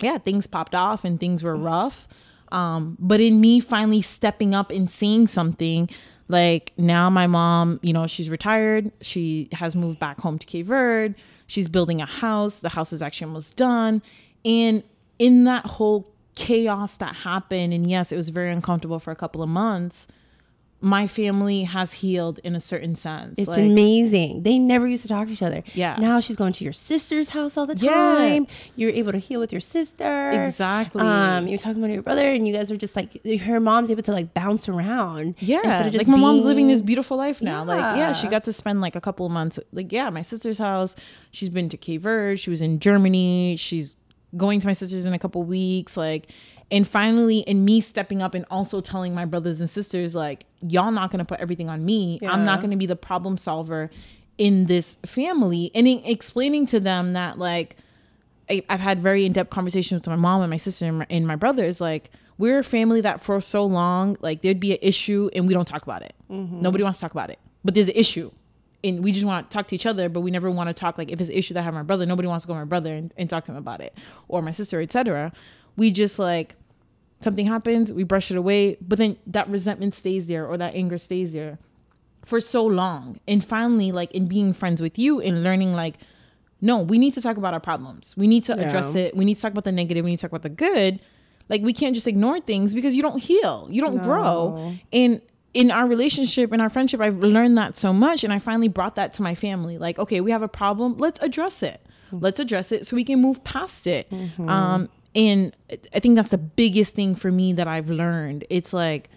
yeah, 0.00 0.18
things 0.18 0.46
popped 0.46 0.74
off 0.74 1.04
and 1.04 1.20
things 1.20 1.42
were 1.42 1.56
rough. 1.56 2.08
Um, 2.52 2.96
but 2.98 3.20
in 3.20 3.40
me 3.40 3.60
finally 3.60 4.02
stepping 4.02 4.54
up 4.54 4.70
and 4.70 4.90
saying 4.90 5.28
something, 5.28 5.88
like 6.28 6.72
now 6.76 7.10
my 7.10 7.26
mom, 7.26 7.80
you 7.82 7.92
know, 7.92 8.06
she's 8.06 8.28
retired. 8.28 8.92
She 9.00 9.48
has 9.52 9.74
moved 9.74 9.98
back 9.98 10.20
home 10.20 10.38
to 10.38 10.46
Cape 10.46 10.66
Verde. 10.66 11.14
She's 11.46 11.68
building 11.68 12.00
a 12.00 12.06
house. 12.06 12.60
The 12.60 12.68
house 12.68 12.92
is 12.92 13.02
actually 13.02 13.26
almost 13.26 13.56
done. 13.56 14.02
And 14.44 14.82
in 15.18 15.44
that 15.44 15.66
whole 15.66 16.08
chaos 16.36 16.96
that 16.98 17.14
happened, 17.16 17.74
and 17.74 17.90
yes, 17.90 18.12
it 18.12 18.16
was 18.16 18.28
very 18.28 18.52
uncomfortable 18.52 19.00
for 19.00 19.10
a 19.10 19.16
couple 19.16 19.42
of 19.42 19.48
months, 19.48 20.06
my 20.82 21.06
family 21.06 21.64
has 21.64 21.92
healed 21.92 22.40
in 22.42 22.56
a 22.56 22.60
certain 22.60 22.94
sense. 22.94 23.34
It's 23.36 23.48
Like, 23.48 23.58
amazing. 23.60 24.44
They 24.44 24.58
never 24.58 24.86
used 24.88 25.02
to 25.02 25.08
talk 25.08 25.26
to 25.26 25.32
each 25.32 25.42
other. 25.42 25.62
Yeah. 25.74 25.96
Now 25.98 26.20
she's 26.20 26.36
going 26.36 26.54
to 26.54 26.64
your 26.64 26.72
sister's 26.72 27.28
house 27.30 27.58
all 27.58 27.66
the 27.66 27.74
time. 27.74 28.44
Yeah. 28.44 28.54
You're 28.76 28.90
able 28.90 29.12
to 29.12 29.18
heal 29.18 29.40
with 29.40 29.52
your 29.52 29.60
sister. 29.60 30.30
Exactly. 30.30 31.02
Um, 31.02 31.48
you're 31.48 31.58
talking 31.58 31.82
about 31.82 31.92
your 31.92 32.02
brother, 32.02 32.26
and 32.30 32.48
you 32.48 32.54
guys 32.54 32.70
are 32.72 32.78
just 32.78 32.96
like 32.96 33.22
her 33.40 33.60
mom's 33.60 33.90
able 33.90 34.02
to 34.04 34.12
like 34.12 34.32
bounce 34.32 34.68
around. 34.70 35.34
Yeah, 35.38 35.56
instead 35.58 35.86
of 35.86 35.92
just 35.92 36.08
like 36.08 36.08
my 36.08 36.16
mom's 36.16 36.44
living 36.44 36.68
this 36.68 36.80
beautiful 36.80 37.16
life 37.18 37.42
now. 37.42 37.62
Like, 37.62 37.96
yeah, 37.98 38.12
she 38.12 38.28
got 38.28 38.44
to 38.44 38.52
spend 38.52 38.80
like 38.80 38.96
a 38.96 39.00
couple 39.02 39.26
of 39.26 39.32
months. 39.32 39.58
Like, 39.72 39.92
yeah, 39.92 40.08
my 40.08 40.22
sister's 40.22 40.58
house. 40.58 40.96
She's 41.30 41.50
been 41.50 41.68
to 41.68 41.76
Cape 41.76 42.00
Verde. 42.02 42.36
She 42.38 42.48
was 42.48 42.62
in 42.62 42.78
Germany. 42.80 43.56
She's 43.56 43.96
going 44.36 44.60
to 44.60 44.66
my 44.66 44.72
sister's 44.72 45.04
in 45.04 45.12
a 45.12 45.18
couple 45.18 45.42
weeks. 45.42 45.96
Like, 45.96 46.30
and 46.70 46.86
finally, 46.86 47.38
in 47.40 47.64
me 47.64 47.80
stepping 47.80 48.22
up 48.22 48.34
and 48.34 48.44
also 48.50 48.80
telling 48.80 49.14
my 49.14 49.24
brothers 49.24 49.60
and 49.60 49.68
sisters, 49.68 50.14
like, 50.14 50.46
y'all 50.60 50.92
not 50.92 51.10
gonna 51.10 51.24
put 51.24 51.40
everything 51.40 51.68
on 51.68 51.84
me. 51.84 52.20
I'm 52.26 52.44
not 52.44 52.60
gonna 52.60 52.76
be 52.76 52.86
the 52.86 52.96
problem 52.96 53.38
solver 53.38 53.90
in 54.38 54.66
this 54.66 54.96
family, 55.06 55.70
and 55.74 55.86
in 55.86 56.02
explaining 56.04 56.66
to 56.66 56.80
them 56.80 57.12
that 57.14 57.38
like. 57.38 57.76
I, 58.48 58.64
I've 58.68 58.80
had 58.80 59.00
very 59.00 59.24
in-depth 59.26 59.50
conversations 59.50 60.00
with 60.00 60.08
my 60.08 60.16
mom 60.16 60.42
and 60.42 60.50
my 60.50 60.56
sister 60.56 60.84
and 60.86 60.98
my, 60.98 61.06
and 61.08 61.24
my 61.24 61.36
brothers. 61.36 61.80
Like 61.80 62.10
we're 62.36 62.58
a 62.58 62.64
family 62.64 63.00
that 63.02 63.22
for 63.22 63.40
so 63.40 63.64
long, 63.64 64.16
like 64.22 64.42
there'd 64.42 64.58
be 64.58 64.72
an 64.72 64.78
issue 64.82 65.30
and 65.36 65.46
we 65.46 65.54
don't 65.54 65.68
talk 65.68 65.84
about 65.84 66.02
it. 66.02 66.16
Mm-hmm. 66.28 66.60
Nobody 66.60 66.82
wants 66.82 66.98
to 66.98 67.02
talk 67.02 67.12
about 67.12 67.30
it, 67.30 67.38
but 67.62 67.74
there's 67.74 67.86
an 67.86 67.94
issue, 67.94 68.32
and 68.82 69.04
we 69.04 69.12
just 69.12 69.24
want 69.24 69.48
to 69.48 69.54
talk 69.56 69.68
to 69.68 69.76
each 69.76 69.86
other, 69.86 70.08
but 70.08 70.22
we 70.22 70.32
never 70.32 70.50
want 70.50 70.68
to 70.68 70.74
talk 70.74 70.98
like 70.98 71.12
if 71.12 71.20
it's 71.20 71.30
an 71.30 71.36
issue 71.36 71.54
that 71.54 71.60
I 71.60 71.62
have 71.62 71.74
my 71.74 71.84
brother, 71.84 72.06
nobody 72.06 72.26
wants 72.26 72.42
to 72.42 72.48
go 72.48 72.54
to 72.54 72.58
my 72.58 72.64
brother 72.64 72.92
and, 72.92 73.14
and 73.16 73.30
talk 73.30 73.44
to 73.44 73.52
him 73.52 73.56
about 73.56 73.80
it 73.80 73.96
or 74.26 74.42
my 74.42 74.50
sister, 74.50 74.80
etc. 74.80 75.32
We 75.76 75.92
just 75.92 76.18
like 76.18 76.56
something 77.20 77.46
happens, 77.46 77.92
we 77.92 78.02
brush 78.02 78.30
it 78.30 78.36
away, 78.36 78.76
but 78.80 78.98
then 78.98 79.16
that 79.26 79.48
resentment 79.48 79.94
stays 79.94 80.26
there 80.26 80.46
or 80.46 80.56
that 80.56 80.74
anger 80.74 80.98
stays 80.98 81.32
there 81.32 81.58
for 82.24 82.40
so 82.40 82.64
long. 82.64 83.20
And 83.28 83.44
finally, 83.44 83.92
like 83.92 84.10
in 84.12 84.26
being 84.26 84.52
friends 84.52 84.80
with 84.80 84.98
you 84.98 85.20
and 85.20 85.42
learning 85.42 85.72
like, 85.72 85.96
no, 86.60 86.78
we 86.78 86.98
need 86.98 87.14
to 87.14 87.22
talk 87.22 87.36
about 87.36 87.54
our 87.54 87.60
problems. 87.60 88.14
We 88.16 88.26
need 88.26 88.44
to 88.44 88.52
address 88.52 88.94
it. 88.94 89.16
We 89.16 89.24
need 89.24 89.36
to 89.36 89.42
talk 89.42 89.52
about 89.52 89.64
the 89.64 89.72
negative. 89.72 90.04
We 90.04 90.10
need 90.10 90.18
to 90.18 90.22
talk 90.22 90.30
about 90.30 90.42
the 90.42 90.50
good. 90.50 91.00
Like 91.48 91.62
we 91.62 91.72
can't 91.72 91.94
just 91.94 92.06
ignore 92.06 92.40
things 92.40 92.74
because 92.74 92.94
you 92.94 93.02
don't 93.02 93.18
heal. 93.18 93.66
You 93.70 93.82
don't 93.82 94.02
grow. 94.02 94.56
No. 94.56 94.74
And 94.92 95.22
in 95.52 95.70
our 95.70 95.86
relationship, 95.86 96.52
in 96.52 96.60
our 96.60 96.68
friendship, 96.70 97.00
I've 97.00 97.18
learned 97.18 97.56
that 97.58 97.76
so 97.76 97.92
much. 97.92 98.24
And 98.24 98.32
I 98.32 98.38
finally 98.38 98.68
brought 98.68 98.94
that 98.96 99.14
to 99.14 99.22
my 99.22 99.34
family. 99.34 99.78
Like, 99.78 99.98
okay, 99.98 100.20
we 100.20 100.30
have 100.30 100.42
a 100.42 100.48
problem. 100.48 100.96
Let's 100.98 101.20
address 101.20 101.62
it. 101.62 101.80
Let's 102.12 102.40
address 102.40 102.72
it 102.72 102.86
so 102.86 102.96
we 102.96 103.04
can 103.04 103.20
move 103.20 103.42
past 103.44 103.86
it. 103.86 104.12
Um, 104.38 104.88
and 105.14 105.54
I 105.94 106.00
think 106.00 106.16
that's 106.16 106.30
the 106.30 106.38
biggest 106.38 106.94
thing 106.94 107.14
for 107.14 107.30
me 107.32 107.52
that 107.54 107.66
I've 107.66 107.90
learned. 107.90 108.44
It's 108.50 108.72
like, 108.72 109.10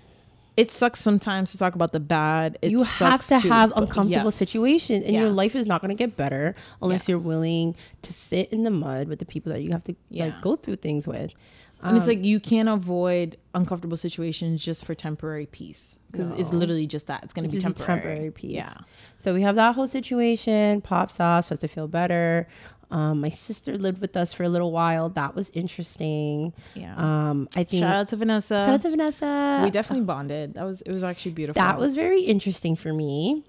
it 0.55 0.71
sucks 0.71 0.99
sometimes 0.99 1.51
to 1.51 1.57
talk 1.57 1.73
about 1.75 1.93
the 1.93 1.99
bad. 1.99 2.57
It 2.61 2.71
you 2.71 2.83
have 2.83 3.25
to 3.27 3.39
have 3.39 3.71
but 3.71 3.83
uncomfortable 3.83 4.25
yes. 4.25 4.35
situations 4.35 5.03
and 5.05 5.15
your 5.15 5.29
life 5.29 5.55
is 5.55 5.65
not 5.65 5.81
going 5.81 5.89
to 5.89 5.95
get 5.95 6.15
better 6.15 6.55
unless 6.81 7.07
Yeah. 7.07 7.13
you're 7.13 7.23
willing 7.23 7.75
to 8.03 8.13
sit 8.13 8.49
in 8.51 8.63
the 8.63 8.69
mud 8.69 9.07
with 9.07 9.19
the 9.19 9.25
people 9.25 9.51
that 9.51 9.61
you 9.61 9.71
have 9.71 9.83
to 9.85 9.95
Yeah. 10.09 10.25
like 10.25 10.41
go 10.41 10.55
through 10.55 10.75
things 10.77 11.07
with 11.07 11.33
And 11.81 11.97
it's 11.97 12.07
um, 12.07 12.15
like 12.15 12.23
you 12.23 12.39
can't 12.39 12.69
avoid 12.69 13.35
uncomfortable 13.55 13.97
situations 13.97 14.63
just 14.63 14.85
for 14.85 14.93
temporary 14.95 15.47
peace 15.47 15.97
because 16.11 16.31
it's 16.33 16.53
literally 16.53 16.85
just 16.87 17.07
that. 17.07 17.23
It's 17.23 17.33
going 17.33 17.49
to 17.49 17.53
be 17.55 17.59
temporary. 17.61 18.01
temporary 18.01 18.31
peace. 18.31 18.51
Yeah. 18.51 18.73
so 19.17 19.33
we 19.33 19.41
have 19.41 19.55
that 19.55 19.73
whole 19.73 19.87
situation 19.87 20.81
pops 20.81 21.19
off 21.19 21.45
starts 21.45 21.61
to 21.61 21.67
feel 21.67 21.87
better 21.87 22.47
um, 22.93 23.19
my 23.21 23.29
sister 23.29 23.77
lived 23.77 23.99
with 24.01 24.15
us 24.15 24.33
for 24.33 24.43
a 24.43 24.49
little 24.49 24.71
while 24.71 25.09
that 25.09 25.35
was 25.35 25.49
interesting 25.53 26.53
Yeah. 26.75 26.93
um, 26.97 27.49
i 27.55 27.63
think 27.63 27.81
Shout 27.83 27.95
out 27.95 28.07
to 28.09 28.15
Vanessa. 28.17 28.61
shout 28.65 28.69
out 28.69 28.81
to 28.83 28.89
vanessa 28.89 29.61
we 29.63 29.69
definitely 29.71 30.05
bonded. 30.05 30.53
That 30.53 30.65
was 30.65 30.81
it 30.81 30.91
was 30.91 31.03
actually 31.03 31.31
beautiful. 31.31 31.61
that 31.61 31.77
was 31.79 31.95
very 31.95 32.21
interesting 32.21 32.75
for 32.75 32.93
me 32.93 33.43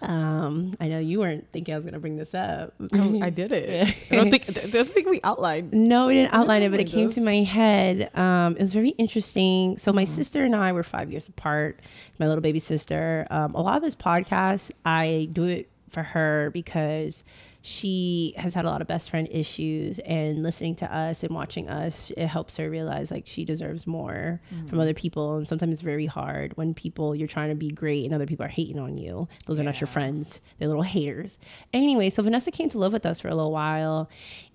um, 0.00 0.74
i 0.80 0.86
know 0.86 1.00
you 1.00 1.18
weren't 1.18 1.44
thinking 1.52 1.74
i 1.74 1.76
was 1.76 1.84
going 1.84 1.94
to 1.94 1.98
bring 1.98 2.16
this 2.16 2.32
up 2.32 2.72
I, 2.92 3.20
I 3.24 3.30
did 3.30 3.50
it. 3.50 3.88
I 4.12 4.16
don't 4.16 4.30
think 4.30 4.48
I 4.48 4.66
don't 4.68 4.88
think 4.88 5.08
we 5.08 5.20
outlined. 5.24 5.72
No, 5.72 6.06
we 6.06 6.14
didn't 6.14 6.34
outline 6.34 6.62
it, 6.62 6.70
but 6.70 6.78
it 6.80 6.84
came 6.86 7.10
to 7.10 7.20
my 7.20 7.38
head. 7.42 8.10
Um, 8.16 8.54
it 8.56 8.60
was 8.60 8.72
very 8.72 8.90
interesting. 8.90 9.76
So 9.78 9.92
my 9.92 10.04
sister 10.04 10.44
and 10.44 10.54
I 10.54 10.72
were 10.72 10.84
five 10.84 11.10
years 11.10 11.26
apart. 11.28 11.80
My 12.20 12.26
little 12.28 12.42
baby 12.42 12.60
sister. 12.60 13.26
Um, 13.30 13.54
a 13.56 13.60
lot 13.62 13.76
of 13.76 13.82
this 13.82 13.96
podcast, 13.96 14.70
I 14.84 15.28
do 15.32 15.44
it 15.44 15.68
for 15.90 16.02
her 16.04 16.50
because 16.52 17.24
she 17.68 18.32
has 18.38 18.54
had 18.54 18.64
a 18.64 18.68
lot 18.68 18.80
of 18.80 18.88
best 18.88 19.10
friend 19.10 19.28
issues 19.30 19.98
and 20.00 20.42
listening 20.42 20.74
to 20.74 20.94
us 20.94 21.22
and 21.22 21.34
watching 21.34 21.68
us 21.68 22.10
it 22.16 22.26
helps 22.26 22.56
her 22.56 22.70
realize 22.70 23.10
like 23.10 23.24
she 23.26 23.44
deserves 23.44 23.86
more 23.86 24.40
from 24.48 24.66
mm-hmm. 24.66 24.80
other 24.80 24.94
people. 24.94 25.36
And 25.36 25.46
sometimes 25.46 25.74
it's 25.74 25.82
very 25.82 26.06
hard 26.06 26.56
when 26.56 26.72
people 26.72 27.14
you're 27.14 27.28
trying 27.28 27.50
to 27.50 27.54
be 27.54 27.68
great 27.68 28.06
and 28.06 28.14
other 28.14 28.26
people 28.26 28.46
are 28.46 28.48
hating 28.48 28.78
on 28.78 28.96
you. 28.96 29.28
Those 29.46 29.60
are 29.60 29.64
not 29.64 29.80
your 29.80 29.86
friends. 29.86 30.40
They're 30.58 30.68
little 30.68 30.82
haters. 30.82 31.36
Anyway 31.74 32.08
so 32.08 32.22
vanessa 32.22 32.50
came 32.50 32.70
to 32.70 32.78
live 32.78 32.92
with 32.92 33.04
us 33.04 33.20
for 33.20 33.28
a 33.28 33.34
little 33.34 33.52
while 33.52 34.08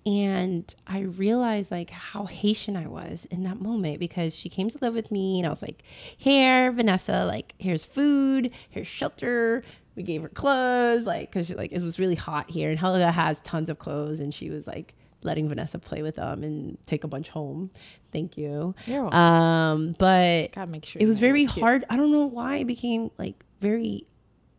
and 0.06 0.74
i 0.86 1.00
realized 1.00 1.70
like 1.70 1.90
how 1.90 2.24
haitian 2.26 2.76
i 2.76 2.86
was 2.86 3.26
in 3.30 3.42
that 3.44 3.60
moment 3.60 3.98
because 3.98 4.34
she 4.34 4.48
came 4.48 4.68
to 4.68 4.78
live 4.82 4.94
with 4.94 5.10
me 5.10 5.38
and 5.38 5.46
i 5.46 5.50
was 5.50 5.62
like 5.62 5.82
here 6.16 6.70
vanessa 6.72 7.24
like 7.24 7.54
here's 7.58 7.84
food 7.84 8.50
here's 8.68 8.86
shelter 8.86 9.62
we 9.96 10.02
gave 10.02 10.22
her 10.22 10.28
clothes 10.28 11.04
like 11.06 11.30
because 11.30 11.46
she, 11.48 11.54
like 11.54 11.72
it 11.72 11.80
was 11.82 11.98
really 11.98 12.14
hot 12.14 12.50
here 12.50 12.70
and 12.70 12.78
helga 12.78 13.10
has 13.12 13.38
tons 13.40 13.68
of 13.70 13.78
clothes 13.78 14.20
and 14.20 14.34
she 14.34 14.50
was 14.50 14.66
like 14.66 14.94
letting 15.22 15.48
vanessa 15.48 15.78
play 15.78 16.02
with 16.02 16.16
them 16.16 16.42
and 16.42 16.76
take 16.86 17.04
a 17.04 17.08
bunch 17.08 17.28
home 17.28 17.70
thank 18.12 18.36
you 18.36 18.74
You're 18.86 19.02
welcome. 19.02 19.18
um 19.18 19.96
but 19.98 20.52
Gotta 20.52 20.70
make 20.70 20.84
sure 20.84 21.00
it 21.00 21.06
was 21.06 21.18
very 21.18 21.44
hard. 21.44 21.84
I 21.88 21.96
don't 21.96 22.12
know 22.12 22.26
why 22.26 22.56
it 22.56 22.66
became 22.66 23.10
like 23.18 23.44
very. 23.60 24.06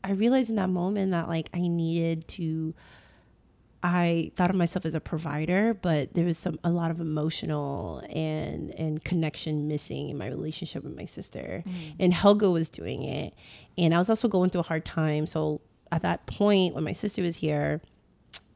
I 0.03 0.11
realized 0.11 0.49
in 0.49 0.55
that 0.57 0.69
moment 0.69 1.11
that 1.11 1.27
like 1.27 1.49
I 1.53 1.61
needed 1.67 2.27
to. 2.29 2.73
I 3.85 4.31
thought 4.35 4.49
of 4.49 4.55
myself 4.55 4.83
as 4.83 4.95
a 4.95 4.99
provider, 4.99 5.75
but 5.75 6.15
there 6.15 6.25
was 6.25 6.39
some 6.39 6.59
a 6.63 6.71
lot 6.71 6.89
of 6.89 6.99
emotional 6.99 7.99
and 8.09 8.71
and 8.71 9.03
connection 9.03 9.67
missing 9.67 10.09
in 10.09 10.17
my 10.17 10.27
relationship 10.27 10.83
with 10.83 10.95
my 10.95 11.05
sister. 11.05 11.63
And 11.99 12.11
Helga 12.13 12.49
was 12.49 12.67
doing 12.67 13.03
it, 13.03 13.35
and 13.77 13.93
I 13.93 13.99
was 13.99 14.09
also 14.09 14.27
going 14.27 14.49
through 14.49 14.61
a 14.61 14.63
hard 14.63 14.85
time. 14.85 15.27
So 15.27 15.61
at 15.91 16.01
that 16.01 16.25
point, 16.25 16.73
when 16.73 16.83
my 16.83 16.93
sister 16.93 17.21
was 17.21 17.35
here, 17.37 17.79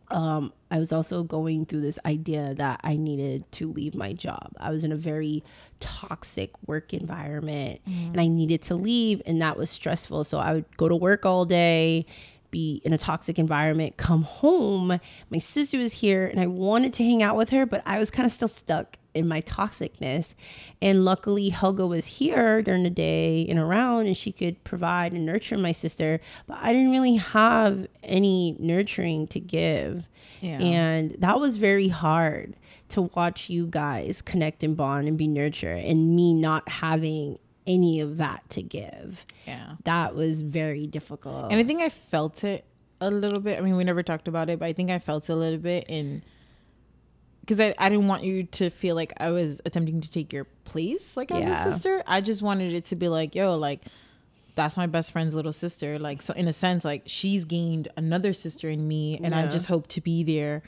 um, 0.10 0.52
I 0.72 0.80
was 0.80 0.92
also 0.92 1.22
going 1.24 1.68
through 1.68 1.82
this 1.82 2.00
idea 2.06 2.56
that 2.56 2.80
I 2.84 2.96
needed 2.96 3.50
to 3.54 3.72
leave 3.72 3.94
my 3.94 4.14
job. 4.14 4.54
I 4.60 4.72
was 4.72 4.84
in 4.84 4.92
a 4.92 4.96
very 4.96 5.44
toxic 5.80 6.52
work 6.68 6.92
environment 6.94 7.82
and 7.86 8.20
I 8.20 8.26
needed 8.28 8.64
to 8.64 8.76
leave, 8.76 9.22
and 9.28 9.40
that 9.44 9.58
was 9.58 9.70
stressful. 9.70 10.24
So 10.24 10.40
I 10.40 10.54
would 10.54 10.78
go 10.78 10.90
to 10.90 10.96
work 10.96 11.26
all 11.26 11.46
day, 11.46 12.08
be 12.52 12.82
in 12.84 12.94
a 12.94 12.98
toxic 12.98 13.38
environment, 13.40 13.98
come 13.98 14.24
home. 14.24 15.00
My 15.30 15.38
sister 15.38 15.78
was 15.78 15.94
here 15.94 16.26
and 16.26 16.40
I 16.40 16.48
wanted 16.48 16.94
to 16.94 17.04
hang 17.04 17.22
out 17.24 17.36
with 17.36 17.50
her, 17.50 17.66
but 17.66 17.84
I 17.86 18.00
was 18.00 18.12
kind 18.12 18.26
of 18.26 18.32
still 18.32 18.48
stuck 18.48 18.98
in 19.14 19.28
my 19.28 19.42
toxicness. 19.42 20.34
And 20.82 21.04
luckily, 21.04 21.50
Helga 21.50 21.86
was 21.88 22.06
here 22.06 22.62
during 22.62 22.84
the 22.84 22.90
day 22.90 23.46
and 23.50 23.60
around, 23.60 24.08
and 24.08 24.16
she 24.16 24.32
could 24.32 24.64
provide 24.64 25.14
and 25.14 25.26
nurture 25.26 25.58
my 25.58 25.72
sister. 25.72 26.20
But 26.48 26.60
I 26.62 26.74
didn't 26.74 26.92
really 26.92 27.16
have 27.16 27.88
any 28.04 28.56
nurturing 28.60 29.28
to 29.28 29.40
give. 29.40 30.06
Yeah. 30.42 30.60
And 30.60 31.16
that 31.20 31.40
was 31.40 31.58
very 31.58 31.90
hard 31.90 32.56
to 32.90 33.04
watch 33.04 33.50
you 33.50 33.68
guys 33.68 34.22
connect 34.22 34.64
and 34.64 34.78
bond 34.78 35.08
and 35.08 35.18
be 35.18 35.28
nurtured, 35.28 35.84
and 35.84 36.16
me 36.16 36.34
not 36.34 36.68
having 36.70 37.38
any 37.70 38.02
of 38.02 38.18
that 38.18 38.42
to 38.50 38.62
give. 38.64 39.24
Yeah. 39.48 39.76
That 39.86 40.16
was 40.16 40.42
very 40.42 40.88
difficult. 40.88 41.52
And 41.52 41.60
I 41.60 41.64
think 41.64 41.82
I 41.82 41.90
felt 41.90 42.44
it 42.44 42.66
a 43.00 43.10
little 43.12 43.40
bit. 43.40 43.58
I 43.60 43.62
mean, 43.62 43.78
we 43.78 43.84
never 43.86 44.04
talked 44.04 44.28
about 44.28 44.50
it, 44.50 44.60
but 44.60 44.66
I 44.66 44.74
think 44.74 44.90
I 44.90 45.00
felt 45.00 45.30
it 45.30 45.32
a 45.32 45.36
little 45.36 45.60
bit 45.60 45.86
in 45.88 46.24
because 47.42 47.60
I, 47.62 47.74
I 47.80 47.90
didn't 47.90 48.08
want 48.08 48.24
you 48.24 48.44
to 48.44 48.70
feel 48.70 48.96
like 48.96 49.14
I 49.18 49.32
was 49.32 49.60
attempting 49.66 50.02
to 50.02 50.12
take 50.12 50.32
your 50.34 50.44
place, 50.66 51.16
like 51.18 51.32
as 51.32 51.44
Yeah. 51.44 51.68
a 51.68 51.72
sister. 51.72 52.04
I 52.06 52.22
just 52.22 52.42
wanted 52.42 52.74
it 52.74 52.86
to 52.86 52.96
be 52.96 53.08
like, 53.08 53.34
yo, 53.36 53.56
like 53.56 53.86
that's 54.56 54.76
my 54.76 54.86
best 54.88 55.12
friend's 55.12 55.34
little 55.34 55.54
sister. 55.54 55.98
Like, 55.98 56.22
so 56.22 56.34
in 56.34 56.48
a 56.48 56.54
sense, 56.54 56.84
like 56.84 57.04
she's 57.06 57.46
gained 57.46 57.88
another 57.96 58.34
sister 58.34 58.70
in 58.70 58.88
me, 58.88 59.20
and 59.24 59.34
I 59.34 59.48
just 59.48 59.68
hope 59.68 59.88
to 59.90 60.02
be 60.02 60.24
there 60.24 60.62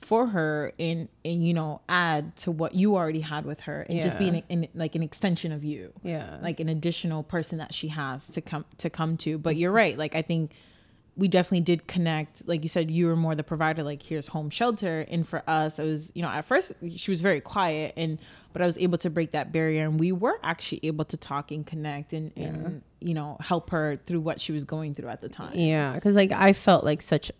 for 0.00 0.28
her 0.28 0.72
and 0.78 1.08
and 1.24 1.46
you 1.46 1.52
know 1.52 1.80
add 1.88 2.34
to 2.36 2.50
what 2.50 2.74
you 2.74 2.96
already 2.96 3.20
had 3.20 3.44
with 3.44 3.60
her 3.60 3.82
and 3.88 4.00
just 4.00 4.18
be 4.18 4.26
Yeah. 4.26 4.34
an, 4.34 4.42
an 4.64 4.68
like 4.74 4.94
an 4.94 5.02
extension 5.02 5.52
of 5.52 5.64
you. 5.64 5.92
Yeah. 6.02 6.38
like 6.40 6.60
an 6.60 6.68
additional 6.68 7.22
person 7.22 7.58
that 7.58 7.74
she 7.74 7.88
has 7.88 8.26
to 8.28 8.40
come 8.40 8.64
to 8.78 8.88
come 8.90 9.16
to. 9.18 9.38
But 9.38 9.56
you're 9.56 9.72
right. 9.72 9.98
Like 9.98 10.14
i 10.14 10.22
think 10.22 10.52
we 11.16 11.26
definitely 11.26 11.62
did 11.62 11.88
connect. 11.88 12.46
Like 12.46 12.62
you 12.62 12.68
said 12.68 12.92
you 12.92 13.06
were 13.06 13.16
more 13.16 13.34
the 13.34 13.42
provider 13.42 13.82
like 13.82 14.00
here's 14.02 14.28
home 14.28 14.50
shelter. 14.50 15.04
And 15.10 15.26
for 15.28 15.42
us 15.50 15.78
it 15.80 15.84
was 15.84 16.12
you 16.14 16.22
know 16.22 16.28
at 16.28 16.44
first 16.44 16.72
she 16.96 17.10
was 17.10 17.20
very 17.20 17.40
quiet 17.40 17.92
and 17.96 18.18
but 18.52 18.62
i 18.62 18.66
was 18.66 18.78
able 18.78 18.98
to 18.98 19.10
break 19.10 19.32
that 19.32 19.50
barrier. 19.52 19.82
And 19.84 19.98
we 19.98 20.12
were 20.12 20.38
actually 20.44 20.80
able 20.84 21.04
to 21.06 21.16
talk 21.16 21.50
and 21.50 21.66
connect 21.66 22.12
and, 22.12 22.30
and 22.36 22.82
you 23.00 23.14
know 23.14 23.36
help 23.40 23.70
her 23.70 23.96
through 24.06 24.20
what 24.20 24.40
she 24.40 24.52
was 24.52 24.62
going 24.62 24.94
through 24.94 25.08
at 25.08 25.20
the 25.20 25.28
time. 25.28 25.56
Yeah, 25.58 25.92
because 25.94 26.14
like 26.14 26.30
I 26.30 26.52
felt 26.52 26.84
like 26.84 27.02
such, 27.02 27.32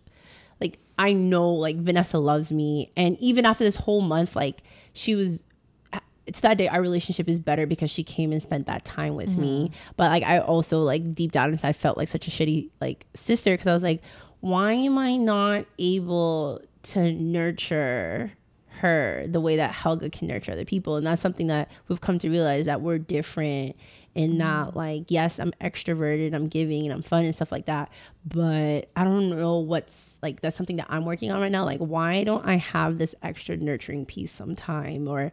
like 0.61 0.77
I 0.97 1.13
know 1.13 1.49
like 1.49 1.77
Vanessa 1.77 2.19
loves 2.19 2.51
me, 2.51 2.91
and 2.95 3.17
even 3.19 3.45
after 3.45 3.63
this 3.63 3.75
whole 3.75 4.01
month, 4.01 4.35
like 4.35 4.61
she 4.93 5.15
was. 5.15 5.43
Uh, 5.91 5.99
to 6.31 6.41
that 6.43 6.59
day 6.59 6.67
our 6.67 6.81
relationship 6.81 7.27
is 7.27 7.39
better 7.39 7.65
because 7.65 7.89
she 7.89 8.03
came 8.03 8.31
and 8.31 8.41
spent 8.41 8.67
that 8.67 8.85
time 8.85 9.15
with 9.15 9.35
me. 9.35 9.63
Mm-hmm. 9.63 9.73
But 9.97 10.11
like 10.11 10.23
I 10.23 10.39
also 10.39 10.79
like 10.79 11.15
deep 11.15 11.31
down 11.31 11.51
inside 11.51 11.75
felt 11.75 11.97
like 11.97 12.07
such 12.07 12.27
a 12.27 12.31
shitty 12.31 12.69
like 12.79 13.07
sister 13.15 13.51
because 13.53 13.65
I 13.65 13.73
was 13.73 13.81
like, 13.81 14.01
why 14.41 14.73
am 14.73 14.97
I 14.97 15.17
not 15.17 15.65
able 15.79 16.61
to 16.83 17.11
nurture 17.13 18.31
her 18.79 19.25
the 19.27 19.41
way 19.41 19.57
that 19.57 19.73
Helga 19.73 20.09
can 20.09 20.27
nurture 20.27 20.51
other 20.51 20.65
people? 20.65 20.95
And 20.95 21.07
that's 21.07 21.21
something 21.21 21.47
that 21.47 21.69
we've 21.87 22.01
come 22.01 22.19
to 22.19 22.29
realize 22.29 22.65
that 22.65 22.81
we're 22.81 22.99
different 22.99 23.75
in 24.15 24.37
that 24.39 24.67
mm-hmm. 24.67 24.77
like 24.77 25.03
yes 25.09 25.39
i'm 25.39 25.53
extroverted 25.61 26.33
i'm 26.33 26.47
giving 26.47 26.83
and 26.83 26.93
i'm 26.93 27.01
fun 27.01 27.25
and 27.25 27.35
stuff 27.35 27.51
like 27.51 27.65
that. 27.65 27.89
But 28.25 28.89
i 28.95 29.03
don't 29.03 29.29
know 29.29 29.59
what's 29.59 30.17
like 30.21 30.41
that's 30.41 30.55
something 30.55 30.77
that 30.77 30.87
i'm 30.89 31.05
working 31.05 31.31
on 31.31 31.41
right 31.41 31.51
now. 31.51 31.65
Like 31.65 31.79
why 31.79 32.23
don't 32.23 32.45
i 32.45 32.57
have 32.57 32.97
this 32.97 33.15
extra 33.23 33.57
nurturing 33.57 34.05
piece 34.05 34.31
sometime? 34.31 35.07
Or 35.07 35.31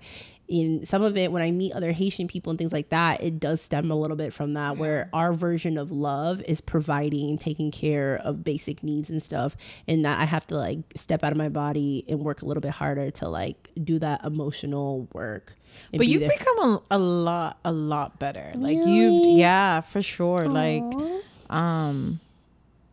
in 0.48 0.84
some 0.84 1.02
of 1.02 1.16
it 1.16 1.32
when 1.32 1.42
i 1.42 1.50
meet 1.50 1.72
other 1.72 1.92
haitian 1.92 2.28
people 2.28 2.50
and 2.50 2.58
things 2.58 2.72
like 2.72 2.88
that 2.90 3.20
it 3.22 3.40
does 3.40 3.60
stem 3.60 3.90
a 3.90 3.94
little 3.94 4.16
bit 4.16 4.32
from 4.32 4.54
that 4.54 4.76
where 4.76 5.08
our 5.12 5.32
version 5.32 5.76
of 5.76 5.90
love 5.90 6.40
is 6.42 6.60
providing 6.60 7.36
taking 7.36 7.70
care 7.70 8.16
of 8.24 8.44
basic 8.44 8.82
needs 8.82 9.10
and 9.10 9.22
stuff 9.22 9.56
and 9.88 10.04
that 10.04 10.20
i 10.20 10.24
have 10.24 10.46
to 10.46 10.54
like 10.54 10.78
step 10.94 11.24
out 11.24 11.32
of 11.32 11.38
my 11.38 11.48
body 11.48 12.04
and 12.08 12.20
work 12.20 12.42
a 12.42 12.46
little 12.46 12.60
bit 12.60 12.70
harder 12.70 13.10
to 13.10 13.28
like 13.28 13.70
do 13.82 13.98
that 13.98 14.24
emotional 14.24 15.08
work 15.12 15.54
but 15.92 16.06
you've 16.06 16.20
there. 16.20 16.30
become 16.30 16.58
a, 16.58 16.82
a 16.92 16.98
lot 16.98 17.58
a 17.64 17.72
lot 17.72 18.18
better 18.18 18.52
like 18.56 18.78
you've 18.86 19.26
yeah 19.38 19.80
for 19.80 20.00
sure 20.00 20.38
like 20.38 20.82
um 21.50 22.20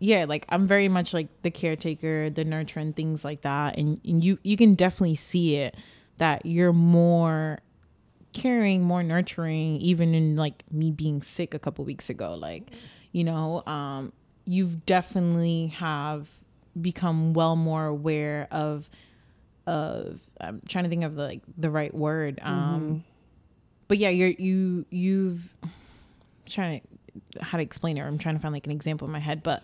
yeah, 0.04 0.26
like 0.26 0.46
I'm 0.50 0.68
very 0.68 0.90
much 0.90 1.14
like 1.14 1.30
the 1.44 1.50
caretaker, 1.50 2.30
the 2.30 2.44
nurturer, 2.44 2.82
and 2.82 2.94
things 2.94 3.24
like 3.24 3.44
that. 3.44 3.78
And, 3.78 4.02
and 4.04 4.22
you 4.22 4.38
you 4.44 4.58
can 4.58 4.76
definitely 4.76 5.16
see 5.16 5.56
it 5.56 5.78
that 6.18 6.46
you're 6.46 6.74
more 6.74 7.60
caring, 8.34 8.84
more 8.84 9.04
nurturing, 9.04 9.78
even 9.78 10.14
in 10.14 10.36
like 10.36 10.64
me 10.72 10.92
being 10.92 11.22
sick 11.22 11.54
a 11.54 11.60
couple 11.60 11.86
weeks 11.86 12.10
ago. 12.10 12.34
Like, 12.36 12.72
you 13.12 13.24
know, 13.24 13.64
um, 13.66 14.12
you've 14.46 14.86
definitely 14.86 15.68
have 15.68 16.28
become 16.80 17.34
well 17.34 17.56
more 17.56 17.86
aware 17.86 18.48
of 18.52 18.90
of 19.66 20.20
I'm 20.42 20.62
trying 20.68 20.84
to 20.84 20.90
think 20.90 21.04
of 21.04 21.16
the, 21.16 21.24
like 21.24 21.42
the 21.58 21.70
right 21.70 21.94
word. 21.94 22.40
Um 22.42 23.04
but 23.88 23.98
yeah, 23.98 24.10
you're 24.10 24.30
you 24.30 24.86
you've 24.90 25.54
I'm 25.64 25.70
trying 26.46 26.82
to 26.82 27.44
how 27.44 27.58
to 27.58 27.64
explain 27.64 27.98
it. 27.98 28.02
Or 28.02 28.08
I'm 28.08 28.18
trying 28.18 28.36
to 28.36 28.42
find 28.42 28.54
like 28.54 28.66
an 28.66 28.72
example 28.72 29.06
in 29.08 29.12
my 29.12 29.20
head, 29.20 29.44
but 29.44 29.64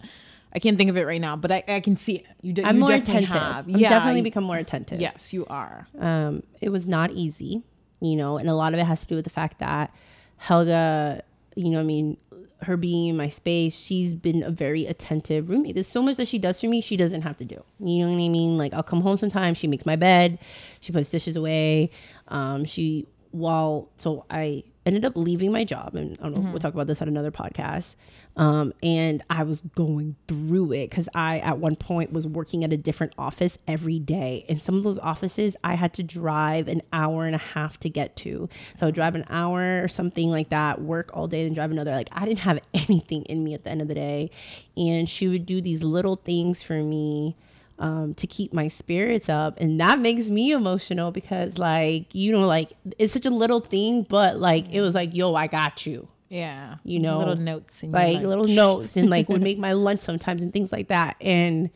I 0.53 0.59
can't 0.59 0.77
think 0.77 0.89
of 0.89 0.97
it 0.97 1.05
right 1.05 1.21
now. 1.21 1.35
But 1.35 1.51
I, 1.51 1.63
I 1.67 1.79
can 1.79 1.95
see 1.97 2.17
it. 2.17 2.25
You, 2.41 2.53
de- 2.53 2.65
I'm 2.65 2.75
you 2.75 2.79
more 2.81 2.89
definitely 2.89 3.25
attentive. 3.25 3.41
have. 3.41 3.69
I've 3.69 3.77
yeah, 3.77 3.89
definitely 3.89 4.19
you- 4.19 4.23
become 4.23 4.43
more 4.43 4.57
attentive. 4.57 4.99
Yes, 4.99 5.31
you 5.33 5.45
are. 5.47 5.87
Um, 5.99 6.43
it 6.61 6.69
was 6.69 6.87
not 6.87 7.11
easy, 7.11 7.63
you 8.01 8.15
know, 8.15 8.37
and 8.37 8.49
a 8.49 8.55
lot 8.55 8.73
of 8.73 8.79
it 8.79 8.85
has 8.85 9.01
to 9.01 9.07
do 9.07 9.15
with 9.15 9.25
the 9.25 9.29
fact 9.29 9.59
that 9.59 9.93
Helga, 10.37 11.23
you 11.55 11.69
know, 11.69 11.79
I 11.79 11.83
mean, 11.83 12.17
her 12.63 12.75
being 12.77 13.07
in 13.09 13.17
my 13.17 13.29
space, 13.29 13.75
she's 13.75 14.13
been 14.13 14.41
a 14.43 14.49
very 14.49 14.85
attentive 14.85 15.49
roommate. 15.49 15.75
There's 15.75 15.87
so 15.87 16.01
much 16.01 16.17
that 16.17 16.27
she 16.27 16.37
does 16.39 16.59
for 16.59 16.67
me, 16.67 16.81
she 16.81 16.97
doesn't 16.97 17.21
have 17.21 17.37
to 17.37 17.45
do. 17.45 17.63
You 17.79 17.99
know 18.05 18.11
what 18.11 18.21
I 18.23 18.29
mean? 18.29 18.57
Like, 18.57 18.73
I'll 18.73 18.83
come 18.83 19.01
home 19.01 19.17
sometimes, 19.17 19.57
she 19.57 19.67
makes 19.67 19.85
my 19.85 19.95
bed, 19.95 20.39
she 20.79 20.91
puts 20.91 21.09
dishes 21.09 21.35
away. 21.35 21.89
Um, 22.29 22.65
she, 22.65 23.05
while, 23.31 23.89
so 23.97 24.25
I 24.29 24.63
ended 24.85 25.05
up 25.05 25.13
leaving 25.15 25.51
my 25.51 25.63
job, 25.63 25.95
and 25.95 26.17
I 26.19 26.23
don't 26.23 26.43
know, 26.43 26.49
we'll 26.49 26.59
talk 26.59 26.73
about 26.73 26.87
this 26.87 27.01
on 27.01 27.07
another 27.07 27.31
podcast. 27.31 27.95
Um, 28.35 28.73
and 28.81 29.21
I 29.29 29.43
was 29.43 29.61
going 29.75 30.15
through 30.27 30.71
it 30.71 30.89
because 30.89 31.09
I, 31.13 31.39
at 31.39 31.59
one 31.59 31.75
point, 31.75 32.13
was 32.13 32.25
working 32.25 32.63
at 32.63 32.71
a 32.71 32.77
different 32.77 33.13
office 33.17 33.57
every 33.67 33.99
day. 33.99 34.45
And 34.47 34.61
some 34.61 34.75
of 34.75 34.83
those 34.83 34.97
offices 34.97 35.57
I 35.63 35.75
had 35.75 35.93
to 35.95 36.03
drive 36.03 36.67
an 36.67 36.81
hour 36.93 37.25
and 37.25 37.35
a 37.35 37.39
half 37.39 37.79
to 37.81 37.89
get 37.89 38.15
to. 38.17 38.47
So 38.77 38.85
I 38.85 38.85
would 38.85 38.95
drive 38.95 39.15
an 39.15 39.25
hour 39.29 39.83
or 39.83 39.87
something 39.89 40.29
like 40.29 40.49
that, 40.49 40.81
work 40.81 41.11
all 41.13 41.27
day, 41.27 41.45
and 41.45 41.53
drive 41.53 41.71
another. 41.71 41.91
Like 41.91 42.09
I 42.13 42.25
didn't 42.25 42.39
have 42.39 42.59
anything 42.73 43.23
in 43.23 43.43
me 43.43 43.53
at 43.53 43.63
the 43.63 43.71
end 43.71 43.81
of 43.81 43.89
the 43.89 43.95
day. 43.95 44.31
And 44.77 45.09
she 45.09 45.27
would 45.27 45.45
do 45.45 45.61
these 45.61 45.83
little 45.83 46.15
things 46.15 46.63
for 46.63 46.81
me 46.81 47.35
um, 47.79 48.13
to 48.15 48.27
keep 48.27 48.53
my 48.53 48.67
spirits 48.67 49.29
up. 49.29 49.57
And 49.59 49.79
that 49.79 49.99
makes 49.99 50.27
me 50.29 50.51
emotional 50.51 51.11
because, 51.11 51.57
like, 51.57 52.13
you 52.13 52.31
know, 52.31 52.41
like 52.45 52.73
it's 52.99 53.13
such 53.13 53.25
a 53.25 53.29
little 53.31 53.61
thing, 53.61 54.03
but 54.03 54.37
like 54.37 54.69
it 54.71 54.81
was 54.81 54.93
like, 54.93 55.15
yo, 55.15 55.33
I 55.35 55.47
got 55.47 55.85
you. 55.85 56.07
Yeah, 56.29 56.75
You 56.83 56.99
know, 56.99 57.17
little 57.19 57.35
notes 57.37 57.81
and 57.81 57.91
like 57.91 58.21
little 58.21 58.45
notes 58.47 58.95
and 58.95 59.09
like 59.09 59.29
would 59.29 59.41
make 59.49 59.57
my 59.57 59.73
lunch 59.73 60.01
sometimes 60.01 60.43
and 60.43 60.53
things 60.53 60.71
like 60.71 60.89
that. 60.89 61.15
And 61.21 61.71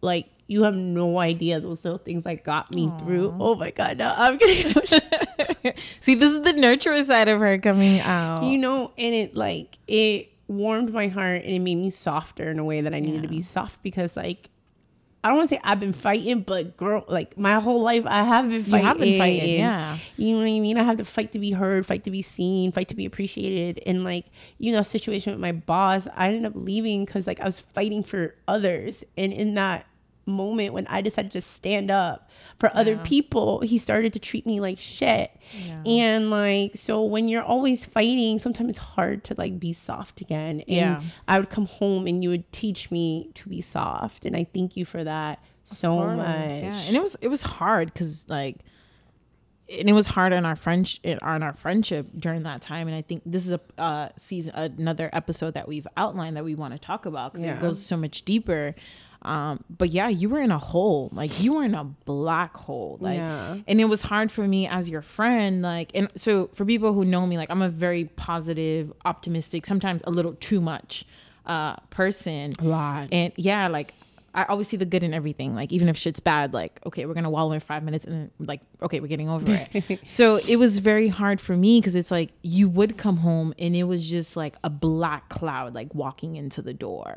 like 0.00 0.26
you 0.48 0.64
have 0.64 0.74
no 0.74 1.18
idea 1.20 1.60
those 1.60 1.84
little 1.84 1.98
things 1.98 2.24
like 2.24 2.42
got 2.42 2.72
me 2.72 2.90
through. 2.98 3.32
Oh 3.38 3.54
my 3.54 3.70
god 3.70 3.98
no 3.98 4.12
i'm 4.16 4.36
getting 4.36 4.72
emotional. 4.72 5.74
See, 6.00 6.16
this 6.16 6.32
is 6.32 6.40
the 6.42 6.52
nurturer 6.54 7.04
side 7.04 7.28
of 7.28 7.38
her 7.38 7.58
coming 7.58 8.00
out. 8.00 8.42
you 8.42 8.58
know 8.58 8.90
and 8.98 9.14
it 9.14 9.36
like 9.36 9.78
it 9.86 10.28
warmed 10.48 10.92
my 10.92 11.06
heart 11.06 11.44
and 11.44 11.54
it 11.54 11.60
made 11.60 11.76
me 11.76 11.90
softer 11.90 12.50
in 12.50 12.58
a 12.58 12.64
way 12.64 12.80
that 12.80 12.92
i 12.92 12.98
needed 12.98 13.22
to 13.22 13.28
be 13.28 13.40
soft 13.40 13.80
because 13.84 14.16
like 14.16 14.50
I 15.22 15.28
don't 15.28 15.36
want 15.36 15.50
to 15.50 15.56
say 15.56 15.60
I've 15.62 15.80
been 15.80 15.92
fighting, 15.92 16.40
but 16.40 16.78
girl, 16.78 17.04
like 17.06 17.36
my 17.36 17.60
whole 17.60 17.82
life, 17.82 18.04
I 18.06 18.22
have 18.24 18.48
been 18.48 18.64
fighting. 18.64 18.80
You 18.80 18.86
have 18.86 18.98
been 18.98 19.18
fighting, 19.18 19.58
yeah. 19.58 19.98
You 20.16 20.32
know 20.32 20.38
what 20.38 20.46
I 20.46 20.60
mean? 20.60 20.78
I 20.78 20.82
have 20.82 20.96
to 20.96 21.04
fight 21.04 21.32
to 21.32 21.38
be 21.38 21.50
heard, 21.50 21.84
fight 21.84 22.04
to 22.04 22.10
be 22.10 22.22
seen, 22.22 22.72
fight 22.72 22.88
to 22.88 22.96
be 22.96 23.04
appreciated. 23.04 23.82
And 23.84 24.02
like, 24.02 24.26
you 24.56 24.72
know, 24.72 24.82
situation 24.82 25.32
with 25.32 25.40
my 25.40 25.52
boss, 25.52 26.08
I 26.16 26.28
ended 26.28 26.46
up 26.46 26.52
leaving 26.54 27.04
because 27.04 27.26
like 27.26 27.38
I 27.38 27.44
was 27.44 27.60
fighting 27.60 28.02
for 28.02 28.34
others. 28.48 29.04
And 29.18 29.32
in 29.32 29.54
that 29.54 29.84
moment 30.30 30.72
when 30.72 30.86
I 30.86 31.00
decided 31.02 31.32
to 31.32 31.42
stand 31.42 31.90
up 31.90 32.28
for 32.58 32.70
other 32.74 32.96
people, 32.98 33.60
he 33.60 33.78
started 33.78 34.12
to 34.14 34.18
treat 34.18 34.46
me 34.46 34.60
like 34.60 34.78
shit. 34.78 35.30
And 35.86 36.30
like, 36.30 36.76
so 36.76 37.02
when 37.04 37.28
you're 37.28 37.42
always 37.42 37.84
fighting, 37.84 38.38
sometimes 38.38 38.70
it's 38.70 38.78
hard 38.78 39.24
to 39.24 39.34
like 39.36 39.58
be 39.58 39.72
soft 39.72 40.20
again. 40.20 40.60
And 40.60 40.68
Yeah. 40.68 41.02
I 41.28 41.38
would 41.38 41.50
come 41.50 41.66
home 41.66 42.06
and 42.06 42.22
you 42.22 42.30
would 42.30 42.50
teach 42.52 42.90
me 42.90 43.30
to 43.34 43.48
be 43.48 43.60
soft. 43.60 44.24
And 44.24 44.36
I 44.36 44.44
thank 44.44 44.76
you 44.76 44.84
for 44.84 45.02
that 45.04 45.42
so 45.64 45.94
course, 45.96 46.16
much. 46.16 46.62
Yeah, 46.62 46.80
and 46.86 46.96
it 46.96 47.02
was 47.02 47.16
it 47.20 47.28
was 47.28 47.42
hard 47.42 47.92
because 47.92 48.28
like, 48.28 48.56
and 49.78 49.88
it 49.88 49.92
was 49.92 50.08
hard 50.08 50.32
on 50.32 50.44
our 50.44 50.56
French 50.56 51.00
on 51.22 51.42
our 51.44 51.52
friendship 51.52 52.08
during 52.18 52.42
that 52.42 52.60
time. 52.60 52.88
And 52.88 52.96
I 52.96 53.02
think 53.02 53.22
this 53.24 53.46
is 53.46 53.52
a 53.52 53.60
uh, 53.78 54.08
season 54.16 54.52
another 54.54 55.10
episode 55.12 55.54
that 55.54 55.68
we've 55.68 55.86
outlined 55.96 56.36
that 56.36 56.44
we 56.44 56.56
want 56.56 56.72
to 56.74 56.78
talk 56.80 57.06
about 57.06 57.32
because 57.32 57.44
Yeah. 57.44 57.54
it 57.56 57.60
goes 57.60 57.84
so 57.84 57.96
much 57.96 58.22
deeper. 58.24 58.74
Um, 59.22 59.62
but 59.68 59.90
yeah, 59.90 60.08
you 60.08 60.28
were 60.30 60.40
in 60.40 60.50
a 60.50 60.58
hole, 60.58 61.10
like 61.12 61.42
you 61.42 61.52
were 61.54 61.62
in 61.64 61.74
a 61.74 61.84
black 61.84 62.56
hole, 62.56 62.96
like, 63.00 63.18
Yeah. 63.18 63.58
and 63.68 63.80
it 63.80 63.84
was 63.84 64.00
hard 64.02 64.32
for 64.32 64.48
me 64.48 64.66
as 64.66 64.88
your 64.88 65.02
friend, 65.02 65.60
like, 65.60 65.90
and 65.94 66.08
so 66.16 66.48
for 66.54 66.64
people 66.64 66.94
who 66.94 67.04
know 67.04 67.26
me, 67.26 67.36
like, 67.36 67.50
I'm 67.50 67.60
a 67.60 67.68
very 67.68 68.06
positive, 68.16 68.92
optimistic, 69.04 69.66
sometimes 69.66 70.00
a 70.06 70.10
little 70.10 70.32
too 70.34 70.60
much, 70.62 71.04
uh, 71.44 71.76
person. 71.90 72.54
A 72.60 72.64
lot. 72.64 73.08
And 73.12 73.32
yeah, 73.36 73.68
like 73.68 73.92
I 74.32 74.44
always 74.44 74.68
see 74.68 74.76
the 74.76 74.84
good 74.86 75.02
in 75.02 75.12
everything. 75.12 75.56
Like 75.56 75.72
even 75.72 75.88
if 75.88 75.96
shit's 75.96 76.20
bad, 76.20 76.54
like 76.54 76.78
okay, 76.86 77.04
we're 77.04 77.14
gonna 77.14 77.28
wallow 77.30 77.50
in 77.52 77.58
five 77.60 77.82
minutes, 77.82 78.06
and 78.06 78.14
then 78.14 78.30
like 78.46 78.60
okay, 78.80 79.00
we're 79.00 79.08
getting 79.08 79.28
over 79.28 79.44
it. 79.74 80.00
so 80.08 80.36
it 80.36 80.54
was 80.56 80.78
very 80.78 81.08
hard 81.08 81.40
for 81.40 81.56
me 81.56 81.80
because 81.80 81.96
it's 81.96 82.12
like 82.12 82.30
you 82.42 82.68
would 82.68 82.96
come 82.96 83.16
home 83.16 83.52
and 83.58 83.74
it 83.74 83.82
was 83.84 84.08
just 84.08 84.36
like 84.36 84.54
a 84.62 84.70
black 84.70 85.28
cloud, 85.30 85.74
like 85.74 85.92
walking 85.96 86.36
into 86.36 86.62
the 86.62 86.72
door, 86.72 87.16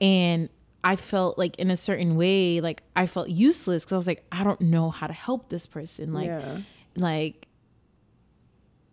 and 0.00 0.48
I 0.86 0.96
felt 0.96 1.36
like 1.36 1.56
in 1.56 1.70
a 1.70 1.76
certain 1.76 2.16
way, 2.16 2.60
like 2.60 2.82
I 2.94 3.06
felt 3.06 3.28
useless 3.28 3.82
because 3.84 3.92
I 3.92 3.96
was 3.96 4.06
like, 4.06 4.24
I 4.30 4.44
don't 4.44 4.60
know 4.60 4.90
how 4.90 5.06
to 5.06 5.12
help 5.12 5.48
this 5.48 5.66
person, 5.66 6.12
like 6.14 6.26
Yeah. 6.26 6.58
like. 6.96 7.46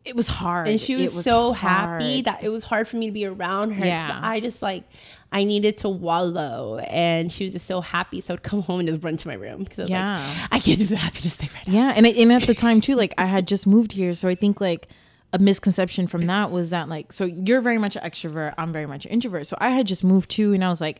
It 0.05 0.17
was 0.17 0.27
hard. 0.27 0.67
and 0.67 0.81
she 0.81 0.95
It 0.95 1.13
was, 1.13 1.23
so 1.23 1.53
hard. 1.53 2.01
happy 2.01 2.21
that 2.23 2.43
it 2.43 2.49
was 2.49 2.63
hard 2.65 2.89
for 2.89 2.97
me 2.97 3.05
to 3.05 3.13
be 3.13 3.25
around 3.25 3.71
her. 3.71 3.85
Yeah. 3.85 4.19
I 4.21 4.41
just 4.41 4.61
like 4.61 4.83
I 5.31 5.45
needed 5.45 5.77
to 5.79 5.89
wallow, 5.89 6.77
and 6.79 7.31
she 7.31 7.45
was 7.45 7.53
just 7.53 7.65
so 7.67 7.79
happy. 7.79 8.19
So 8.19 8.33
I'd 8.33 8.43
come 8.43 8.61
home 8.69 8.81
and 8.81 8.89
just 8.89 9.01
run 9.03 9.15
to 9.15 9.27
my 9.29 9.33
room 9.35 9.63
because 9.63 9.79
I 9.79 9.83
was 9.83 9.89
Yeah. 9.91 10.35
like, 10.41 10.49
I 10.51 10.59
can't 10.59 10.79
do 10.79 10.85
the 10.87 10.97
happiness 10.97 11.35
thing 11.37 11.49
right 11.55 11.67
now. 11.67 11.73
Yeah, 11.73 11.93
and 11.95 12.05
I, 12.05 12.09
and 12.09 12.33
at 12.33 12.43
the 12.47 12.53
time 12.53 12.81
too, 12.81 12.95
like 12.95 13.13
I 13.17 13.25
had 13.35 13.47
just 13.47 13.65
moved 13.65 13.93
here, 13.93 14.13
so 14.13 14.27
I 14.27 14.35
think 14.35 14.59
like 14.59 14.89
a 15.31 15.39
misconception 15.39 16.05
from 16.07 16.25
that 16.27 16.51
was 16.51 16.69
that 16.71 16.89
like 16.89 17.13
so 17.13 17.23
you're 17.23 17.61
very 17.61 17.77
much 17.77 17.95
an 17.95 18.03
extrovert, 18.03 18.53
I'm 18.57 18.73
very 18.73 18.85
much 18.85 19.05
an 19.05 19.11
introvert. 19.11 19.47
So 19.47 19.55
I 19.61 19.69
had 19.69 19.87
just 19.87 20.03
moved 20.03 20.29
too, 20.29 20.51
and 20.53 20.65
I 20.65 20.67
was 20.69 20.81
like, 20.81 20.99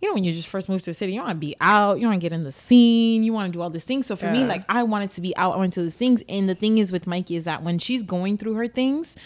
you 0.00 0.08
know, 0.08 0.14
when 0.14 0.24
you 0.24 0.32
just 0.32 0.48
first 0.48 0.68
move 0.68 0.82
to 0.82 0.90
a 0.90 0.94
city, 0.94 1.12
you 1.14 1.20
want 1.20 1.30
to 1.30 1.36
be 1.36 1.56
out, 1.60 1.98
you 1.98 2.06
want 2.06 2.20
to 2.20 2.24
get 2.24 2.32
in 2.32 2.42
the 2.42 2.52
scene, 2.52 3.22
you 3.22 3.32
want 3.32 3.50
to 3.50 3.56
do 3.56 3.62
all 3.62 3.70
these 3.70 3.84
things. 3.84 4.06
So 4.06 4.14
for 4.14 4.30
me, 4.30 4.44
like 4.44 4.64
I 4.68 4.82
wanted 4.82 5.10
to 5.12 5.20
be 5.20 5.34
out, 5.36 5.54
I 5.54 5.56
wanted 5.56 5.72
to 5.72 5.80
do 5.80 5.84
these 5.84 5.96
things. 5.96 6.22
And 6.28 6.48
the 6.48 6.54
thing 6.54 6.78
is 6.78 6.92
with 6.92 7.06
Mikey 7.06 7.36
is 7.36 7.44
that 7.44 7.62
when 7.62 7.78
she's 7.78 8.02
going 8.02 8.38
through 8.38 8.54
her 8.54 8.68
things. 8.68 9.16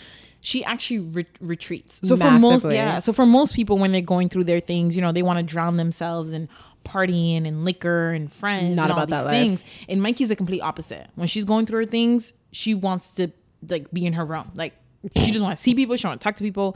She 0.43 0.65
actually 0.65 1.01
re- 1.01 1.27
retreats. 1.43 2.01
So 2.03 2.17
for 2.17 2.31
most, 2.31 2.65
yeah. 2.71 2.99
So 3.01 3.13
for 3.13 3.27
most 3.27 3.55
people, 3.55 3.77
when 3.77 3.93
they're 3.93 4.01
going 4.01 4.31
through 4.31 4.45
their 4.45 4.61
things, 4.61 4.97
you 4.97 5.03
know, 5.03 5.13
they 5.13 5.23
want 5.23 5.39
to 5.39 5.43
drown 5.43 5.77
themselves 5.77 6.33
in 6.33 6.49
partying 6.83 7.47
and 7.47 7.63
liquor 7.63 8.13
and 8.13 8.33
friends 8.33 8.75
Not 8.75 8.85
and 8.85 8.93
all 8.93 8.99
about 9.01 9.11
that 9.11 9.27
life. 9.27 9.33
things. 9.33 9.65
And 9.87 10.03
Mikey's 10.03 10.31
the 10.31 10.37
complete 10.37 10.63
opposite. 10.63 11.09
When 11.15 11.29
she's 11.29 11.45
going 11.45 11.67
through 11.67 11.81
her 11.81 11.87
things, 11.87 12.33
she 12.53 12.73
wants 12.73 13.11
to 13.17 13.31
like 13.69 13.91
be 13.91 14.07
in 14.07 14.15
her 14.15 14.25
room. 14.25 14.51
Like 14.55 14.73
she 15.15 15.31
just 15.31 15.43
want 15.43 15.57
to 15.57 15.63
see 15.63 15.75
people, 15.75 15.97
she 15.97 16.07
want 16.07 16.19
to 16.21 16.25
talk 16.25 16.37
to 16.37 16.43
people, 16.43 16.75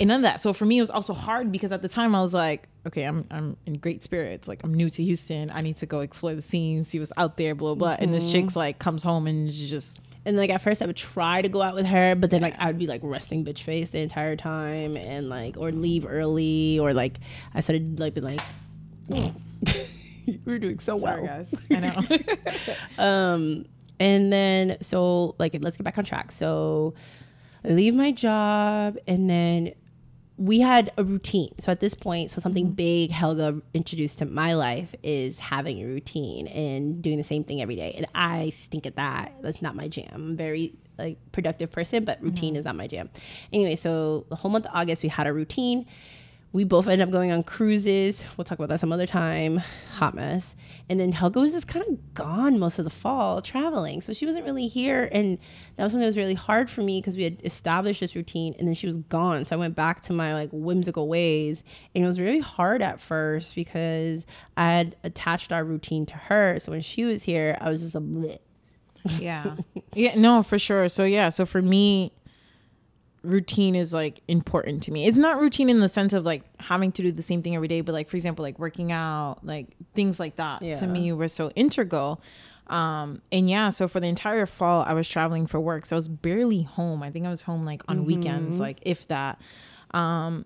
and 0.00 0.08
none 0.08 0.16
of 0.16 0.22
that. 0.22 0.40
So 0.40 0.52
for 0.52 0.64
me, 0.64 0.78
it 0.78 0.80
was 0.80 0.90
also 0.90 1.12
hard 1.14 1.50
because 1.50 1.72
at 1.72 1.82
the 1.82 1.88
time 1.88 2.14
I 2.14 2.20
was 2.20 2.34
like, 2.34 2.68
okay, 2.86 3.02
I'm 3.04 3.26
I'm 3.30 3.56
in 3.66 3.74
great 3.78 4.02
spirits. 4.02 4.48
Like 4.48 4.62
I'm 4.64 4.72
new 4.74 4.88
to 4.90 5.02
Houston. 5.02 5.50
I 5.50 5.60
need 5.60 5.76
to 5.78 5.86
go 5.86 6.00
explore 6.00 6.34
the 6.34 6.42
scene, 6.42 6.84
see 6.84 6.98
what's 6.98 7.12
out 7.16 7.36
there, 7.36 7.54
blah 7.54 7.74
blah. 7.74 7.96
And 7.98 8.12
this 8.12 8.30
chick's 8.30 8.56
like 8.56 8.78
comes 8.78 9.02
home 9.02 9.26
and 9.26 9.52
she's 9.52 9.70
just 9.70 10.00
And 10.24 10.36
like 10.36 10.50
at 10.50 10.60
first, 10.60 10.82
I 10.82 10.86
would 10.86 10.96
try 10.96 11.42
to 11.42 11.48
go 11.48 11.62
out 11.62 11.74
with 11.74 11.86
her, 11.86 12.14
but 12.14 12.30
then 12.30 12.42
like 12.42 12.54
I 12.58 12.66
would 12.66 12.78
be 12.78 12.86
like 12.86 13.00
resting 13.02 13.44
bitch 13.44 13.60
face 13.62 13.90
the 13.90 14.00
entire 14.00 14.36
time, 14.36 14.96
and 14.96 15.28
like 15.28 15.56
or 15.56 15.72
leave 15.72 16.06
early, 16.08 16.78
or 16.78 16.92
like 16.92 17.18
I 17.54 17.60
started 17.60 17.98
like 17.98 18.14
being 18.14 18.26
like, 18.26 18.40
we're 20.44 20.58
doing 20.58 20.78
so 20.78 20.96
well. 20.96 21.24
guys. 21.24 21.54
I 21.70 21.80
know. 21.80 22.18
um 23.02 23.64
and 24.00 24.32
then 24.32 24.76
so 24.80 25.34
like 25.38 25.56
let's 25.60 25.76
get 25.76 25.82
back 25.82 25.98
on 25.98 26.04
track 26.04 26.30
so 26.30 26.94
i 27.64 27.68
leave 27.68 27.94
my 27.94 28.12
job 28.12 28.96
and 29.08 29.28
then 29.28 29.72
we 30.38 30.60
had 30.60 30.92
a 30.96 31.04
routine. 31.04 31.52
So 31.58 31.72
at 31.72 31.80
this 31.80 31.94
point 31.94 32.30
so 32.30 32.40
something 32.40 32.66
mm-hmm. 32.66 32.74
big 32.74 33.10
helga 33.10 33.60
introduced 33.74 34.18
to 34.18 34.24
my 34.24 34.54
life 34.54 34.94
is 35.02 35.38
having 35.40 35.80
a 35.80 35.84
routine 35.84 36.46
and 36.46 37.02
doing 37.02 37.18
the 37.18 37.24
same 37.24 37.44
thing 37.44 37.60
every 37.60 37.76
day. 37.76 37.92
And 37.96 38.06
i 38.14 38.50
stink 38.50 38.86
at 38.86 38.96
that. 38.96 39.34
That's 39.42 39.60
not 39.60 39.74
my 39.74 39.88
jam. 39.88 40.08
I'm 40.12 40.36
very 40.36 40.74
like 40.96 41.18
productive 41.32 41.70
person 41.70 42.04
but 42.04 42.22
routine 42.22 42.54
mm-hmm. 42.54 42.60
is 42.60 42.64
not 42.64 42.76
my 42.76 42.86
jam. 42.86 43.10
Anyway 43.52 43.76
so 43.76 44.26
the 44.28 44.36
whole 44.36 44.50
month 44.50 44.66
of 44.66 44.72
august 44.74 45.02
we 45.02 45.08
had 45.08 45.26
a 45.26 45.32
routine 45.32 45.86
we 46.52 46.64
both 46.64 46.88
end 46.88 47.02
up 47.02 47.10
going 47.10 47.30
on 47.30 47.42
cruises. 47.42 48.24
We'll 48.36 48.44
talk 48.44 48.58
about 48.58 48.70
that 48.70 48.80
some 48.80 48.90
other 48.90 49.06
time. 49.06 49.58
Hot 49.96 50.14
mess. 50.14 50.56
And 50.88 50.98
then 50.98 51.12
Helga 51.12 51.40
was 51.40 51.52
just 51.52 51.68
kind 51.68 51.84
of 51.86 52.14
gone 52.14 52.58
most 52.58 52.78
of 52.78 52.84
the 52.84 52.90
fall 52.90 53.42
traveling. 53.42 54.00
So 54.00 54.14
she 54.14 54.24
wasn't 54.24 54.46
really 54.46 54.66
here. 54.66 55.10
And 55.12 55.38
that 55.76 55.84
was 55.84 55.92
when 55.92 56.02
it 56.02 56.06
was 56.06 56.16
really 56.16 56.34
hard 56.34 56.70
for 56.70 56.82
me 56.82 57.00
because 57.00 57.16
we 57.16 57.24
had 57.24 57.40
established 57.44 58.00
this 58.00 58.16
routine 58.16 58.54
and 58.58 58.66
then 58.66 58.74
she 58.74 58.86
was 58.86 58.96
gone. 58.96 59.44
So 59.44 59.56
I 59.56 59.58
went 59.58 59.74
back 59.74 60.00
to 60.02 60.14
my 60.14 60.32
like 60.32 60.48
whimsical 60.50 61.06
ways. 61.06 61.62
And 61.94 62.02
it 62.02 62.06
was 62.06 62.18
really 62.18 62.40
hard 62.40 62.80
at 62.80 62.98
first 62.98 63.54
because 63.54 64.24
I 64.56 64.72
had 64.72 64.96
attached 65.04 65.52
our 65.52 65.64
routine 65.64 66.06
to 66.06 66.14
her. 66.14 66.58
So 66.60 66.72
when 66.72 66.80
she 66.80 67.04
was 67.04 67.24
here, 67.24 67.58
I 67.60 67.68
was 67.68 67.82
just 67.82 67.94
a 67.94 68.00
bleh. 68.00 68.38
Yeah. 69.18 69.56
yeah, 69.94 70.18
no, 70.18 70.42
for 70.42 70.58
sure. 70.58 70.88
So 70.88 71.04
yeah, 71.04 71.28
so 71.28 71.44
for 71.44 71.60
me 71.60 72.12
routine 73.22 73.74
is 73.74 73.92
like 73.92 74.20
important 74.28 74.82
to 74.84 74.92
me. 74.92 75.06
It's 75.06 75.18
not 75.18 75.40
routine 75.40 75.68
in 75.68 75.80
the 75.80 75.88
sense 75.88 76.12
of 76.12 76.24
like 76.24 76.42
having 76.60 76.92
to 76.92 77.02
do 77.02 77.10
the 77.12 77.22
same 77.22 77.42
thing 77.42 77.54
every 77.56 77.68
day, 77.68 77.80
but 77.80 77.92
like 77.92 78.08
for 78.08 78.16
example, 78.16 78.42
like 78.44 78.58
working 78.58 78.92
out, 78.92 79.38
like 79.42 79.66
things 79.94 80.18
like 80.20 80.36
that 80.36 80.62
Yeah. 80.62 80.74
to 80.74 80.86
me 80.86 81.12
were 81.12 81.28
so 81.28 81.50
integral. 81.50 82.20
Um 82.68 83.22
and 83.32 83.48
yeah, 83.48 83.70
so 83.70 83.88
for 83.88 83.98
the 84.00 84.06
entire 84.06 84.46
fall 84.46 84.84
I 84.86 84.92
was 84.92 85.08
traveling 85.08 85.46
for 85.46 85.58
work. 85.58 85.86
So 85.86 85.96
I 85.96 85.98
was 85.98 86.08
barely 86.08 86.62
home. 86.62 87.02
I 87.02 87.10
think 87.10 87.26
I 87.26 87.30
was 87.30 87.42
home 87.42 87.64
like 87.64 87.82
on 87.88 87.98
Mm-hmm. 87.98 88.06
weekends, 88.06 88.60
like 88.60 88.78
if 88.82 89.08
that. 89.08 89.40
Um 89.92 90.44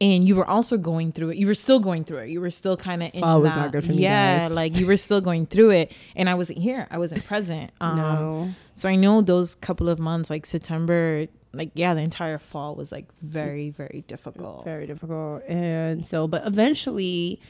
and 0.00 0.26
you 0.28 0.34
were 0.34 0.46
also 0.46 0.76
going 0.76 1.12
through 1.12 1.30
it. 1.30 1.36
You 1.36 1.46
were 1.46 1.54
still 1.54 1.78
going 1.78 2.04
through 2.04 2.18
it. 2.18 2.28
You 2.30 2.40
were 2.40 2.50
still 2.50 2.76
kind 2.76 3.02
of 3.02 3.10
in 3.14 3.20
Fall 3.20 3.40
was 3.40 3.52
that, 3.52 3.56
not 3.56 3.72
good 3.72 3.84
for 3.84 3.92
me, 3.92 4.02
yeah, 4.02 4.40
guys. 4.40 4.52
like 4.52 4.76
you 4.76 4.86
were 4.86 4.96
still 4.96 5.20
going 5.20 5.46
through 5.46 5.70
it, 5.70 5.92
and 6.16 6.28
I 6.28 6.34
wasn't 6.34 6.58
here. 6.58 6.88
I 6.90 6.98
wasn't 6.98 7.24
present. 7.24 7.70
Um, 7.80 7.96
No. 7.96 8.48
so 8.74 8.88
I 8.88 8.96
know 8.96 9.20
those 9.22 9.54
couple 9.54 9.88
of 9.88 9.98
months, 10.00 10.30
like 10.30 10.46
September, 10.46 11.26
like 11.54 11.70
yeah, 11.74 11.94
the 11.94 12.00
entire 12.00 12.38
fall 12.38 12.74
was 12.74 12.92
like 12.92 13.06
very, 13.22 13.70
very 13.70 14.04
difficult. 14.06 14.64
very 14.64 14.86
difficult. 14.86 15.42
And 15.44 16.06
so 16.06 16.26
but 16.28 16.46
eventually 16.46 17.40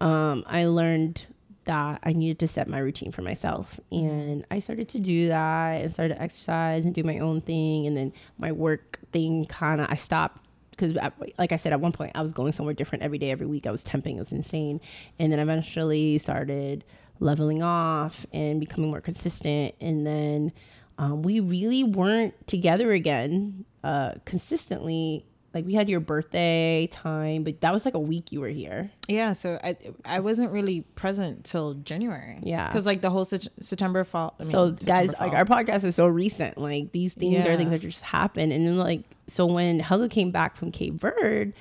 um 0.00 0.42
i 0.46 0.66
learned 0.66 1.24
that 1.66 2.00
i 2.02 2.12
needed 2.12 2.38
to 2.40 2.48
set 2.48 2.68
my 2.68 2.78
routine 2.78 3.12
for 3.12 3.22
myself. 3.22 3.78
And 3.92 4.44
i 4.50 4.58
started 4.58 4.88
to 4.90 4.98
do 4.98 5.28
that 5.28 5.80
and 5.82 5.92
started 5.92 6.14
to 6.14 6.22
exercise 6.22 6.84
and 6.84 6.94
do 6.94 7.02
my 7.04 7.18
own 7.18 7.40
thing. 7.40 7.86
And 7.86 7.96
then 7.96 8.12
my 8.38 8.52
work 8.52 8.98
thing 9.12 9.46
kind 9.46 9.80
of 9.80 9.88
i 9.90 9.94
stopped 9.94 10.40
because 10.70 10.92
like 11.38 11.52
i 11.52 11.56
said 11.56 11.72
at 11.72 11.80
one 11.80 11.92
point 11.92 12.10
i 12.16 12.22
was 12.22 12.32
going 12.32 12.50
somewhere 12.50 12.74
different 12.74 13.04
every 13.04 13.18
day 13.18 13.30
every 13.30 13.46
week. 13.46 13.66
I 13.66 13.70
was 13.70 13.84
temping. 13.84 14.16
It 14.16 14.18
was 14.18 14.32
insane. 14.32 14.80
And 15.18 15.32
then 15.32 15.38
eventually 15.38 16.18
started 16.18 16.84
leveling 17.20 17.62
off 17.62 18.26
and 18.32 18.58
becoming 18.60 18.90
more 18.90 19.00
consistent. 19.00 19.74
And 19.80 20.06
then 20.06 20.52
um, 20.98 21.22
we 21.22 21.40
really 21.40 21.82
weren't 21.84 22.34
together 22.46 22.92
again 22.92 23.64
uh, 23.82 24.12
consistently 24.24 25.24
like 25.52 25.64
we 25.66 25.74
had 25.74 25.88
your 25.88 26.00
birthday 26.00 26.88
time 26.90 27.44
but 27.44 27.60
that 27.60 27.72
was 27.72 27.84
like 27.84 27.94
a 27.94 27.98
week 27.98 28.32
you 28.32 28.40
were 28.40 28.48
here 28.48 28.90
Yeah, 29.06 29.32
so 29.32 29.58
I 29.62 29.76
I 30.04 30.18
wasn't 30.20 30.50
really 30.50 30.80
present 30.96 31.44
till 31.44 31.74
January. 31.74 32.40
Yeah. 32.42 32.66
because 32.66 32.86
like 32.86 33.02
the 33.02 33.10
whole 33.10 33.24
Sep- 33.24 33.42
September 33.60 34.02
fall. 34.04 34.34
I 34.40 34.42
mean, 34.44 34.50
so 34.52 34.70
September 34.70 34.92
guys 35.06 35.12
fall. 35.14 35.28
like 35.28 35.36
our 35.36 35.44
podcast 35.44 35.84
is 35.84 35.94
so 35.94 36.06
recent 36.06 36.58
like 36.58 36.90
these 36.92 37.12
things 37.14 37.46
are 37.46 37.56
things 37.56 37.70
that 37.70 37.80
just 37.80 38.02
happen 38.02 38.50
and 38.50 38.66
then 38.66 38.76
like 38.78 39.02
so 39.28 39.46
when 39.46 39.78
helga 39.80 40.08
came 40.08 40.30
back 40.32 40.56
from 40.56 40.72
cape 40.72 40.94
verde 40.94 41.52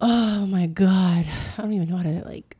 oh 0.00 0.46
my 0.46 0.66
god 0.66 1.26
i 1.58 1.62
don't 1.62 1.72
even 1.72 1.88
know 1.88 1.96
how 1.96 2.02
to 2.02 2.22
like 2.28 2.56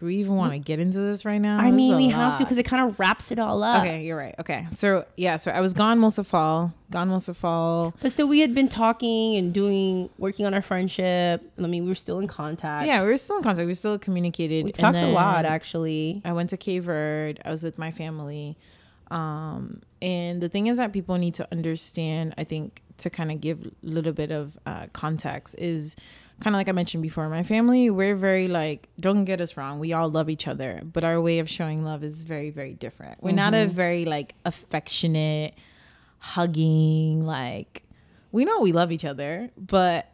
do 0.00 0.06
we 0.06 0.16
even 0.16 0.34
want 0.34 0.52
to 0.52 0.58
get 0.58 0.80
into 0.80 0.98
this 0.98 1.24
right 1.24 1.38
now? 1.38 1.58
i 1.60 1.64
This 1.64 1.72
is 1.72 1.76
mean 1.76 1.92
a 1.92 1.96
we 1.98 2.08
have 2.08 2.14
to 2.14 2.28
lot. 2.30 2.38
because 2.38 2.56
it 2.58 2.64
kind 2.64 2.88
of 2.88 2.98
wraps 2.98 3.30
it 3.30 3.38
all 3.38 3.62
up 3.62 3.82
Okay, 3.84 4.02
you're 4.04 4.16
right. 4.16 4.34
Okay, 4.38 4.66
so 4.72 5.04
yeah, 5.16 5.36
so 5.36 5.50
I 5.50 5.60
was 5.60 5.74
gone 5.74 5.98
most 5.98 6.16
of 6.18 6.26
fall. 6.26 6.72
Gone 6.90 7.08
most 7.08 7.28
of 7.28 7.36
fall. 7.36 7.94
but 8.00 8.10
still 8.10 8.26
we 8.26 8.40
had 8.40 8.54
been 8.54 8.68
talking 8.68 9.36
and 9.36 9.52
doing 9.52 10.08
working 10.18 10.44
on 10.46 10.54
our 10.54 10.62
friendship 10.62 11.40
i 11.58 11.62
mean 11.62 11.84
we 11.84 11.88
were 11.90 11.94
still 11.94 12.18
in 12.18 12.26
contact 12.26 12.86
Yeah, 12.86 13.02
we 13.02 13.08
were 13.08 13.16
still 13.16 13.36
in 13.36 13.42
contact. 13.44 13.66
We 13.66 13.74
still 13.74 13.98
communicated. 13.98 14.64
we 14.64 14.72
talked 14.72 14.96
a 14.96 15.06
lot 15.06 15.44
actually 15.44 16.22
I 16.24 16.32
went 16.32 16.50
to 16.50 16.56
Cape 16.56 16.82
Verde. 16.84 17.38
I 17.44 17.50
was 17.50 17.62
with 17.62 17.78
my 17.78 17.90
family. 17.92 18.56
Um, 19.10 19.82
and 20.00 20.40
the 20.40 20.48
thing 20.48 20.68
is 20.68 20.78
that 20.78 20.92
people 20.92 21.16
need 21.18 21.34
to 21.34 21.48
understand, 21.50 22.34
I 22.38 22.44
think, 22.44 22.80
to 22.98 23.10
kind 23.10 23.32
of 23.32 23.40
give 23.40 23.66
a 23.66 23.70
little 23.82 24.12
bit 24.12 24.30
of 24.30 24.56
uh, 24.66 24.86
context 24.92 25.56
is 25.58 25.96
kind 26.40 26.54
of 26.54 26.58
like 26.58 26.68
I 26.68 26.72
mentioned 26.72 27.02
before, 27.02 27.28
my 27.28 27.42
family, 27.42 27.90
we're 27.90 28.16
very 28.16 28.48
like, 28.48 28.88
don't 28.98 29.24
get 29.24 29.40
us 29.40 29.56
wrong, 29.56 29.78
we 29.78 29.92
all 29.92 30.10
love 30.10 30.28
each 30.28 30.48
other, 30.48 30.80
but 30.84 31.04
our 31.04 31.20
way 31.20 31.38
of 31.38 31.48
showing 31.48 31.84
love 31.84 32.02
is 32.02 32.22
very, 32.22 32.50
very 32.50 32.74
different. 32.74 33.22
We're 33.22 33.32
not 33.32 33.54
a 33.54 33.58
mm-hmm. 33.58 33.74
very 33.74 34.04
like 34.04 34.34
affectionate, 34.44 35.54
hugging, 36.18 37.24
like, 37.24 37.82
we 38.32 38.44
know 38.44 38.60
we 38.60 38.72
love 38.72 38.92
each 38.92 39.04
other, 39.04 39.50
but 39.56 40.10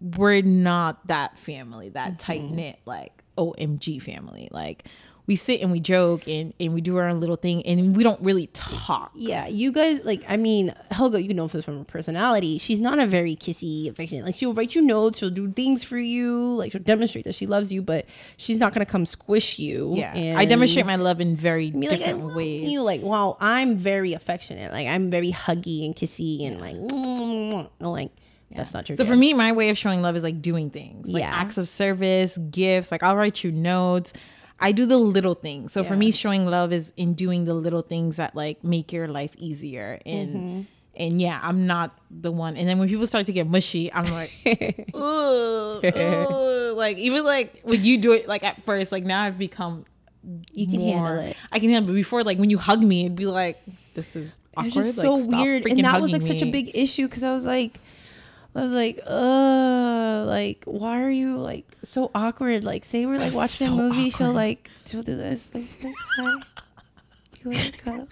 we're 0.00 0.42
not 0.42 1.06
that 1.06 1.38
family, 1.38 1.90
that 1.90 2.08
mm-hmm. 2.08 2.16
tight 2.16 2.42
knit, 2.42 2.78
like 2.84 3.22
OMG 3.38 4.02
family. 4.02 4.48
Like 4.50 4.86
we 5.26 5.36
sit 5.36 5.60
and 5.60 5.70
we 5.70 5.78
joke 5.78 6.26
and, 6.26 6.52
and 6.58 6.74
we 6.74 6.80
do 6.80 6.96
our 6.96 7.06
own 7.06 7.20
little 7.20 7.36
thing 7.36 7.64
and 7.64 7.96
we 7.96 8.02
don't 8.02 8.20
really 8.24 8.48
talk. 8.48 9.12
Yeah, 9.14 9.46
you 9.46 9.70
guys 9.70 10.00
like. 10.04 10.24
I 10.28 10.36
mean, 10.36 10.74
Helga, 10.90 11.22
you 11.22 11.32
know 11.32 11.46
this 11.46 11.64
from 11.64 11.78
her 11.78 11.84
personality. 11.84 12.58
She's 12.58 12.80
not 12.80 12.98
a 12.98 13.06
very 13.06 13.36
kissy, 13.36 13.88
affectionate. 13.88 14.24
Like 14.24 14.34
she'll 14.34 14.52
write 14.52 14.74
you 14.74 14.82
notes, 14.82 15.20
she'll 15.20 15.30
do 15.30 15.50
things 15.52 15.84
for 15.84 15.96
you, 15.98 16.54
like 16.56 16.72
she'll 16.72 16.82
demonstrate 16.82 17.24
that 17.26 17.36
she 17.36 17.46
loves 17.46 17.72
you, 17.72 17.82
but 17.82 18.06
she's 18.36 18.58
not 18.58 18.74
gonna 18.74 18.84
come 18.84 19.06
squish 19.06 19.58
you. 19.60 19.94
Yeah. 19.96 20.34
I 20.36 20.44
demonstrate 20.44 20.86
my 20.86 20.96
love 20.96 21.20
in 21.20 21.36
very 21.36 21.70
be 21.70 21.86
different 21.86 22.34
ways. 22.34 22.70
You 22.70 22.82
like, 22.82 23.02
wow, 23.02 23.36
I'm 23.40 23.76
very 23.76 24.14
affectionate. 24.14 24.72
Like 24.72 24.88
I'm 24.88 25.08
very 25.10 25.30
huggy 25.30 25.86
and 25.86 25.94
kissy 25.94 26.46
and 26.46 26.60
like, 26.60 26.76
mm, 26.76 27.68
like 27.78 28.10
that's 28.54 28.74
not 28.74 28.84
true. 28.86 28.96
So 28.96 29.06
for 29.06 29.16
me, 29.16 29.32
my 29.34 29.52
way 29.52 29.70
of 29.70 29.78
showing 29.78 30.02
love 30.02 30.16
is 30.16 30.22
like 30.22 30.42
doing 30.42 30.68
things, 30.68 31.06
like 31.08 31.22
Yeah. 31.22 31.32
acts 31.32 31.58
of 31.58 31.68
service, 31.68 32.36
gifts. 32.50 32.90
Like 32.90 33.02
I'll 33.02 33.16
write 33.16 33.42
you 33.44 33.52
notes. 33.52 34.12
I 34.62 34.72
do 34.72 34.86
the 34.86 34.96
little 34.98 35.34
things. 35.34 35.72
So 35.72 35.82
for 35.84 35.96
me, 35.96 36.10
showing 36.12 36.46
love 36.46 36.72
is 36.72 36.92
in 36.96 37.14
doing 37.14 37.44
the 37.44 37.54
little 37.54 37.82
things 37.82 38.16
that 38.16 38.34
like 38.36 38.62
make 38.64 38.92
your 38.92 39.08
life 39.08 39.34
easier. 39.36 40.00
And 40.06 40.30
Mm-hmm. 40.36 40.60
and 40.96 41.20
yeah, 41.20 41.40
I'm 41.42 41.66
not 41.66 41.98
the 42.10 42.30
one. 42.30 42.56
And 42.56 42.68
then 42.68 42.78
when 42.78 42.88
people 42.88 43.06
start 43.06 43.26
to 43.26 43.32
get 43.32 43.46
mushy, 43.48 43.92
I'm 43.92 44.06
like, 44.12 44.32
ugh, 44.94 45.84
ugh. 45.84 46.76
like 46.76 46.96
even 46.98 47.24
like 47.24 47.60
when 47.64 47.82
you 47.84 47.98
do 47.98 48.12
it, 48.12 48.28
like 48.28 48.42
at 48.44 48.64
first, 48.64 48.92
like 48.92 49.04
now 49.04 49.22
I've 49.22 49.38
become 49.38 49.84
you 50.54 50.66
can 50.68 50.78
more. 50.80 51.06
handle 51.06 51.24
it. 51.30 51.36
I 51.50 51.58
can 51.58 51.70
handle. 51.70 51.90
it. 51.92 51.94
Before, 51.96 52.22
like 52.22 52.38
when 52.38 52.48
you 52.50 52.58
hug 52.58 52.82
me, 52.82 53.06
it'd 53.06 53.16
be 53.16 53.26
like, 53.26 53.60
this 53.94 54.14
is 54.14 54.34
It 54.34 54.58
awkward. 54.58 54.74
was 54.76 54.84
just 54.86 54.98
like, 54.98 55.18
so 55.20 55.36
weird, 55.42 55.66
and 55.66 55.84
that 55.84 56.00
was 56.00 56.12
like 56.12 56.22
such 56.22 56.42
a 56.42 56.50
big 56.50 56.70
issue 56.74 57.08
because 57.08 57.22
I 57.24 57.34
was 57.34 57.44
like, 57.44 57.80
I 58.54 58.62
was 58.62 58.72
like, 58.72 59.00
uh, 59.06 60.24
like 60.26 60.62
why 60.66 61.02
are 61.02 61.10
you 61.10 61.38
like 61.38 61.66
so 61.84 62.10
awkward? 62.14 62.64
Like, 62.64 62.84
say 62.84 63.06
we're 63.06 63.18
like 63.18 63.34
watching 63.34 63.68
so 63.68 63.72
a 63.72 63.76
movie, 63.76 64.10
she'll 64.10 64.32
like 64.32 64.68
she'll 64.86 65.02
do 65.02 65.16
this, 65.16 65.48
like, 65.54 65.64
like 65.82 65.94
hi, 66.16 66.32
you 67.44 67.50
want 67.50 67.56
to 67.58 67.72
cuddle? 67.72 68.08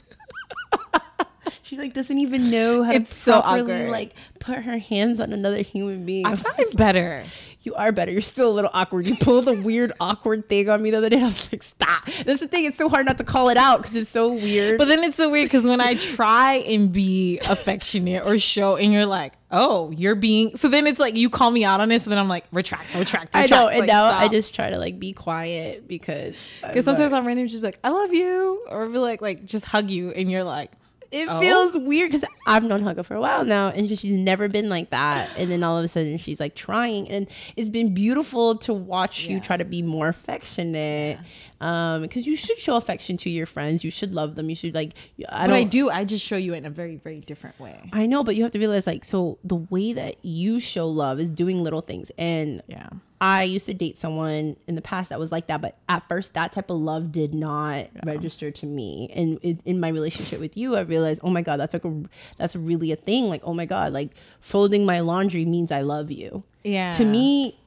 She 1.62 1.76
like 1.76 1.92
doesn't 1.92 2.18
even 2.18 2.50
know 2.50 2.82
how 2.82 2.90
It's 2.92 3.10
to 3.10 3.14
so 3.16 3.40
properly 3.42 3.60
awkward. 3.62 3.90
like 3.90 4.14
put 4.40 4.58
her 4.58 4.78
hands 4.78 5.20
on 5.20 5.32
another 5.32 5.58
human 5.62 6.04
being. 6.04 6.26
I 6.26 6.30
I've 6.32 6.38
was 6.38 6.42
gotten 6.44 6.64
just- 6.64 6.76
better. 6.76 7.24
You 7.62 7.74
are 7.74 7.92
better. 7.92 8.10
You're 8.10 8.22
still 8.22 8.50
a 8.50 8.54
little 8.54 8.70
awkward. 8.72 9.06
You 9.06 9.16
pulled 9.16 9.46
a 9.46 9.52
weird 9.52 9.92
awkward 10.00 10.48
thing 10.48 10.70
on 10.70 10.80
me 10.80 10.90
the 10.90 10.98
other 10.98 11.10
day. 11.10 11.20
I 11.20 11.26
was 11.26 11.52
like, 11.52 11.62
stop. 11.62 12.06
That's 12.24 12.40
the 12.40 12.48
thing. 12.48 12.64
It's 12.64 12.78
so 12.78 12.88
hard 12.88 13.04
not 13.06 13.18
to 13.18 13.24
call 13.24 13.50
it 13.50 13.58
out 13.58 13.82
because 13.82 13.96
it's 13.96 14.10
so 14.10 14.32
weird. 14.32 14.78
But 14.78 14.88
then 14.88 15.04
it's 15.04 15.16
so 15.16 15.28
weird 15.28 15.46
because 15.46 15.64
when 15.64 15.80
I 15.80 15.94
try 15.94 16.54
and 16.54 16.90
be 16.90 17.38
affectionate 17.40 18.24
or 18.24 18.38
show, 18.38 18.76
and 18.76 18.92
you're 18.92 19.06
like, 19.06 19.34
"Oh, 19.50 19.90
you're 19.90 20.14
being," 20.14 20.56
so 20.56 20.68
then 20.68 20.86
it's 20.86 20.98
like 20.98 21.16
you 21.16 21.28
call 21.28 21.50
me 21.50 21.64
out 21.64 21.80
on 21.80 21.92
it, 21.92 22.00
so 22.00 22.08
then 22.10 22.18
I'm 22.18 22.28
like, 22.28 22.44
"Retract, 22.50 22.94
retract, 22.94 23.04
retract. 23.04 23.36
I 23.36 23.42
retract." 23.42 23.60
know, 23.60 23.68
and 23.68 23.80
like, 23.80 23.88
now 23.88 24.04
I 24.04 24.28
just 24.28 24.54
try 24.54 24.70
to 24.70 24.78
like 24.78 24.98
be 24.98 25.12
quiet 25.12 25.86
because 25.86 26.36
uh, 26.62 26.68
because 26.68 26.86
sometimes 26.86 27.12
I'm 27.12 27.26
random 27.26 27.46
just 27.46 27.60
be 27.60 27.66
like, 27.66 27.78
"I 27.84 27.90
love 27.90 28.14
you," 28.14 28.64
or 28.68 28.88
be 28.88 28.98
like, 28.98 29.20
like 29.20 29.44
just 29.44 29.66
hug 29.66 29.90
you, 29.90 30.10
and 30.10 30.30
you're 30.30 30.44
like, 30.44 30.72
it 31.10 31.26
Oh. 31.28 31.40
feels 31.40 31.76
weird 31.78 32.10
because 32.12 32.28
I've 32.46 32.62
known 32.64 32.82
Hugga 32.82 33.04
for 33.04 33.14
a 33.14 33.20
while 33.20 33.44
now, 33.44 33.68
and 33.68 33.88
she- 33.88 33.96
she's 33.96 34.12
never 34.12 34.48
been 34.48 34.68
like 34.68 34.90
that. 34.90 35.28
And 35.36 35.50
then 35.50 35.62
all 35.62 35.76
of 35.78 35.84
a 35.84 35.88
sudden, 35.88 36.18
she's 36.18 36.38
like 36.40 36.54
trying, 36.54 37.08
and 37.08 37.26
it's 37.56 37.68
been 37.68 37.92
beautiful 37.94 38.56
to 38.58 38.72
watch 38.72 39.24
you 39.24 39.40
try 39.40 39.56
to 39.56 39.64
be 39.64 39.82
more 39.82 40.08
affectionate. 40.08 41.18
Um, 41.60 42.00
because 42.02 42.26
you 42.26 42.36
should 42.36 42.58
show 42.58 42.76
affection 42.76 43.18
to 43.18 43.28
your 43.28 43.44
friends. 43.44 43.84
You 43.84 43.90
should 43.90 44.14
love 44.14 44.34
them. 44.34 44.48
You 44.48 44.54
should 44.54 44.74
like. 44.74 44.92
I 45.28 45.46
but. 45.46 45.56
I 45.56 45.64
do. 45.64 45.90
I 45.90 46.04
just 46.06 46.24
show 46.24 46.36
you 46.38 46.54
in 46.54 46.64
a 46.64 46.70
very, 46.70 46.96
very 46.96 47.20
different 47.20 47.58
way. 47.60 47.78
I 47.92 48.06
know, 48.06 48.24
but 48.24 48.34
you 48.36 48.42
have 48.44 48.52
to 48.52 48.58
realize 48.58 48.86
like 48.86 49.04
so 49.04 49.38
the 49.44 49.56
way 49.56 49.92
that 49.92 50.24
you 50.24 50.58
show 50.58 50.86
love 50.88 51.20
is 51.20 51.28
doing 51.28 51.62
little 51.62 51.82
things. 51.82 52.10
And 52.16 52.62
Yeah. 52.66 52.88
I 53.20 53.42
used 53.42 53.66
to 53.66 53.74
date 53.74 53.98
someone 53.98 54.56
in 54.66 54.76
the 54.76 54.80
past 54.80 55.10
that 55.10 55.18
was 55.18 55.30
like 55.30 55.48
that, 55.48 55.60
but 55.60 55.76
at 55.88 56.08
first 56.08 56.32
that 56.34 56.52
type 56.52 56.70
of 56.70 56.78
love 56.78 57.12
did 57.12 57.34
not 57.34 57.88
register 58.04 58.50
to 58.50 58.66
me. 58.66 59.10
And 59.14 59.38
in, 59.42 59.60
in 59.66 59.80
my 59.80 59.88
relationship 59.88 60.40
with 60.40 60.56
you, 60.56 60.76
I 60.76 60.82
realized, 60.82 61.20
oh 61.22 61.30
my 61.30 61.42
god, 61.42 61.60
that's 61.60 61.74
like 61.74 61.84
a 61.84 62.02
that's 62.38 62.56
really 62.56 62.92
a 62.92 62.96
thing. 62.96 63.28
Like, 63.28 63.42
oh 63.44 63.52
my 63.52 63.66
god, 63.66 63.92
like 63.92 64.12
folding 64.40 64.86
my 64.86 65.00
laundry 65.00 65.44
means 65.44 65.70
I 65.70 65.82
love 65.82 66.10
you. 66.10 66.44
Yeah. 66.64 66.92
To 66.94 67.04
me, 67.04 67.58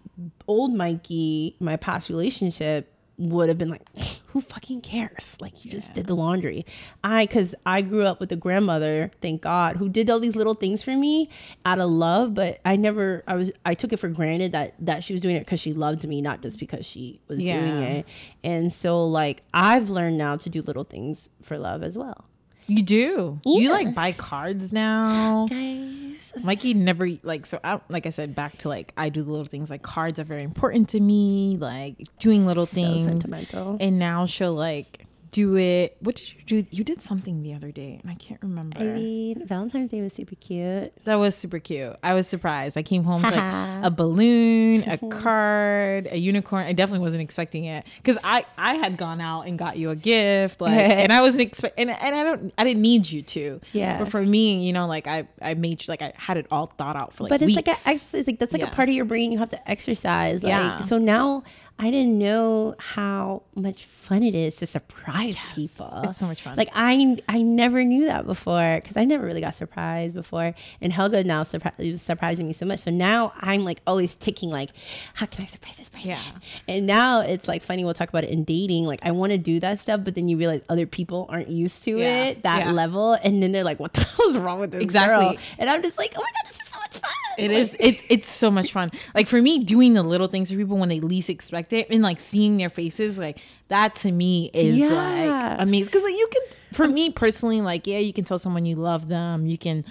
old 0.48 0.74
Mikey, 0.74 1.56
my 1.60 1.78
past 1.78 2.10
relationship 2.10 2.93
would 3.18 3.50
have 3.50 3.58
been 3.58 3.70
like, 3.70 3.88
who 4.28 4.42
fucking 4.42 4.82
cares? 4.82 5.38
Like 5.40 5.64
you 5.64 5.70
just 5.72 5.94
did 5.94 6.08
the 6.08 6.16
laundry. 6.16 6.66
I 7.04 7.26
cuz 7.28 7.54
I 7.66 7.82
grew 7.82 8.04
up 8.06 8.20
with 8.20 8.32
a 8.32 8.36
grandmother, 8.36 9.12
thank 9.22 9.42
God, 9.42 9.78
who 9.78 9.90
did 9.90 10.10
all 10.10 10.20
these 10.20 10.36
little 10.36 10.56
things 10.56 10.82
for 10.82 10.98
me 10.98 11.30
out 11.66 11.80
of 11.80 11.90
love, 11.90 12.34
but 12.34 12.60
I 12.66 12.76
never 12.76 13.24
I 13.28 13.36
was 13.36 13.52
I 13.66 13.76
took 13.76 13.94
it 13.94 13.98
for 13.98 14.10
granted 14.10 14.52
that 14.54 14.74
that 14.80 15.04
she 15.04 15.14
was 15.14 15.22
doing 15.22 15.36
it 15.36 15.46
cuz 15.46 15.60
she 15.60 15.74
loved 15.74 16.08
me, 16.08 16.22
not 16.22 16.42
just 16.42 16.58
because 16.60 16.86
she 16.86 17.20
was 17.28 17.40
doing 17.62 17.84
it. 17.84 18.06
And 18.44 18.74
so 18.74 19.06
like 19.06 19.44
I've 19.54 19.90
learned 19.90 20.18
now 20.18 20.36
to 20.38 20.50
do 20.50 20.62
little 20.64 20.84
things 20.84 21.30
for 21.42 21.58
love 21.58 21.84
as 21.84 21.98
well. 21.98 22.26
You 22.68 22.82
do. 22.84 23.40
You 23.46 23.72
like 23.72 23.94
buy 23.94 24.12
cards 24.12 24.72
now. 24.72 25.48
Guys, 25.50 26.32
Mikey 26.44 26.74
never 26.74 27.10
like 27.24 27.46
so. 27.46 27.60
I, 27.64 27.80
like 27.90 28.06
I 28.06 28.10
said, 28.10 28.34
back 28.36 28.58
to 28.60 28.70
like 28.70 28.94
I 28.98 29.10
do 29.10 29.24
the 29.24 29.30
little 29.32 29.46
things. 29.46 29.70
Like 29.70 29.82
cards 29.84 30.20
are 30.20 30.24
very 30.24 30.44
important 30.44 30.90
to 30.90 31.00
me. 31.00 31.58
Like 31.60 31.98
doing 32.20 32.46
little 32.46 32.66
So 32.66 32.76
things. 32.76 33.04
sentimental. 33.04 33.78
And 33.80 34.00
now 34.00 34.26
she'll 34.26 34.54
like 34.54 35.06
do 35.34 35.58
it. 35.58 35.98
What 36.00 36.16
did 36.16 36.32
you 36.34 36.64
do? 36.64 36.68
You 36.72 36.84
did 36.86 37.04
something 37.04 37.44
the 37.44 37.54
other 37.54 37.72
day, 37.72 38.00
and 38.02 38.10
I 38.10 38.16
can't 38.16 38.42
remember. 38.42 38.78
I 38.80 38.86
mean, 38.86 39.46
Valentine's 39.46 39.90
Day 39.90 40.02
was 40.02 40.14
super 40.14 40.36
cute. 40.36 40.94
that 41.04 41.16
was 41.16 41.36
super 41.36 41.60
cute. 41.60 41.96
I 42.02 42.14
was 42.14 42.28
surprised. 42.28 42.78
I 42.78 42.84
came 42.84 43.04
home 43.04 43.24
to 43.24 43.32
like 43.32 43.84
a 43.86 43.92
balloon, 43.92 44.84
a 44.90 44.98
card, 45.10 46.08
a 46.12 46.18
unicorn. 46.18 46.66
I 46.66 46.72
definitely 46.74 47.04
wasn't 47.04 47.24
expecting 47.24 47.66
it 47.66 47.86
because 47.98 48.18
I 48.24 48.46
I 48.58 48.76
had 48.76 48.96
gone 48.98 49.20
out 49.20 49.42
and 49.48 49.60
got 49.60 49.76
you 49.78 49.90
a 49.90 49.96
gift, 49.96 50.62
like, 50.62 50.72
and 50.78 51.12
I 51.12 51.22
wasn't 51.22 51.42
expect 51.42 51.78
and, 51.80 51.90
and 51.90 52.16
I 52.16 52.24
don't 52.24 52.54
I 52.58 52.64
didn't 52.64 52.82
need 52.82 53.10
you 53.10 53.22
to. 53.24 53.60
Yeah. 53.74 54.00
But 54.00 54.10
for 54.10 54.22
me, 54.22 54.64
you 54.66 54.72
know, 54.72 54.88
like 54.88 55.08
I 55.08 55.28
I 55.42 55.56
made 55.56 55.82
sure 55.82 55.94
like 55.94 56.02
I 56.02 56.14
had 56.16 56.38
it 56.38 56.46
all 56.52 56.68
thought 56.78 56.96
out 56.96 57.14
for 57.14 57.24
like 57.24 57.32
but 57.32 57.42
it's 57.42 57.48
weeks. 57.56 57.68
like 57.68 57.68
a 57.68 57.92
it's 57.96 58.14
like 58.28 58.40
that's 58.40 58.54
like 58.54 58.62
Yeah. 58.62 58.70
a 58.72 58.76
part 58.76 58.88
of 58.90 58.96
your 58.96 59.06
brain 59.06 59.32
you 59.32 59.40
have 59.40 59.50
to 59.50 59.70
exercise. 59.70 60.44
Like 60.44 60.52
Yeah. 60.52 60.80
so 60.82 60.98
now 60.98 61.44
I 61.80 61.90
didn't 61.92 62.18
know 62.18 62.76
how 62.78 63.42
much 63.56 63.86
fun 63.86 64.24
it 64.24 64.36
is 64.36 64.56
to 64.58 64.68
surprise 64.68 65.36
people. 65.56 66.02
it's 66.04 66.20
so 66.20 66.28
much 66.28 66.44
fun. 66.44 66.56
Like 66.56 66.70
I 66.74 67.18
I 67.28 67.42
never 67.42 67.84
knew 67.84 68.06
that 68.08 68.26
before 68.26 68.80
because 68.82 68.96
I 68.96 69.04
never 69.06 69.26
really 69.26 69.42
got 69.42 69.56
surprised 69.56 70.14
before. 70.16 70.54
And 70.82 70.94
Helga 70.94 71.24
now 71.24 71.44
surpri- 71.44 71.74
is 71.80 72.02
surprising 72.02 72.48
me 72.48 72.54
so 72.54 72.66
much. 72.66 72.80
So 72.82 72.92
now 72.92 73.34
I'm 73.42 73.66
like 73.66 73.82
always 73.88 74.16
ticking 74.16 74.50
like, 74.50 74.70
how 75.16 75.26
can 75.26 75.44
I 75.44 75.46
surprise 75.46 75.78
this 75.78 75.90
person? 75.90 76.10
Yeah. 76.12 76.22
And 76.68 76.86
now 76.86 77.22
it's 77.22 77.48
like 77.48 77.64
funny. 77.64 77.84
We'll 77.84 77.94
talk 77.96 78.10
about 78.10 78.24
it 78.24 78.30
in 78.30 78.44
dating. 78.44 78.86
Like 78.86 79.00
I 79.04 79.12
want 79.12 79.32
to 79.32 79.38
do 79.38 79.60
that 79.60 79.80
stuff, 79.82 80.02
but 80.04 80.16
then 80.16 80.30
you 80.30 80.38
realize 80.38 80.62
other 80.70 80.86
people 80.86 81.26
aren't 81.30 81.50
used 81.50 81.84
to 81.86 81.98
Yeah. 81.98 82.24
it 82.26 82.44
that 82.44 82.60
Yeah. 82.66 82.72
level, 82.72 83.14
and 83.14 83.42
then 83.44 83.52
they're 83.52 83.64
like, 83.66 83.80
what 83.80 83.94
the 83.94 84.04
hell 84.06 84.30
is 84.30 84.38
wrong 84.38 84.60
with 84.60 84.72
this 84.72 84.82
Exactly. 84.82 85.36
girl? 85.36 85.44
And 85.58 85.70
I'm 85.70 85.82
just 85.82 85.98
like, 85.98 86.14
oh 86.16 86.22
my 86.22 86.32
god, 86.44 86.50
this 86.52 86.58
is 86.58 86.58
so 86.58 86.63
much 86.63 86.63
fun. 86.94 87.12
It 87.38 87.50
Like- 87.50 87.58
is. 87.58 87.76
It's 87.80 88.04
it's 88.10 88.32
so 88.32 88.50
much 88.52 88.72
fun. 88.72 88.92
Like 89.16 89.28
for 89.28 89.42
me, 89.42 89.60
doing 89.64 89.94
the 89.94 90.04
little 90.04 90.28
things 90.28 90.52
for 90.52 90.58
people 90.58 90.78
when 90.78 90.90
they 90.90 91.00
least 91.00 91.30
expect 91.30 91.74
it, 91.74 91.90
and 91.90 92.02
like 92.02 92.20
seeing 92.20 92.58
their 92.58 92.70
faces, 92.70 93.18
like 93.18 93.40
that 93.70 93.96
to 93.98 94.12
me 94.12 94.50
is 94.54 94.78
Yeah. 94.80 94.90
like 94.90 95.62
amazing. 95.62 95.86
Because 95.86 96.04
like 96.04 96.14
you 96.14 96.28
can, 96.32 96.42
for 96.74 96.88
me 96.88 97.10
personally, 97.12 97.62
like 97.62 97.88
yeah, 97.88 97.98
you 98.00 98.14
can 98.14 98.24
tell 98.24 98.38
someone 98.38 98.66
you 98.66 98.76
love 98.76 99.08
them, 99.08 99.46
you 99.48 99.58
can 99.58 99.84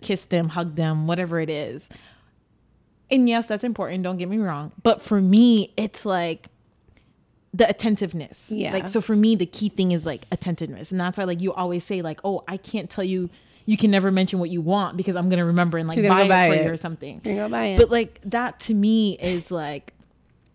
kiss 0.00 0.24
them, 0.26 0.50
hug 0.50 0.76
them, 0.76 1.06
whatever 1.06 1.40
it 1.40 1.50
is. 1.50 1.88
And 3.10 3.28
yes, 3.28 3.46
that's 3.46 3.64
important. 3.64 4.02
Don't 4.02 4.16
get 4.16 4.28
me 4.28 4.38
wrong. 4.38 4.72
But 4.82 5.00
for 5.00 5.20
me, 5.20 5.72
it's 5.76 6.04
like 6.04 6.46
the 7.54 7.68
attentiveness. 7.68 8.50
Yeah. 8.50 8.72
Like 8.72 8.88
so 8.88 9.00
for 9.00 9.14
me, 9.16 9.36
the 9.36 9.46
key 9.46 9.68
thing 9.68 9.92
is 9.92 10.04
like 10.06 10.26
attentiveness, 10.32 10.90
and 10.90 11.00
that's 11.00 11.16
why 11.18 11.24
like 11.24 11.40
you 11.40 11.52
always 11.52 11.84
say 11.84 12.02
like, 12.02 12.18
oh, 12.24 12.42
I 12.48 12.56
can't 12.56 12.90
tell 12.90 13.04
you. 13.04 13.30
You 13.66 13.76
can 13.76 13.90
never 13.90 14.10
mention 14.10 14.38
what 14.38 14.48
you 14.50 14.60
want 14.60 14.96
because 14.96 15.16
I'm 15.16 15.28
gonna 15.28 15.44
remember 15.44 15.76
and 15.76 15.88
like 15.88 15.96
buy, 15.96 16.02
gonna 16.02 16.28
buy 16.28 16.46
it 16.46 16.48
for 16.48 16.54
it. 16.54 16.64
you 16.66 16.72
or 16.72 16.76
something. 16.76 17.20
You're 17.24 17.34
gonna 17.36 17.48
buy 17.50 17.64
it. 17.66 17.78
But 17.78 17.90
like 17.90 18.20
that 18.26 18.60
to 18.60 18.74
me 18.74 19.18
is 19.20 19.50
like 19.50 19.92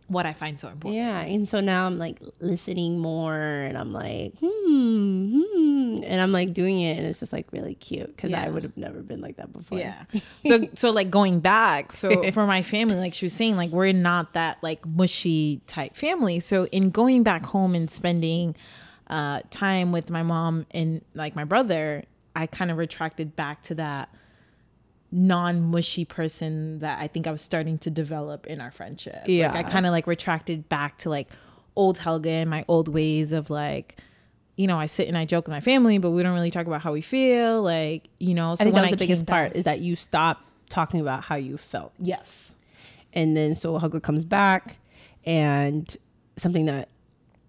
what 0.08 0.26
I 0.26 0.34
find 0.34 0.60
so 0.60 0.68
important. 0.68 0.96
yeah, 0.96 1.22
and 1.22 1.48
so 1.48 1.62
now 1.62 1.88
I'm 1.88 1.98
like 1.98 2.20
listening 2.40 3.00
more, 3.00 3.34
and 3.38 3.78
I'm 3.78 3.94
like, 3.94 4.34
hmm, 4.40 5.42
hmm, 5.42 6.04
and 6.04 6.20
I'm 6.22 6.34
like 6.34 6.54
doing 6.54 6.82
it, 6.82 6.98
and 6.98 7.08
it's 7.08 7.22
just 7.22 7.32
like 7.32 7.48
really 7.52 7.76
cute 7.76 8.14
because 8.16 8.34
I 8.34 8.50
would 8.50 8.64
have 8.64 8.76
never 8.76 9.02
been 9.02 9.22
like 9.22 9.38
that 9.38 9.54
before. 9.54 9.80
Yeah. 9.80 10.04
So 10.46 10.68
so 10.76 10.90
like 10.92 11.10
going 11.12 11.40
back, 11.40 11.94
so 11.94 12.30
for 12.34 12.46
my 12.46 12.62
family, 12.62 12.96
like 12.96 13.14
she 13.14 13.26
was 13.26 13.34
saying, 13.34 13.56
like 13.56 13.72
we're 13.72 13.94
not 13.94 14.34
that 14.34 14.58
like 14.62 14.86
mushy 14.86 15.62
type 15.68 15.96
family. 15.96 16.40
So 16.40 16.66
in 16.68 16.90
going 16.90 17.24
back 17.24 17.46
home 17.46 17.74
and 17.76 17.90
spending 17.90 18.56
uh 19.08 19.42
time 19.50 19.92
with 19.92 20.10
my 20.10 20.24
mom 20.24 20.66
and 20.72 21.02
like 21.14 21.36
my 21.36 21.44
brother, 21.46 22.04
I 22.36 22.48
kind 22.48 22.72
of 22.72 22.78
retracted 22.78 23.36
back 23.36 23.62
to 23.64 23.76
that 23.76 24.10
non-mushy 25.12 26.06
person 26.06 26.80
that 26.80 27.00
I 27.02 27.08
think 27.08 27.28
I 27.28 27.32
was 27.32 27.42
starting 27.42 27.78
to 27.80 27.90
develop 27.90 28.48
in 28.48 28.62
our 28.62 28.72
friendship. 28.72 29.24
Yeah. 29.26 29.52
Like 29.52 29.66
I 29.66 29.70
kind 29.70 29.86
of 29.86 29.92
like 29.92 30.08
retracted 30.08 30.70
back 30.70 30.98
to 31.00 31.10
like 31.10 31.30
old 31.76 31.98
Helga 31.98 32.30
and 32.30 32.50
my 32.50 32.64
old 32.68 32.88
ways 32.88 33.34
of 33.34 33.50
like 33.50 33.98
you 34.58 34.68
know, 34.68 34.78
I 34.78 34.86
sit 34.86 35.08
and 35.08 35.18
I 35.18 35.26
joke 35.26 35.46
with 35.48 35.54
my 35.54 35.62
family, 35.62 35.98
but 35.98 36.12
we 36.12 36.22
don't 36.22 36.34
really 36.36 36.52
talk 36.52 36.68
about 36.68 36.82
how 36.82 36.92
we 36.92 37.02
feel. 37.02 37.64
Like, 37.64 38.10
you 38.20 38.36
know, 38.36 38.54
so 38.54 38.62
I 38.62 38.66
think 38.66 38.76
that 38.76 38.82
was 38.82 38.92
the 38.92 38.98
biggest 38.98 39.26
back- 39.26 39.36
part 39.36 39.56
is 39.56 39.64
that 39.64 39.80
you 39.80 39.96
stop 39.96 40.42
talking 40.70 41.00
about 41.00 41.24
how 41.24 41.36
you 41.36 41.58
felt, 41.58 41.94
Yes. 41.98 42.58
and 43.14 43.36
then 43.36 43.56
so 43.56 43.78
Hugger 43.80 44.00
comes 44.00 44.24
back, 44.24 44.76
and 45.26 45.96
something 46.38 46.66
that 46.66 46.90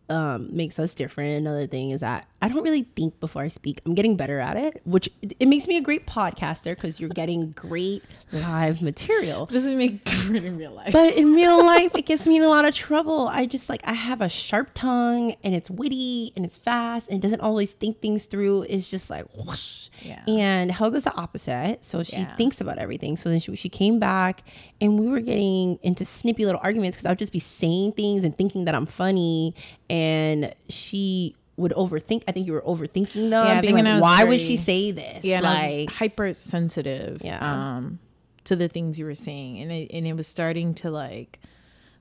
um, 0.09 0.55
makes 0.57 0.79
us 0.79 0.95
different. 0.95 1.39
Another 1.39 1.67
thing 1.67 1.91
is 1.91 2.01
that 2.01 2.27
I 2.43 2.49
don't 2.49 2.63
really 2.65 2.83
think 2.97 3.19
before 3.21 3.43
I 3.43 3.49
speak. 3.49 3.81
I'm 3.87 3.95
getting 3.95 4.17
better 4.17 4.41
at 4.41 4.57
it, 4.57 4.83
which 4.85 5.09
it, 5.23 5.35
it 5.39 5.47
makes 5.47 5.69
me 5.69 5.77
a 5.77 5.81
great 5.81 6.07
podcaster 6.07 6.75
because 6.75 6.99
you're 6.99 7.09
getting 7.09 7.53
great 7.53 8.03
live 8.33 8.83
material. 8.83 9.47
Doesn't 9.47 9.79
make 9.79 10.05
good 10.27 10.45
in 10.45 10.59
real 10.59 10.73
life. 10.73 10.93
But 10.93 11.15
in 11.15 11.33
real 11.35 11.65
life, 11.65 11.93
it 11.95 12.05
gets 12.05 12.27
me 12.27 12.37
in 12.37 12.43
a 12.43 12.49
lot 12.49 12.67
of 12.67 12.75
trouble. 12.75 13.29
I 13.29 13.47
just 13.47 13.69
like 13.69 13.83
I 13.87 13.93
have 13.95 14.21
a 14.21 14.29
sharp 14.29 14.71
tongue, 14.75 15.37
and 15.45 15.55
it's 15.55 15.71
witty, 15.71 16.33
and 16.35 16.45
it's 16.45 16.57
fast, 16.57 17.09
and 17.09 17.19
it 17.19 17.23
doesn't 17.23 17.41
always 17.41 17.73
think 17.73 18.01
things 18.01 18.25
through. 18.25 18.63
It's 18.69 18.91
just 18.91 19.09
like 19.09 19.25
whoosh. 19.37 19.89
Yeah. 20.01 20.25
And 20.27 20.71
Helga's 20.71 21.05
the 21.05 21.15
opposite, 21.15 21.85
so 21.85 22.03
she 22.03 22.17
Yeah. 22.17 22.35
thinks 22.37 22.61
about 22.61 22.79
everything. 22.79 23.17
So 23.17 23.29
then 23.29 23.39
she, 23.39 23.55
she 23.55 23.69
came 23.69 24.01
back, 24.01 24.43
and 24.81 24.99
we 24.99 25.07
were 25.07 25.21
getting 25.21 25.79
into 25.85 26.05
snippy 26.05 26.45
little 26.45 26.61
arguments 26.65 26.97
because 26.97 27.07
I 27.07 27.11
would 27.11 27.19
just 27.21 27.33
be 27.33 27.39
saying 27.39 27.93
things 27.93 28.25
and 28.25 28.37
thinking 28.37 28.65
that 28.65 28.75
I'm 28.75 28.87
funny, 28.87 29.55
and 29.89 30.53
she 30.69 31.37
would 31.57 31.73
overthink. 31.73 32.23
I 32.27 32.33
think 32.33 32.47
you 32.47 32.53
were 32.55 32.63
overthinking 32.63 33.31
them. 33.31 33.47
Yeah, 33.47 33.61
being 33.61 33.77
like, 33.85 34.01
why 34.01 34.25
would 34.25 34.41
she 34.41 34.57
say 34.57 34.91
this? 34.91 35.25
yeah, 35.25 35.41
like 35.41 35.91
hypersensitive 35.91 37.23
Yeah. 37.23 37.39
um 37.77 37.99
to 38.45 38.57
the 38.57 38.69
things 38.69 38.99
you 38.99 39.05
were 39.05 39.15
saying. 39.15 39.59
And 39.59 39.71
it 39.71 39.91
and 39.93 40.07
it 40.07 40.15
was 40.15 40.27
starting 40.27 40.75
to 40.77 40.91
like 40.91 41.39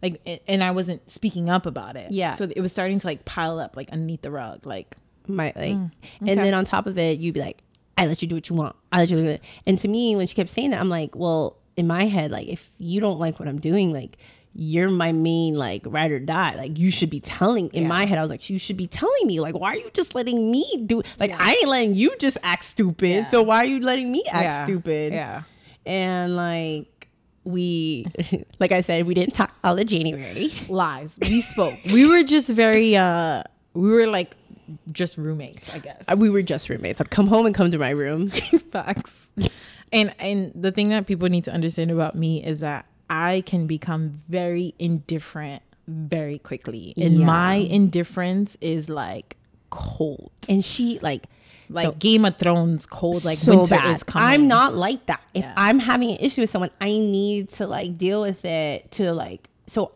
like 0.02 0.41
and 0.47 0.64
I 0.64 0.72
wasn't 0.72 1.10
speaking 1.10 1.49
up 1.49 1.66
about 1.66 1.95
it. 1.95 2.12
Yeah. 2.12 2.34
So 2.34 2.45
it 2.56 2.62
was 2.62 2.72
starting 2.72 2.99
to 2.99 3.08
like 3.08 3.26
pile 3.26 3.60
up 3.60 3.76
like 3.78 3.89
underneath 3.91 4.22
the 4.22 4.32
rug. 4.32 4.66
Like 4.66 4.95
my 5.28 5.54
like 5.56 5.76
Mm, 5.76 5.91
and 6.26 6.39
then 6.39 6.54
on 6.56 6.66
top 6.66 6.88
of 6.88 6.97
it 6.97 7.20
you'd 7.20 7.36
be 7.36 7.39
like 7.39 7.62
i 7.95 8.08
let 8.08 8.24
you 8.24 8.28
do 8.28 8.34
what 8.34 8.49
you 8.49 8.56
want 8.56 8.76
i 8.91 8.97
let 8.97 9.10
you 9.12 9.18
do 9.18 9.28
it 9.28 9.41
and 9.68 9.78
to 9.78 9.88
me 9.88 10.16
when 10.16 10.26
she 10.26 10.34
kept 10.34 10.49
saying 10.49 10.72
that 10.72 10.80
i'm 10.80 10.89
like 10.89 11.16
well 11.16 11.58
in 11.78 11.86
my 11.86 12.06
head 12.06 12.32
like 12.32 12.47
if 12.47 12.72
you 12.80 12.99
don't 12.99 13.20
like 13.20 13.39
what 13.39 13.47
i'm 13.47 13.60
doing 13.60 13.93
like 13.93 14.18
you're 14.54 14.89
my 14.89 15.12
main 15.14 15.54
like 15.56 15.82
ride 15.86 16.12
or 16.12 16.20
die 16.20 16.56
like 16.56 16.78
you 16.78 16.91
should 16.91 17.10
be 17.10 17.20
telling 17.22 17.70
in 17.70 17.84
Yeah. 17.84 17.88
my 17.89 18.06
head 18.06 18.18
i 18.18 18.22
was 18.22 18.30
like 18.30 18.49
you 18.49 18.60
should 18.60 18.76
be 18.78 18.86
telling 18.88 19.26
me 19.26 19.39
like 19.39 19.58
why 19.58 19.74
are 19.74 19.78
you 19.78 19.89
just 19.93 20.14
letting 20.14 20.52
me 20.52 20.84
do 20.86 21.02
like 21.20 21.30
Yeah. 21.30 21.38
i 21.39 21.54
ain't 21.54 21.68
letting 21.70 21.95
you 21.95 22.16
just 22.20 22.38
act 22.43 22.66
stupid 22.66 23.08
Yeah. 23.10 23.30
so 23.30 23.41
why 23.41 23.58
are 23.58 23.66
you 23.66 23.80
letting 23.80 24.12
me 24.12 24.24
act 24.30 24.68
stupid 24.68 25.14
Yeah. 25.14 25.43
and 25.86 26.36
like 26.36 27.08
we 27.45 28.06
like 28.60 28.72
i 28.74 28.82
said 28.82 29.06
we 29.08 29.14
didn't 29.14 29.34
talk 29.36 29.56
all 29.64 29.80
of 29.80 29.86
january 29.88 30.54
Lies. 30.68 31.18
We 31.22 31.41
spoke. 31.41 31.74
we 31.91 32.06
were 32.08 32.24
just 32.24 32.49
very 32.49 32.95
uh 32.97 33.43
we 33.74 33.89
were 33.89 34.06
like 34.08 34.36
just 34.91 35.18
roommates, 35.18 35.70
I 35.70 35.80
guess. 35.80 36.06
we 36.18 36.30
were 36.30 36.41
just 36.41 36.70
roommates 36.70 36.99
i'd 37.02 37.10
come 37.10 37.28
home 37.28 37.45
and 37.45 37.56
come 37.56 37.72
to 37.72 37.78
my 37.80 37.89
room 37.91 38.30
Facts. 38.72 39.28
And 39.93 40.14
and 40.20 40.52
the 40.56 40.72
thing 40.72 40.89
that 40.89 41.08
people 41.08 41.28
need 41.30 41.43
to 41.45 41.52
understand 41.52 41.89
about 41.91 42.16
me 42.16 42.43
is 42.43 42.60
that 42.62 42.86
I 43.12 43.43
can 43.45 43.68
become 43.68 44.22
very 44.30 44.74
indifferent 44.80 45.62
very 45.88 46.39
quickly. 46.39 46.93
And 46.97 47.18
Yeah. 47.20 47.26
my 47.26 47.55
indifference 47.55 48.57
is 48.62 48.89
like 48.89 49.36
cold. 49.70 50.32
and 50.49 50.64
she 50.66 50.97
like 51.01 51.28
Like 51.70 51.86
so- 51.86 51.91
Game 51.93 52.26
of 52.26 52.36
Thrones 52.38 52.86
cold, 52.86 53.24
like 53.24 53.38
so 53.38 53.57
winter 53.57 53.76
bad. 53.76 53.95
is 53.95 54.03
coming. 54.03 54.28
I'm 54.28 54.47
not 54.47 54.76
like 54.76 55.05
that. 55.05 55.22
If 55.34 55.43
Yeah. 55.45 55.53
I'm 55.55 55.80
having 55.80 56.12
an 56.12 56.18
issue 56.20 56.41
with 56.41 56.49
someone, 56.49 56.72
I 56.82 56.89
need 56.89 57.49
to 57.51 57.68
like 57.68 57.97
deal 57.97 58.22
with 58.22 58.43
it 58.43 58.91
to 58.93 59.14
like 59.14 59.49
so 59.68 59.91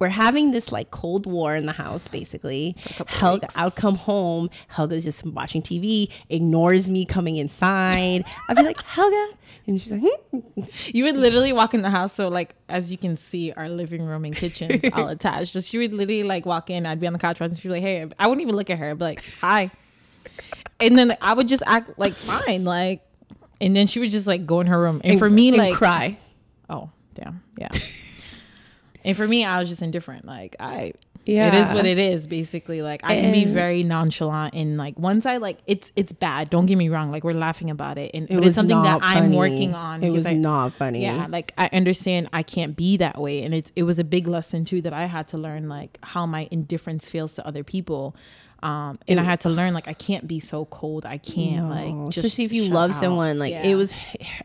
we're 0.00 0.08
having 0.08 0.50
this 0.50 0.72
like 0.72 0.90
cold 0.90 1.26
war 1.26 1.54
in 1.54 1.66
the 1.66 1.72
house 1.72 2.08
basically. 2.08 2.76
Helga 3.06 3.46
weeks. 3.46 3.54
I 3.56 3.64
would 3.64 3.76
come 3.76 3.94
home, 3.94 4.50
Helga's 4.68 5.04
just 5.04 5.24
watching 5.24 5.62
TV, 5.62 6.10
ignores 6.28 6.90
me 6.90 7.04
coming 7.04 7.36
inside. 7.36 8.24
I'd 8.48 8.56
be 8.56 8.62
like, 8.64 8.80
Helga 8.82 9.28
and 9.66 9.80
she's 9.80 9.92
like, 9.92 10.02
hmm. 10.02 10.62
You 10.86 11.04
would 11.04 11.16
literally 11.16 11.52
walk 11.52 11.74
in 11.74 11.82
the 11.82 11.90
house. 11.90 12.12
So 12.12 12.28
like 12.28 12.54
as 12.68 12.90
you 12.90 12.98
can 12.98 13.16
see, 13.16 13.52
our 13.52 13.68
living 13.68 14.02
room 14.02 14.24
and 14.24 14.34
kitchens 14.34 14.84
all 14.92 15.08
attached. 15.08 15.52
So 15.52 15.60
she 15.60 15.78
would 15.78 15.92
literally 15.92 16.22
like 16.22 16.46
walk 16.46 16.70
in. 16.70 16.86
I'd 16.86 17.00
be 17.00 17.06
on 17.06 17.12
the 17.12 17.18
couch 17.18 17.40
and 17.40 17.54
she'd 17.54 17.62
be 17.62 17.68
like, 17.68 17.82
"Hey," 17.82 18.08
I 18.18 18.26
wouldn't 18.26 18.42
even 18.42 18.56
look 18.56 18.70
at 18.70 18.78
her. 18.78 18.90
I'd 18.90 18.98
be 18.98 19.04
like, 19.04 19.24
"Hi," 19.40 19.70
and 20.80 20.98
then 20.98 21.16
I 21.20 21.34
would 21.34 21.48
just 21.48 21.62
act 21.66 21.98
like 21.98 22.14
fine, 22.14 22.64
like, 22.64 23.02
and 23.60 23.76
then 23.76 23.86
she 23.86 24.00
would 24.00 24.10
just 24.10 24.26
like 24.26 24.46
go 24.46 24.60
in 24.60 24.66
her 24.66 24.80
room. 24.80 25.00
And, 25.04 25.18
for 25.18 25.30
me, 25.30 25.48
and 25.48 25.58
like, 25.58 25.74
cry. 25.74 26.18
oh 26.68 26.90
damn, 27.14 27.42
yeah. 27.56 27.68
And 29.04 29.16
for 29.16 29.26
me, 29.26 29.44
I 29.44 29.58
was 29.60 29.68
just 29.68 29.82
indifferent. 29.82 30.24
Like 30.24 30.56
I, 30.60 30.92
Yeah. 31.26 31.48
It 31.48 31.54
is 31.66 31.72
what 31.72 31.84
it 31.86 31.98
is, 31.98 32.26
basically. 32.26 32.80
Like 32.82 33.02
I 33.04 33.14
can 33.20 33.32
be 33.32 33.44
very 33.44 33.82
nonchalant 33.82 34.54
and 34.54 34.76
like 34.78 34.98
once 34.98 35.26
I 35.26 35.36
like 35.36 35.58
it's 35.66 35.92
it's 35.94 36.12
bad. 36.12 36.48
Don't 36.50 36.66
get 36.66 36.76
me 36.78 36.88
wrong. 36.88 37.10
Like 37.10 37.24
we're 37.24 37.34
laughing 37.34 37.70
about 37.70 37.98
it. 37.98 38.10
And 38.14 38.24
It 38.24 38.34
but 38.34 38.38
was 38.40 38.46
it's 38.48 38.54
something 38.56 38.82
that 38.82 39.00
not 39.00 39.02
I'm 39.02 39.34
working 39.34 39.74
on. 39.74 40.02
It 40.02 40.10
was 40.10 40.24
I- 40.26 40.32
not 40.34 40.72
funny. 40.74 41.02
Yeah, 41.02 41.26
like 41.28 41.52
I 41.58 41.68
understand 41.72 42.28
I 42.32 42.42
can't 42.42 42.74
be 42.76 42.96
that 42.96 43.20
way. 43.20 43.42
And 43.42 43.54
it's 43.54 43.70
it 43.76 43.82
was 43.84 43.98
a 43.98 44.04
big 44.04 44.26
lesson 44.26 44.64
too 44.64 44.80
that 44.82 44.92
I 44.94 45.04
had 45.06 45.28
to 45.28 45.38
learn 45.38 45.68
like 45.68 45.98
how 46.02 46.24
my 46.26 46.48
indifference 46.50 47.06
feels 47.06 47.34
to 47.34 47.46
other 47.46 47.62
people. 47.64 48.16
Um 48.62 48.98
and 49.08 49.18
I 49.18 49.24
had 49.24 49.40
to 49.40 49.48
learn 49.48 49.72
like 49.72 49.88
I 49.88 49.92
can't 49.94 50.26
be 50.28 50.38
so 50.40 50.66
cold. 50.66 51.06
I 51.06 51.16
can't 51.18 51.68
No, 51.68 51.74
like 51.74 52.12
just 52.14 52.18
especially 52.26 52.44
if 52.44 52.52
you 52.52 52.64
love 52.64 52.90
out. 52.90 53.00
someone 53.00 53.38
like 53.38 53.52
Yeah. 53.52 53.62
it 53.64 53.74
was 53.74 53.92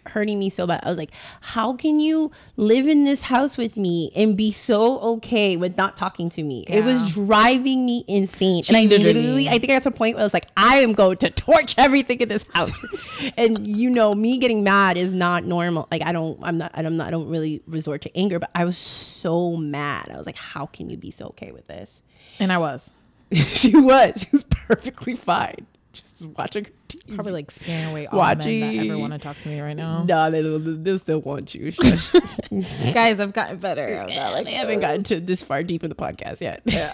hurting 0.07 0.39
me 0.39 0.49
so 0.49 0.65
bad. 0.65 0.81
I 0.83 0.89
was 0.89 0.97
like 0.97 1.11
how 1.41 1.73
can 1.73 1.99
you 1.99 2.31
live 2.55 2.87
in 2.87 3.03
this 3.03 3.21
house 3.23 3.57
with 3.57 3.75
me 3.75 4.11
and 4.15 4.37
be 4.37 4.51
so 4.51 4.99
okay 5.15 5.57
with 5.57 5.75
not 5.77 5.97
talking 5.97 6.29
to 6.31 6.43
me? 6.43 6.63
It 6.67 6.83
was 6.83 7.13
driving 7.13 7.85
me 7.85 8.05
insane. 8.07 8.63
She 8.63 8.69
and 8.73 8.77
i 8.77 8.85
literally- 8.85 9.13
literally 9.13 9.47
i 9.49 9.59
think 9.59 9.65
i 9.71 9.75
got 9.75 9.83
to 9.83 9.89
a 9.89 9.91
point 9.91 10.15
where 10.15 10.21
i 10.21 10.25
was 10.25 10.33
like 10.33 10.47
i 10.55 10.77
am 10.77 10.93
going 10.93 11.17
to 11.17 11.29
torch 11.29 11.75
everything 11.85 12.19
in 12.21 12.29
this 12.29 12.45
house. 12.53 12.85
And 13.37 13.65
you 13.67 13.89
know 13.89 14.13
me 14.15 14.37
getting 14.37 14.63
mad 14.63 14.97
is 14.97 15.13
not 15.13 15.43
normal. 15.45 15.87
Like 15.91 16.01
i 16.03 16.11
don't 16.11 16.39
i'm 16.41 16.57
not 16.57 16.71
i'm 16.73 16.95
not 16.97 17.07
i 17.07 17.11
don't 17.11 17.27
really 17.27 17.61
resort 17.67 18.01
to 18.03 18.17
anger 18.17 18.39
but 18.39 18.49
i 18.55 18.63
was 18.65 18.77
so 18.77 19.55
mad. 19.57 20.09
I 20.09 20.17
was 20.17 20.25
like 20.25 20.37
how 20.37 20.65
can 20.67 20.89
you 20.89 20.97
be 20.97 21.11
so 21.11 21.25
okay 21.27 21.51
with 21.51 21.67
this? 21.67 21.99
And 22.39 22.51
I 22.53 22.57
was. 22.57 22.93
she 23.31 23.75
was 23.75 24.21
she 24.21 24.27
was 24.31 24.43
perfectly 24.43 25.15
fine 25.15 25.65
just 25.95 26.25
watching 26.37 26.65
her 26.65 26.71
TV. 26.87 27.15
Probably 27.15 27.31
like 27.31 27.51
scaring 27.51 27.85
away 27.85 28.07
all 28.07 28.19
the 28.19 28.35
men 28.35 28.77
that 28.77 28.85
ever 28.85 28.97
want 28.97 29.13
to 29.13 29.19
talk 29.19 29.39
to 29.39 29.49
me 29.49 29.59
right 29.59 29.75
now. 29.75 30.03
No, 30.03 30.29
they, 30.29 30.41
they 30.41 30.97
still 30.97 31.21
want 31.21 31.55
you. 31.55 31.71
Guys, 32.93 33.19
I've 33.19 33.33
gotten 33.33 33.57
better. 33.57 33.99
I'm 34.07 34.15
not 34.15 34.33
like 34.33 34.47
haven't 34.47 34.81
gotten 34.81 35.03
to 35.05 35.19
this 35.19 35.41
far 35.41 35.63
deep 35.63 35.83
in 35.83 35.89
the 35.89 35.95
podcast 35.95 36.41
yet. 36.41 36.61
Yeah. 36.65 36.93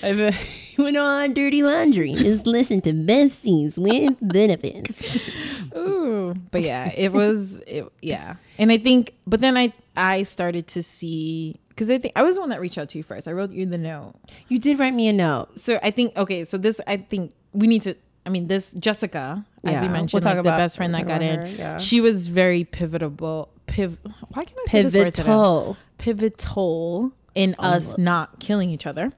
I've 0.00 0.20
uh, 0.20 0.32
went 0.78 0.96
on 0.96 1.34
dirty 1.34 1.62
laundry. 1.62 2.12
Just 2.14 2.46
listen 2.46 2.80
to 2.82 2.92
best 2.92 3.42
scenes 3.42 3.78
with 3.78 4.16
benefits. 4.20 5.28
Ooh. 5.76 6.34
But 6.52 6.62
yeah, 6.62 6.92
it 6.94 7.12
was 7.12 7.60
it, 7.66 7.90
yeah. 8.00 8.36
And 8.58 8.70
I 8.70 8.78
think 8.78 9.14
but 9.26 9.40
then 9.40 9.56
I 9.56 9.72
I 9.96 10.22
started 10.22 10.68
to 10.68 10.82
see 10.82 11.56
cuz 11.78 11.90
I 11.90 11.98
think 11.98 12.12
I 12.16 12.22
was 12.22 12.34
the 12.34 12.40
one 12.40 12.50
that 12.50 12.60
reached 12.60 12.76
out 12.78 12.88
to 12.90 12.98
you 12.98 13.04
first. 13.04 13.28
I 13.28 13.32
wrote 13.32 13.50
you 13.52 13.64
the 13.66 13.78
note. 13.78 14.14
You 14.48 14.58
did 14.58 14.78
write 14.78 14.94
me 14.94 15.08
a 15.08 15.12
note. 15.12 15.58
So 15.58 15.78
I 15.82 15.90
think 15.90 16.16
okay, 16.16 16.44
so 16.44 16.58
this 16.58 16.80
I 16.86 16.96
think 16.98 17.32
we 17.52 17.66
need 17.66 17.82
to 17.82 17.94
I 18.26 18.30
mean 18.30 18.46
this 18.48 18.72
Jessica 18.72 19.44
as 19.64 19.72
Yeah, 19.74 19.78
you 19.82 19.82
we'll 19.88 19.92
mentioned 20.00 20.24
like 20.24 20.36
the 20.36 20.42
best 20.42 20.76
friend 20.76 20.94
that 20.94 21.06
got 21.06 21.22
in. 21.22 21.40
her, 21.40 21.46
yeah. 21.46 21.76
She 21.78 22.00
was 22.00 22.26
very 22.28 22.64
pivotal 22.64 23.48
piv 23.66 23.96
why 24.34 24.44
can 24.44 24.56
I 24.58 24.64
say 24.70 24.82
this 24.82 24.94
word 24.96 25.14
today? 25.14 25.22
Pivotal. 25.28 25.76
pivotal 25.98 27.12
in 27.34 27.54
Oh, 27.58 27.64
us 27.64 27.96
not 27.98 28.40
killing 28.40 28.70
each 28.70 28.86
other 28.86 29.12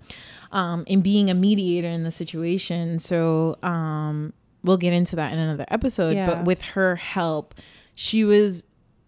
um 0.52 0.84
in 0.86 1.00
being 1.00 1.30
a 1.30 1.34
mediator 1.34 1.88
in 1.88 2.02
the 2.02 2.10
situation 2.10 2.98
so 2.98 3.56
um 3.62 4.32
we'll 4.64 4.76
get 4.76 4.92
into 4.92 5.16
that 5.16 5.32
in 5.32 5.38
another 5.38 5.64
episode 5.68 6.14
Yeah. 6.16 6.26
but 6.26 6.44
with 6.44 6.62
her 6.74 6.96
help 6.96 7.54
she 7.94 8.24
was 8.24 8.64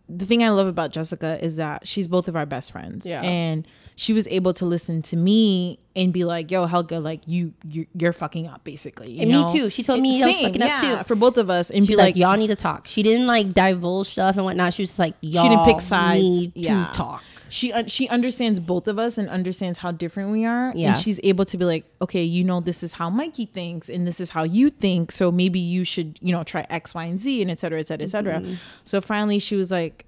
the 0.09 0.27
thing 0.27 0.43
i 0.43 0.49
love 0.51 0.67
about 0.67 0.91
jessica 0.91 1.43
is 1.45 1.57
that 1.57 1.87
she's 1.87 2.07
both 2.09 2.29
of 2.29 2.37
our 2.37 2.47
best 2.47 2.73
friends 2.73 3.07
Yeah. 3.11 3.23
and 3.23 3.67
she 3.97 4.13
was 4.13 4.27
able 4.29 4.53
to 4.55 4.65
listen 4.67 5.01
to 5.03 5.17
me 5.17 5.79
and 5.95 6.13
be 6.13 6.25
like 6.25 6.51
yo 6.51 6.67
helga 6.67 6.99
like 7.01 7.21
you 7.27 7.53
you're, 7.69 7.87
you're 7.95 8.13
fucking 8.13 8.47
up 8.47 8.65
basically 8.65 9.13
you 9.13 9.23
And 9.23 9.31
me 9.31 9.53
too. 9.53 9.71
She 9.71 9.83
told 9.83 10.01
me 10.01 10.23
I 10.23 10.27
was 10.27 10.37
fucking 10.41 10.63
up 10.63 10.81
too. 10.81 11.05
for 11.05 11.15
both 11.15 11.37
of 11.37 11.51
us 11.51 11.71
and 11.71 11.81
She's 11.83 11.89
be 11.91 11.97
like, 11.97 12.15
like 12.15 12.17
y'all 12.17 12.37
need 12.37 12.47
to 12.49 12.57
talk. 12.57 12.87
She 12.89 13.03
didn't 13.03 13.27
like 13.27 13.53
divulge 13.53 14.09
stuff 14.09 14.37
and 14.37 14.45
whatnot. 14.45 14.73
She 14.75 14.83
was 14.83 14.91
just 14.91 14.99
like, 14.99 15.15
y'all 15.21 15.45
she 15.45 15.49
didn't 15.51 15.67
pick 15.67 15.81
sides. 15.81 16.23
need 16.23 16.53
Yeah. 16.57 16.87
to 16.87 16.93
talk. 16.93 17.23
She 17.53 17.71
un- 17.71 17.87
she 17.87 18.09
understands 18.09 18.59
both 18.59 18.89
of 18.89 18.99
us 18.99 19.19
and 19.19 19.29
understands 19.29 19.79
how 19.79 19.93
different 19.93 20.31
we 20.33 20.45
are 20.47 20.73
Yeah. 20.75 20.89
and 20.89 20.97
she's 20.97 21.21
able 21.23 21.45
to 21.45 21.59
be 21.59 21.67
like 21.67 21.85
okay 22.01 22.25
you 22.25 22.43
know 22.45 22.61
this 22.61 22.83
is 22.83 22.93
how 22.95 23.11
mikey 23.11 23.45
thinks 23.53 23.91
and 23.91 24.07
this 24.07 24.21
is 24.21 24.31
how 24.31 24.43
you 24.43 24.71
think 24.71 25.13
so 25.13 25.31
maybe 25.31 25.61
you 25.61 25.85
should 25.85 26.19
you 26.23 26.33
know 26.33 26.45
try 26.45 26.67
x 26.71 26.95
y 26.95 27.05
and 27.05 27.21
z 27.21 27.43
and 27.43 27.51
et 27.51 27.61
cetera 27.61 27.79
et 27.79 27.87
cetera 27.87 28.05
et 28.05 28.09
cetera 28.11 28.41
Mm-hmm. 28.41 28.55
so 28.85 29.01
finally 29.03 29.39
she 29.39 29.55
was 29.57 29.71
like 29.71 30.07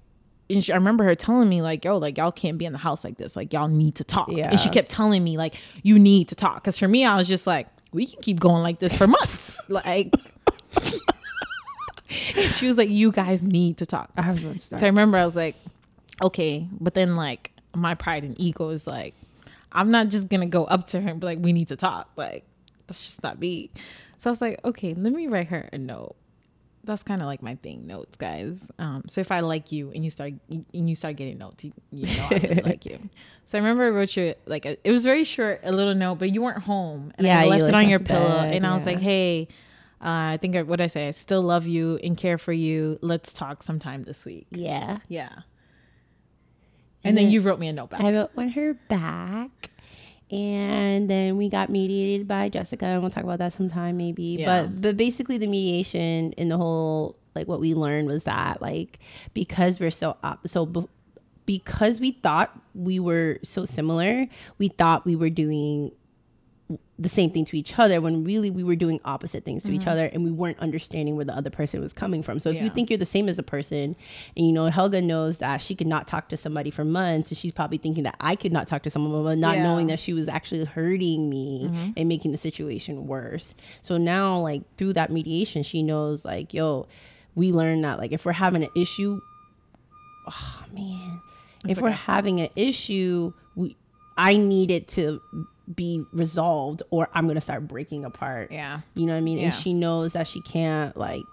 and 0.49 0.63
she, 0.63 0.71
I 0.71 0.75
remember 0.75 1.03
her 1.05 1.15
telling 1.15 1.49
me 1.49 1.63
like, 1.63 1.83
"Yo, 1.83 1.97
like 1.97 2.19
y'all 2.19 2.31
can't 2.31 2.59
be 2.59 2.65
in 2.65 2.71
the 2.71 2.77
house 2.77 3.03
like 3.03 3.17
this. 3.17 3.35
Like 3.35 3.51
y'all 3.51 3.67
need 3.67 3.95
to 3.95 4.03
talk." 4.03 4.27
Yeah. 4.31 4.51
And 4.51 4.59
she 4.59 4.69
kept 4.69 4.89
telling 4.89 5.23
me 5.23 5.37
like, 5.37 5.55
"You 5.81 5.97
need 5.97 6.27
to 6.29 6.35
talk." 6.35 6.61
Because 6.61 6.77
for 6.77 6.87
me, 6.87 7.03
I 7.03 7.15
was 7.15 7.27
just 7.27 7.47
like, 7.47 7.67
"We 7.93 8.05
can 8.05 8.21
keep 8.21 8.39
going 8.39 8.61
like 8.61 8.77
this 8.77 8.95
for 8.95 9.07
months." 9.07 9.59
like, 9.69 10.13
and 12.35 12.53
she 12.53 12.67
was 12.67 12.77
like, 12.77 12.89
"You 12.89 13.11
guys 13.11 13.41
need 13.41 13.77
to 13.77 13.85
talk." 13.87 14.11
I 14.17 14.29
was 14.31 14.39
to 14.41 14.59
start. 14.59 14.79
So 14.81 14.85
I 14.85 14.89
remember 14.89 15.17
I 15.17 15.25
was 15.25 15.35
like, 15.35 15.55
okay, 16.21 16.67
but 16.79 16.93
then 16.93 17.15
like 17.15 17.51
my 17.75 17.95
pride 17.95 18.23
and 18.23 18.39
ego 18.39 18.69
is 18.69 18.87
like, 18.87 19.13
I'm 19.71 19.91
not 19.91 20.09
just 20.09 20.29
gonna 20.29 20.45
go 20.45 20.65
up 20.65 20.87
to 20.87 21.01
her 21.01 21.09
and 21.09 21.19
be 21.19 21.25
like, 21.25 21.39
we 21.39 21.53
need 21.53 21.67
to 21.69 21.75
talk. 21.75 22.09
Like 22.15 22.43
that's 22.87 23.03
just 23.03 23.23
not 23.23 23.39
me. 23.39 23.71
So 24.17 24.29
I 24.29 24.31
was 24.31 24.41
like, 24.41 24.59
okay, 24.63 24.93
let 24.93 25.13
me 25.13 25.27
write 25.27 25.47
her 25.47 25.69
a 25.73 25.77
note. 25.77 26.15
That's 26.83 27.01
kind 27.01 27.21
of 27.21 27.25
like 27.25 27.41
my 27.41 27.55
thing, 27.55 27.87
notes, 27.87 28.15
guys. 28.17 28.69
Um, 28.77 29.03
so 29.07 29.19
if 29.19 29.31
I 29.31 29.39
like 29.39 29.71
you 29.71 29.89
and 29.91 30.03
you 30.03 30.11
start 30.11 30.33
and 30.49 30.89
you 30.89 30.95
start 30.95 31.15
getting 31.15 31.39
notes, 31.39 31.63
you, 31.63 31.73
you 31.91 32.05
know 32.15 32.27
I 32.29 32.35
really 32.35 32.61
like 32.65 32.85
you. 32.85 32.99
So 33.43 33.57
I 33.57 33.61
remember 33.61 33.85
I 33.85 33.89
wrote 33.89 34.15
you 34.15 34.35
like 34.45 34.65
a, 34.67 34.77
it 34.87 34.91
was 34.91 35.03
very 35.03 35.23
short, 35.23 35.61
a 35.63 35.71
little 35.71 35.95
note, 35.95 36.19
but 36.19 36.31
you 36.31 36.43
weren't 36.43 36.61
home, 36.63 37.11
and 37.17 37.25
Yeah, 37.25 37.39
I 37.41 37.45
left 37.45 37.63
it 37.63 37.73
on 37.73 37.89
your 37.89 37.99
pillow, 37.99 38.43
bed, 38.43 38.53
and 38.53 38.67
I 38.67 38.73
was 38.73 38.85
like, 38.85 38.99
hey, 38.99 39.47
uh, 39.99 40.33
I 40.33 40.37
think 40.39 40.55
I, 40.55 40.61
what 40.61 40.79
I 40.79 40.85
say, 40.85 41.07
I 41.07 41.11
still 41.11 41.41
love 41.41 41.65
you 41.65 41.99
and 42.03 42.15
care 42.15 42.37
for 42.37 42.53
you. 42.53 42.99
Let's 43.01 43.33
talk 43.33 43.63
sometime 43.63 44.03
this 44.03 44.23
week. 44.23 44.45
yeah. 44.51 44.99
Yeah. 45.07 45.29
And, 47.05 47.09
And 47.09 47.17
then, 47.17 47.25
then 47.25 47.31
you 47.33 47.41
wrote 47.41 47.59
me 47.59 47.67
a 47.67 47.73
note 47.73 47.91
back. 47.91 48.03
I 48.03 48.11
wrote 48.11 48.31
on 48.35 48.49
her 48.49 48.73
back. 48.89 49.69
And 50.31 51.07
then 51.09 51.37
we 51.37 51.49
got 51.49 51.69
mediated 51.69 52.27
by 52.27 52.49
Jessica, 52.49 52.85
and 52.85 53.01
we'll 53.01 53.11
talk 53.11 53.23
about 53.23 53.37
that 53.39 53.53
sometime 53.53 53.95
maybe. 53.97 54.37
Yeah. 54.39 54.63
But 54.63 54.81
but 54.81 54.97
basically 54.97 55.37
the 55.37 55.45
mediation 55.47 56.33
and 56.37 56.49
the 56.49 56.57
whole 56.57 57.15
like 57.35 57.47
what 57.47 57.59
we 57.59 57.75
learned 57.75 58.07
was 58.07 58.23
that 58.23 58.59
like 58.61 58.99
because 59.35 59.79
we're 59.79 59.91
so 59.91 60.17
op- 60.23 60.47
so 60.47 60.65
b- 60.65 60.87
because 61.45 61.99
we 61.99 62.11
thought 62.11 62.59
we 62.73 62.99
were 62.99 63.37
so 63.43 63.65
similar, 63.65 64.25
we 64.57 64.67
thought 64.69 65.05
we 65.05 65.15
were 65.15 65.29
doing 65.29 65.91
the 66.97 67.09
same 67.09 67.29
thing 67.29 67.43
to 67.43 67.57
each 67.57 67.77
other 67.77 67.99
when 67.99 68.23
really 68.23 68.49
we 68.49 68.63
were 68.63 68.75
doing 68.75 69.01
opposite 69.03 69.43
things 69.43 69.63
to 69.63 69.71
each 69.71 69.81
mm-hmm. 69.81 69.89
other 69.89 70.05
and 70.05 70.23
we 70.23 70.31
weren't 70.31 70.57
understanding 70.59 71.17
where 71.17 71.25
the 71.25 71.35
other 71.35 71.49
person 71.49 71.81
was 71.81 71.91
coming 71.91 72.23
from. 72.23 72.39
So 72.39 72.49
if 72.49 72.61
you 72.61 72.69
think 72.69 72.89
you're 72.89 72.97
the 72.97 73.05
same 73.05 73.27
as 73.27 73.37
a 73.37 73.43
person 73.43 73.97
and 74.37 74.45
you 74.45 74.53
know 74.53 74.67
Helga 74.67 75.01
knows 75.01 75.39
that 75.39 75.57
she 75.57 75.75
could 75.75 75.87
not 75.87 76.07
talk 76.07 76.29
to 76.29 76.37
somebody 76.37 76.71
for 76.71 76.85
months 76.85 77.31
and 77.31 77.37
she's 77.37 77.51
probably 77.51 77.77
thinking 77.77 78.03
that 78.03 78.15
I 78.21 78.37
could 78.37 78.53
not 78.53 78.69
talk 78.69 78.83
to 78.83 78.89
someone 78.89 79.23
but 79.23 79.37
not 79.37 79.57
Yeah. 79.57 79.63
knowing 79.63 79.87
that 79.87 79.99
she 79.99 80.13
was 80.13 80.29
actually 80.29 80.63
hurting 80.63 81.29
me 81.29 81.65
mm-hmm. 81.65 81.91
and 81.97 82.07
making 82.07 82.31
the 82.31 82.37
situation 82.37 83.07
worse. 83.07 83.55
So 83.81 83.97
now 83.97 84.39
like 84.39 84.61
through 84.77 84.93
that 84.93 85.11
mediation 85.11 85.63
she 85.63 85.83
knows 85.83 86.23
like 86.23 86.53
yo 86.53 86.87
we 87.35 87.51
learned 87.51 87.83
that 87.83 87.97
like 87.97 88.13
if 88.13 88.25
we're 88.25 88.31
having 88.31 88.63
an 88.63 88.69
issue 88.73 89.19
oh 90.27 90.63
man 90.71 91.21
if 91.67 91.79
we're 91.79 91.89
having 91.89 92.39
an 92.39 92.49
issue 92.55 93.33
we 93.55 93.75
I 94.17 94.37
need 94.37 94.71
it 94.71 94.87
to 94.89 95.21
be 95.73 96.03
resolved 96.11 96.83
or 96.91 97.09
I'm 97.13 97.27
gonna 97.27 97.41
start 97.41 97.67
breaking 97.67 98.05
apart. 98.05 98.51
yeah. 98.51 98.81
You 98.93 99.05
know 99.05 99.13
what 99.13 99.17
I 99.19 99.21
mean? 99.21 99.37
Yeah. 99.39 99.45
And 99.45 99.53
she 99.53 99.73
knows 99.73 100.13
that 100.13 100.27
she 100.27 100.41
can't 100.41 100.95
like 100.97 101.23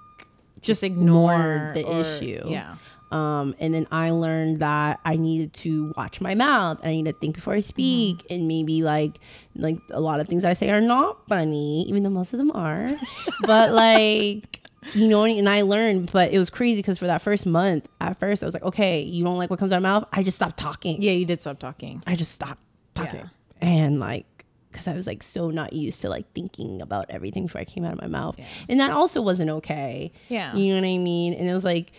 Just 0.60 0.82
ignore 0.84 1.32
ignore 1.34 1.72
the 1.74 1.84
or- 1.84 2.00
issue. 2.00 2.42
Yeah. 2.46 2.76
um 3.10 3.54
and 3.58 3.74
then 3.74 3.86
I 3.92 4.10
learned 4.10 4.60
that 4.60 5.00
I 5.04 5.16
needed 5.16 5.52
to 5.64 5.92
watch 5.96 6.20
my 6.22 6.34
mouth 6.34 6.78
and 6.80 6.88
I 6.88 6.94
need 6.94 7.04
to 7.06 7.12
think 7.12 7.34
before 7.34 7.52
I 7.54 7.60
speak 7.60 8.18
Mm-hmm. 8.18 8.32
and 8.34 8.48
maybe 8.48 8.82
like 8.82 9.18
like 9.54 9.78
a 9.90 10.00
lot 10.00 10.20
of 10.20 10.28
things 10.28 10.44
I 10.44 10.54
say 10.54 10.70
are 10.70 10.80
not 10.80 11.26
funny, 11.28 11.82
even 11.88 12.02
though 12.02 12.10
most 12.10 12.32
of 12.32 12.38
them 12.38 12.52
are. 12.52 12.90
but 13.42 13.72
like 13.72 14.60
you 14.94 15.06
know, 15.06 15.24
and 15.24 15.48
I 15.48 15.62
learned, 15.62 16.10
but 16.10 16.32
it 16.32 16.38
was 16.40 16.50
crazy 16.50 16.80
because 16.80 16.98
for 16.98 17.06
that 17.06 17.22
first 17.22 17.46
month, 17.46 17.88
at 18.00 18.18
first 18.18 18.42
I 18.42 18.46
was 18.46 18.52
like, 18.52 18.64
okay, 18.64 19.00
you 19.02 19.22
don't 19.22 19.38
like 19.38 19.48
what 19.48 19.60
comes 19.60 19.70
out 19.70 19.76
of 19.76 19.82
my 19.84 19.90
mouth. 19.90 20.08
I 20.12 20.24
just 20.24 20.34
stopped 20.36 20.56
talking. 20.58 21.00
Yeah, 21.00 21.12
you 21.12 21.24
did 21.24 21.40
stop 21.40 21.60
talking. 21.60 22.02
I 22.04 22.16
just 22.16 22.32
stopped 22.32 22.60
talking. 22.94 23.20
Yeah. 23.20 23.26
And 23.62 24.00
like, 24.00 24.26
because 24.70 24.88
I 24.88 24.92
was 24.94 25.06
like 25.06 25.22
so 25.22 25.50
not 25.50 25.72
used 25.72 26.00
to 26.02 26.08
like 26.08 26.30
thinking 26.34 26.80
about 26.82 27.06
everything 27.10 27.46
before 27.46 27.60
I 27.60 27.64
came 27.64 27.84
out 27.84 27.92
of 27.92 28.00
my 28.00 28.06
mouth. 28.08 28.36
Yeah. 28.38 28.44
And 28.68 28.80
that 28.80 28.90
also 28.90 29.20
wasn't 29.22 29.50
okay. 29.50 30.12
Yeah. 30.28 30.54
You 30.54 30.74
know 30.74 30.80
what 30.80 30.86
I 30.88 30.98
mean? 30.98 31.34
And 31.34 31.48
it 31.48 31.52
was 31.54 31.64
like, 31.64 31.92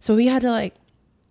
so 0.00 0.14
we 0.16 0.26
had 0.26 0.42
to 0.42 0.50
like, 0.50 0.74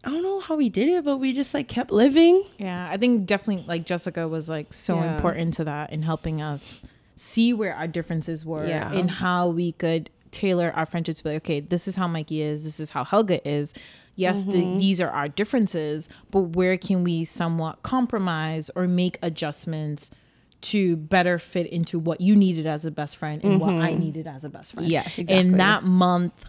I 0.04 0.10
don't 0.12 0.22
know 0.22 0.40
how 0.40 0.56
we 0.56 0.70
did 0.70 0.88
it, 0.90 1.04
but 1.04 1.18
we 1.18 1.34
just 1.34 1.54
like 1.56 1.68
kept 1.68 1.90
living. 1.92 2.44
Yeah, 2.60 2.88
I 2.90 2.98
think 2.98 3.26
definitely 3.26 3.66
like 3.68 3.86
Jessica 3.86 4.28
was 4.28 4.50
like 4.50 4.72
so 4.72 4.96
Yeah. 5.00 5.16
important 5.16 5.56
to 5.56 5.64
that 5.64 5.92
in 5.92 6.04
helping 6.04 6.42
us 6.42 6.82
see 7.16 7.52
where 7.54 7.74
our 7.74 7.88
differences 7.88 8.46
were 8.46 8.68
Yeah. 8.68 8.92
and 8.94 9.10
how 9.10 9.48
we 9.50 9.72
could 9.72 10.10
tailor 10.30 10.72
our 10.76 10.86
friendship 10.86 11.16
to 11.16 11.24
be 11.24 11.30
like, 11.32 11.38
okay, 11.38 11.60
this 11.62 11.88
is 11.88 11.96
how 11.96 12.08
Mikey 12.08 12.42
is, 12.44 12.64
this 12.64 12.80
is 12.80 12.92
how 12.92 13.04
Helga 13.04 13.46
is. 13.50 13.74
Yes, 14.16 14.46
Mm-hmm. 14.46 14.78
these 14.78 15.02
are 15.02 15.10
our 15.10 15.28
differences, 15.28 16.08
but 16.32 16.40
where 16.42 16.78
can 16.78 17.04
we 17.04 17.24
somewhat 17.26 17.84
compromise 17.84 18.70
or 18.76 18.88
make 18.88 19.18
adjustments 19.22 20.12
to 20.62 20.96
better 20.96 21.38
fit 21.38 21.68
into 21.68 22.00
what 22.00 22.22
you 22.22 22.36
needed 22.36 22.66
as 22.66 22.86
a 22.86 22.92
best 22.92 23.18
friend 23.18 23.44
and 23.44 23.60
what 23.60 23.74
I 23.74 23.94
needed 23.94 24.26
as 24.26 24.44
a 24.44 24.50
best 24.50 24.74
friend? 24.74 24.86
Mm-hmm. 24.86 24.92
Yes, 24.94 25.20
exactly. 25.20 25.38
And 25.38 25.60
that 25.60 25.84
month 25.84 26.46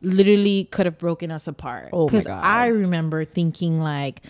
literally 0.00 0.64
could 0.64 0.86
have 0.86 0.98
broken 0.98 1.30
us 1.30 1.46
apart. 1.46 1.90
Oh 1.92 2.06
Because 2.06 2.26
God. 2.26 2.40
I 2.44 2.66
remember 2.68 3.24
thinking 3.24 3.80
like, 3.80 4.22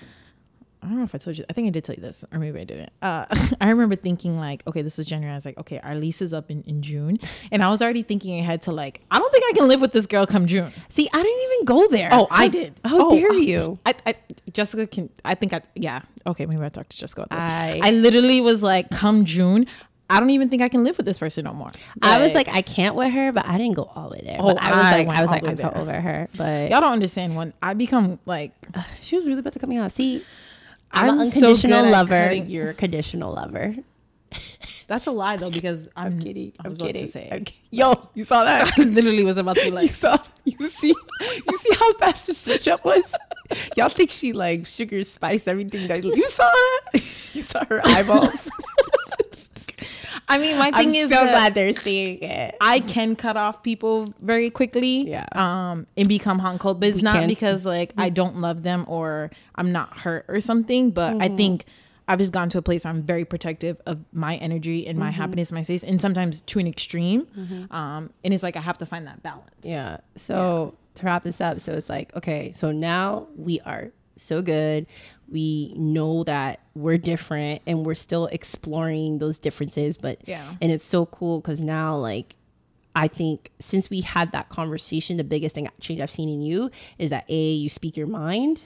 I 0.82 0.86
don't 0.88 0.96
know 0.98 1.04
if 1.04 1.14
I 1.14 1.18
told 1.18 1.38
you. 1.38 1.44
I 1.48 1.52
think 1.52 1.68
I 1.68 1.70
did 1.70 1.84
tell 1.84 1.94
you 1.94 2.02
this, 2.02 2.24
or 2.32 2.38
maybe 2.40 2.58
I 2.60 2.64
didn't. 2.64 2.90
Uh, 3.00 3.24
I 3.60 3.68
remember 3.68 3.94
thinking 3.96 4.36
like, 4.38 4.66
okay, 4.66 4.82
this 4.82 4.98
is 4.98 5.06
January. 5.06 5.32
I 5.32 5.36
was 5.36 5.44
like, 5.44 5.56
okay, 5.58 5.78
our 5.80 5.94
lease 5.94 6.20
is 6.20 6.34
up 6.34 6.50
in, 6.50 6.62
in 6.62 6.82
June, 6.82 7.18
and 7.52 7.62
I 7.62 7.70
was 7.70 7.80
already 7.82 8.02
thinking 8.02 8.40
ahead 8.40 8.62
to 8.62 8.72
like, 8.72 9.00
I 9.10 9.18
don't 9.18 9.30
think 9.32 9.44
I 9.48 9.52
can 9.56 9.68
live 9.68 9.80
with 9.80 9.92
this 9.92 10.06
girl 10.06 10.26
come 10.26 10.46
June. 10.46 10.72
See, 10.88 11.08
I 11.12 11.22
didn't 11.22 11.52
even 11.52 11.64
go 11.64 11.88
there. 11.88 12.08
Oh, 12.12 12.26
I 12.30 12.44
How- 12.44 12.48
did. 12.48 12.74
How 12.84 13.06
Oh, 13.06 13.10
dare 13.10 13.32
you? 13.34 13.78
I, 13.86 13.94
I 14.06 14.14
Jessica 14.52 14.86
can. 14.86 15.08
I 15.24 15.34
think 15.36 15.52
I 15.52 15.62
yeah. 15.76 16.02
Okay, 16.26 16.46
maybe 16.46 16.62
I 16.64 16.68
talked 16.68 16.90
to 16.90 16.98
Jessica 16.98 17.22
about 17.22 17.36
this. 17.38 17.44
I- 17.44 17.80
I 17.82 17.90
literally 17.92 18.40
was 18.40 18.62
like, 18.62 18.90
come 18.90 19.24
June, 19.24 19.66
I 20.10 20.20
don't 20.20 20.30
even 20.30 20.48
think 20.50 20.60
I 20.62 20.68
can 20.68 20.84
live 20.84 20.96
with 20.98 21.06
this 21.06 21.16
person 21.16 21.44
no 21.44 21.54
more. 21.54 21.68
I 22.02 22.18
was 22.24 22.34
like, 22.34 22.48
I 22.48 22.60
can't 22.60 22.94
with 22.94 23.12
her, 23.12 23.32
but 23.32 23.46
I 23.46 23.56
didn't 23.56 23.74
go 23.76 23.84
all 23.84 24.08
the 24.10 24.16
way 24.16 24.22
there. 24.24 24.36
Oh, 24.40 24.52
but 24.52 24.62
I 24.62 24.70
was 24.70 24.76
I 24.84 24.92
like, 25.04 25.08
I 25.16 25.20
was 25.22 25.30
like, 25.30 25.44
I'm 25.44 25.56
so 25.56 25.70
over 25.74 26.00
her. 26.00 26.28
But 26.36 26.70
y'all 26.70 26.80
don't 26.82 26.92
understand 26.92 27.34
when 27.34 27.52
I 27.62 27.72
become 27.74 28.18
like 28.26 28.52
she 29.00 29.16
was 29.16 29.26
really 29.26 29.38
about 29.40 29.52
to 29.54 29.58
cut 29.58 29.68
me 29.68 29.78
off. 29.78 29.92
See, 29.92 30.22
I'm, 30.92 31.10
I'm 31.10 31.20
an 31.20 31.26
so 31.26 31.38
unconditional 31.48 31.82
good 31.84 31.90
lover. 31.90 32.22
cutting- 32.24 32.46
You're 32.50 32.70
a 32.70 32.74
conditional 32.74 33.32
lover. 33.34 33.74
that's 34.86 35.06
a 35.06 35.10
lie 35.10 35.36
though 35.36 35.50
because 35.50 35.88
I'm, 35.96 36.20
Kidding. 36.20 36.52
I 36.58 36.68
was 36.68 36.72
I'm 36.72 36.72
about 36.76 36.86
kidding. 36.86 37.04
to 37.06 37.10
say. 37.10 37.28
I'm 37.30 37.44
ki- 37.44 37.54
Yo, 37.70 38.08
you 38.14 38.24
saw 38.24 38.44
that? 38.44 38.72
I 38.78 38.82
literally 38.82 39.24
was 39.24 39.38
about 39.38 39.56
to 39.56 39.62
be 39.64 39.68
you 39.68 39.74
like, 39.74 39.90
saw? 39.94 40.18
You 40.44 40.68
see? 40.68 40.94
You 41.20 41.58
see 41.58 41.74
how 41.74 41.92
fast 41.94 42.26
the 42.26 42.34
switch 42.34 42.68
up 42.68 42.84
was? 42.84 43.04
Y'all 43.76 43.88
think 43.90 44.10
she 44.10 44.32
like 44.32 44.66
sugar 44.66 45.04
spice 45.04 45.46
everything? 45.46 45.86
That 45.88 46.02
you 46.04 46.28
saw 46.28 46.48
her? 46.50 47.00
You 47.34 47.42
saw 47.42 47.64
her 47.66 47.80
eyeballs. 47.84 48.48
I 50.32 50.38
mean, 50.38 50.56
my 50.58 50.70
thing 50.70 50.88
I'm 50.88 50.94
is 50.94 51.10
so 51.10 51.22
glad 51.24 51.54
they're 51.54 51.72
seeing 51.72 52.22
it. 52.22 52.56
I 52.60 52.80
can 52.80 53.16
cut 53.16 53.36
off 53.36 53.62
people 53.62 54.12
very 54.20 54.50
quickly. 54.50 55.08
Yeah. 55.08 55.26
Um, 55.32 55.86
and 55.96 56.08
become 56.08 56.38
hot 56.38 56.50
and 56.52 56.60
cold, 56.60 56.80
but 56.80 56.88
it's 56.88 56.96
We 56.96 57.02
not 57.02 57.16
can. 57.20 57.28
because 57.28 57.66
like 57.66 57.92
I 57.98 58.08
don't 58.08 58.38
love 58.38 58.62
them 58.62 58.84
or 58.88 59.30
I'm 59.54 59.72
not 59.72 59.98
hurt 59.98 60.24
or 60.28 60.40
something. 60.40 60.90
But 60.90 61.12
Mm-hmm. 61.12 61.22
I 61.22 61.28
think 61.36 61.64
I've 62.08 62.18
just 62.18 62.32
gone 62.32 62.48
to 62.50 62.58
a 62.58 62.62
place 62.62 62.84
where 62.84 62.92
I'm 62.92 63.02
very 63.02 63.24
protective 63.24 63.80
of 63.86 63.98
my 64.12 64.36
energy 64.36 64.86
and 64.86 64.98
my 64.98 65.10
Mm-hmm. 65.10 65.20
happiness, 65.20 65.52
my 65.52 65.62
space, 65.62 65.84
and 65.84 66.00
sometimes 66.00 66.40
to 66.42 66.58
an 66.58 66.66
extreme. 66.66 67.26
Um, 67.70 68.10
and 68.24 68.32
it's 68.34 68.42
like 68.42 68.56
I 68.56 68.60
have 68.60 68.78
to 68.78 68.86
find 68.86 69.06
that 69.06 69.22
balance. 69.22 69.50
Yeah. 69.62 69.98
So 70.16 70.74
to 70.96 71.06
wrap 71.06 71.22
this 71.24 71.40
up, 71.40 71.60
so 71.60 71.72
it's 71.72 71.88
like, 71.88 72.14
okay, 72.16 72.52
so 72.52 72.72
now 72.72 73.28
we 73.36 73.60
are 73.60 73.90
so 74.16 74.42
good. 74.42 74.86
We 75.32 75.72
know 75.76 76.24
that 76.24 76.60
we're 76.74 76.98
different 76.98 77.62
and 77.66 77.84
we're 77.86 77.94
still 77.94 78.26
exploring 78.26 79.18
those 79.18 79.38
differences, 79.38 79.96
but 79.96 80.18
Yeah. 80.28 80.54
and 80.60 80.70
it's 80.70 80.84
so 80.84 81.06
cool 81.06 81.40
because 81.40 81.60
now 81.62 81.96
like 81.96 82.36
I 82.94 83.08
think 83.08 83.50
since 83.58 83.88
we 83.88 84.02
had 84.02 84.32
that 84.32 84.50
conversation, 84.50 85.16
the 85.16 85.24
biggest 85.24 85.54
thing 85.54 85.66
change 85.80 85.98
I've 86.00 86.10
seen 86.10 86.28
in 86.28 86.42
you 86.42 86.70
is 86.98 87.08
that 87.10 87.24
a 87.28 87.52
you 87.52 87.68
speak 87.70 87.96
your 87.96 88.06
mind, 88.06 88.60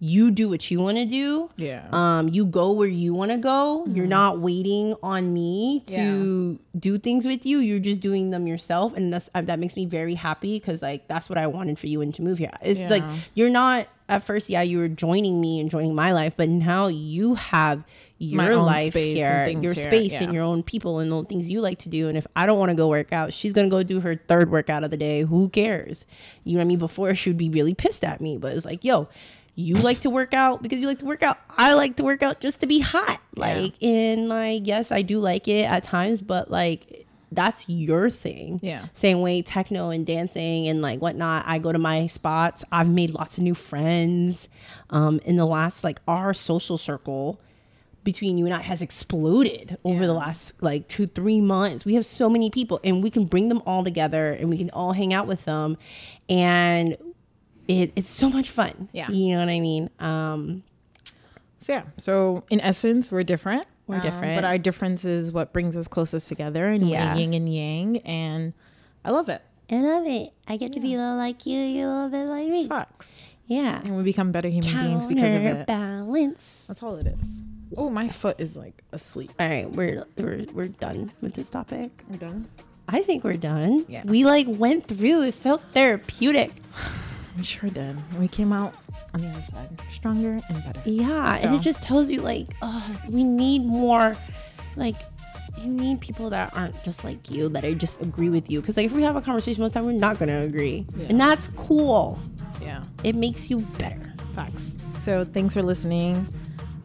you 0.00 0.30
do 0.32 0.48
what 0.48 0.68
you 0.70 0.80
want 0.80 0.96
to 0.96 1.04
do, 1.04 1.48
Yeah. 1.56 1.86
um, 1.92 2.28
you 2.28 2.44
go 2.44 2.72
where 2.72 2.88
you 2.88 3.14
want 3.14 3.30
to 3.30 3.38
go. 3.38 3.84
You're 3.86 4.06
not 4.06 4.40
waiting 4.40 4.94
on 5.02 5.32
me 5.32 5.84
to 5.88 6.58
do 6.78 6.98
things 6.98 7.24
with 7.26 7.46
you. 7.46 7.58
You're 7.58 7.78
just 7.78 8.00
doing 8.00 8.30
them 8.30 8.46
yourself, 8.48 8.96
and 8.96 9.12
that's 9.12 9.30
uh, 9.34 9.42
that 9.42 9.58
makes 9.60 9.76
me 9.76 9.84
very 9.86 10.14
happy 10.14 10.58
because 10.58 10.82
like 10.82 11.06
that's 11.06 11.28
what 11.28 11.38
I 11.38 11.46
wanted 11.46 11.78
for 11.78 11.86
you 11.86 12.00
and 12.00 12.12
to 12.16 12.22
move 12.22 12.38
here. 12.38 12.52
It's 12.62 12.80
like 12.90 13.04
you're 13.34 13.50
not 13.50 13.86
at 14.08 14.24
first. 14.24 14.50
Yeah, 14.50 14.62
you 14.62 14.78
were 14.78 14.88
joining 14.88 15.40
me 15.40 15.60
and 15.60 15.70
joining 15.70 15.94
my 15.94 16.12
life, 16.12 16.34
but 16.36 16.48
now 16.48 16.88
you 16.88 17.34
have 17.36 17.84
your 18.18 18.56
life 18.56 18.94
here, 18.94 19.48
your 19.48 19.72
here, 19.72 19.74
space 19.74 20.12
yeah. 20.12 20.24
and 20.24 20.34
your 20.34 20.42
own 20.42 20.62
people 20.62 20.98
and 20.98 21.10
the 21.10 21.24
things 21.24 21.48
you 21.48 21.60
like 21.60 21.78
to 21.80 21.88
do. 21.88 22.08
And 22.08 22.18
if 22.18 22.26
I 22.34 22.46
don't 22.46 22.58
want 22.58 22.70
to 22.70 22.74
go 22.74 22.88
work 22.88 23.12
out, 23.12 23.32
she's 23.32 23.52
gonna 23.52 23.68
go 23.68 23.82
do 23.82 24.00
her 24.00 24.16
third 24.16 24.50
workout 24.50 24.84
of 24.84 24.90
the 24.90 24.96
day. 24.96 25.22
Who 25.22 25.48
cares? 25.48 26.04
You 26.44 26.54
know 26.54 26.58
what 26.58 26.64
I 26.64 26.68
mean? 26.68 26.78
Before 26.78 27.14
she 27.14 27.30
would 27.30 27.38
be 27.38 27.48
really 27.48 27.74
pissed 27.74 28.04
at 28.04 28.20
me, 28.20 28.36
but 28.36 28.54
it's 28.54 28.64
like, 28.64 28.84
yo, 28.84 29.08
you 29.54 29.74
like 29.76 30.00
to 30.00 30.10
work 30.10 30.34
out 30.34 30.62
because 30.62 30.80
you 30.80 30.86
like 30.86 30.98
to 30.98 31.04
work 31.04 31.22
out. 31.22 31.38
I 31.50 31.74
like 31.74 31.96
to 31.96 32.04
work 32.04 32.22
out 32.22 32.40
just 32.40 32.60
to 32.60 32.66
be 32.66 32.80
hot. 32.80 33.20
Like, 33.36 33.80
and 33.82 34.28
like, 34.28 34.66
yes, 34.66 34.90
I 34.90 35.02
do 35.02 35.20
like 35.20 35.46
it 35.46 35.64
at 35.64 35.84
times, 35.84 36.20
but 36.20 36.50
like, 36.50 37.06
that's 37.30 37.68
your 37.68 38.10
thing. 38.10 38.58
Yeah. 38.62 38.86
Same 38.94 39.20
way 39.20 39.42
techno 39.42 39.90
and 39.90 40.06
dancing 40.06 40.66
and 40.66 40.80
like 40.80 41.00
whatnot. 41.00 41.44
I 41.46 41.58
go 41.58 41.72
to 41.72 41.78
my 41.78 42.06
spots. 42.06 42.64
I've 42.72 42.88
made 42.88 43.10
lots 43.10 43.36
of 43.38 43.44
new 43.44 43.54
friends. 43.54 44.48
Um, 44.90 45.20
in 45.24 45.36
the 45.36 45.44
last 45.44 45.84
like 45.84 46.00
our 46.08 46.32
social 46.32 46.78
circle 46.78 47.38
between 48.12 48.38
you 48.38 48.46
and 48.46 48.54
I 48.54 48.62
has 48.62 48.80
exploded 48.80 49.76
over 49.84 50.06
the 50.06 50.14
last 50.14 50.54
like 50.62 50.88
two, 50.88 51.06
three 51.06 51.42
months. 51.42 51.84
We 51.84 51.92
have 51.94 52.06
so 52.06 52.30
many 52.30 52.48
people 52.48 52.80
and 52.82 53.02
we 53.02 53.10
can 53.10 53.26
bring 53.26 53.50
them 53.50 53.60
all 53.66 53.84
together 53.84 54.32
and 54.32 54.48
we 54.48 54.56
can 54.56 54.70
all 54.70 54.92
hang 54.94 55.12
out 55.12 55.26
with 55.26 55.44
them. 55.44 55.76
And 56.30 56.96
it, 57.68 57.92
it's 57.96 58.08
so 58.08 58.30
much 58.30 58.48
fun. 58.48 58.88
Yeah. 58.92 59.10
You 59.10 59.34
know 59.34 59.40
what 59.40 59.50
I 59.50 59.60
mean? 59.60 59.90
Um, 60.00 60.62
So 61.58 61.72
yeah. 61.74 61.82
So 61.98 62.44
in 62.48 62.60
essence, 62.62 63.12
we're 63.12 63.24
different. 63.24 63.66
We're 63.86 63.96
Um, 63.96 64.02
different. 64.02 64.36
but 64.38 64.44
our 64.44 64.56
difference 64.56 65.04
is 65.04 65.30
what 65.32 65.52
brings 65.52 65.76
us 65.76 65.86
closest 65.88 66.28
together, 66.28 66.66
and 66.68 66.88
Yeah. 66.88 67.14
yin 67.16 67.34
and 67.34 67.52
yang, 67.52 67.98
and 67.98 68.52
I 69.04 69.10
love 69.10 69.28
it. 69.28 69.42
I 69.70 69.80
love 69.80 70.06
it. 70.06 70.32
I 70.46 70.56
get 70.56 70.72
to 70.74 70.80
be 70.80 70.94
a 70.94 70.98
little 70.98 71.16
like 71.16 71.44
you, 71.44 71.58
you 71.60 71.86
a 71.86 71.88
little 71.92 72.08
bit 72.08 72.26
like 72.26 72.48
me. 72.48 72.68
Fox. 72.68 73.20
Yeah. 73.46 73.80
And 73.82 73.96
we 73.96 74.02
become 74.02 74.30
better 74.32 74.48
human 74.48 74.72
beings 74.84 75.06
because 75.06 75.34
of 75.34 75.42
it. 75.42 75.66
Balance. 75.66 76.64
That's 76.68 76.82
all 76.82 76.96
it 76.96 77.06
is. 77.06 77.42
Oh, 77.76 77.90
my 77.90 78.08
foot 78.08 78.36
is 78.40 78.56
like 78.56 78.82
asleep. 78.92 79.30
All 79.38 79.48
right, 79.48 79.70
we're, 79.70 80.04
we're 80.16 80.46
we're 80.52 80.68
done 80.68 81.12
with 81.20 81.34
this 81.34 81.48
topic. 81.48 81.90
We're 82.08 82.16
done. 82.18 82.48
I 82.88 83.02
think 83.02 83.24
we're 83.24 83.36
done. 83.36 83.84
Yeah. 83.88 84.02
We 84.04 84.24
like 84.24 84.46
went 84.48 84.86
through. 84.86 85.22
It 85.22 85.34
felt 85.34 85.62
therapeutic. 85.74 86.52
We 87.36 87.44
sure 87.44 87.70
did. 87.70 87.96
We 88.18 88.26
came 88.26 88.52
out 88.52 88.74
on 89.14 89.20
the 89.20 89.28
other 89.28 89.42
side 89.42 89.68
stronger 89.92 90.40
and 90.48 90.64
better. 90.64 90.80
Yeah, 90.84 91.38
and 91.40 91.54
it 91.54 91.60
just 91.62 91.80
tells 91.80 92.10
you 92.10 92.20
like, 92.20 92.48
oh, 92.62 93.00
we 93.08 93.22
need 93.22 93.64
more. 93.64 94.16
Like, 94.74 94.96
you 95.56 95.68
need 95.68 96.00
people 96.00 96.30
that 96.30 96.52
aren't 96.56 96.82
just 96.82 97.04
like 97.04 97.30
you 97.30 97.48
that 97.50 97.64
I 97.64 97.74
just 97.74 98.00
agree 98.00 98.28
with 98.28 98.50
you. 98.50 98.60
Because 98.60 98.76
like 98.76 98.86
if 98.86 98.92
we 98.92 99.02
have 99.04 99.14
a 99.14 99.20
conversation 99.20 99.62
most 99.62 99.72
time, 99.74 99.86
we're 99.86 99.92
not 99.92 100.18
gonna 100.18 100.40
agree, 100.40 100.84
and 101.08 101.20
that's 101.20 101.46
cool. 101.54 102.18
Yeah. 102.60 102.82
It 103.04 103.14
makes 103.14 103.48
you 103.48 103.60
better. 103.78 104.12
Facts. 104.34 104.76
So 104.98 105.22
thanks 105.22 105.54
for 105.54 105.62
listening. 105.62 106.26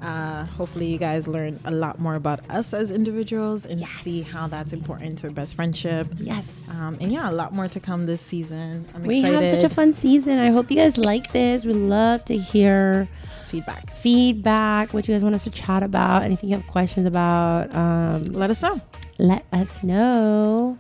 Uh, 0.04 0.46
hopefully 0.46 0.88
you 0.88 0.98
guys 0.98 1.28
learn 1.28 1.60
a 1.66 1.72
lot 1.72 1.98
more 2.00 2.16
about 2.16 2.42
us 2.50 2.74
as 2.74 2.92
individuals 2.92 3.66
and 3.66 3.88
see 3.88 4.22
how 4.22 4.48
that's 4.48 4.74
important 4.74 5.18
to 5.20 5.28
our 5.28 5.34
best 5.34 5.56
friendship. 5.56 6.08
Yes. 6.18 6.46
Um, 6.70 6.98
and 7.00 7.12
yeah, 7.12 7.30
a 7.30 7.32
lot 7.32 7.54
more 7.54 7.68
to 7.70 7.80
come 7.80 8.06
this 8.06 8.22
season. 8.22 8.86
I'm 8.94 9.04
We 9.04 9.20
excited. 9.20 9.42
have 9.42 9.62
such 9.62 9.72
a 9.72 9.74
fun 9.74 9.94
season. 9.94 10.40
I 10.40 10.50
hope 10.52 10.70
you 10.70 10.78
guys 10.78 10.98
like 10.98 11.32
this. 11.32 11.64
We'd 11.66 11.76
love 11.76 12.26
to 12.26 12.38
hear 12.38 13.08
feedback. 13.50 13.90
feedback, 13.98 14.94
what 14.94 15.08
you 15.08 15.14
guys 15.14 15.24
want 15.24 15.36
us 15.36 15.44
to 15.46 15.52
chat 15.52 15.84
about, 15.84 16.24
anything 16.24 16.50
you 16.50 16.56
have 16.58 16.68
questions 16.68 17.08
about. 17.08 17.74
Um, 17.76 18.26
Let 18.34 18.50
us 18.50 18.62
know. 18.64 18.82
let 19.20 19.46
us 19.54 19.84
know. 19.84 20.78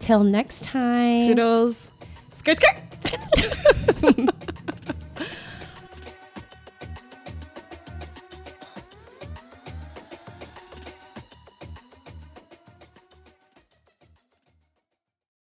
Till 0.00 0.22
next 0.24 0.62
time. 0.64 1.18
Toodles. 1.28 1.90
Skirt, 2.30 2.58
skirt. 2.60 4.28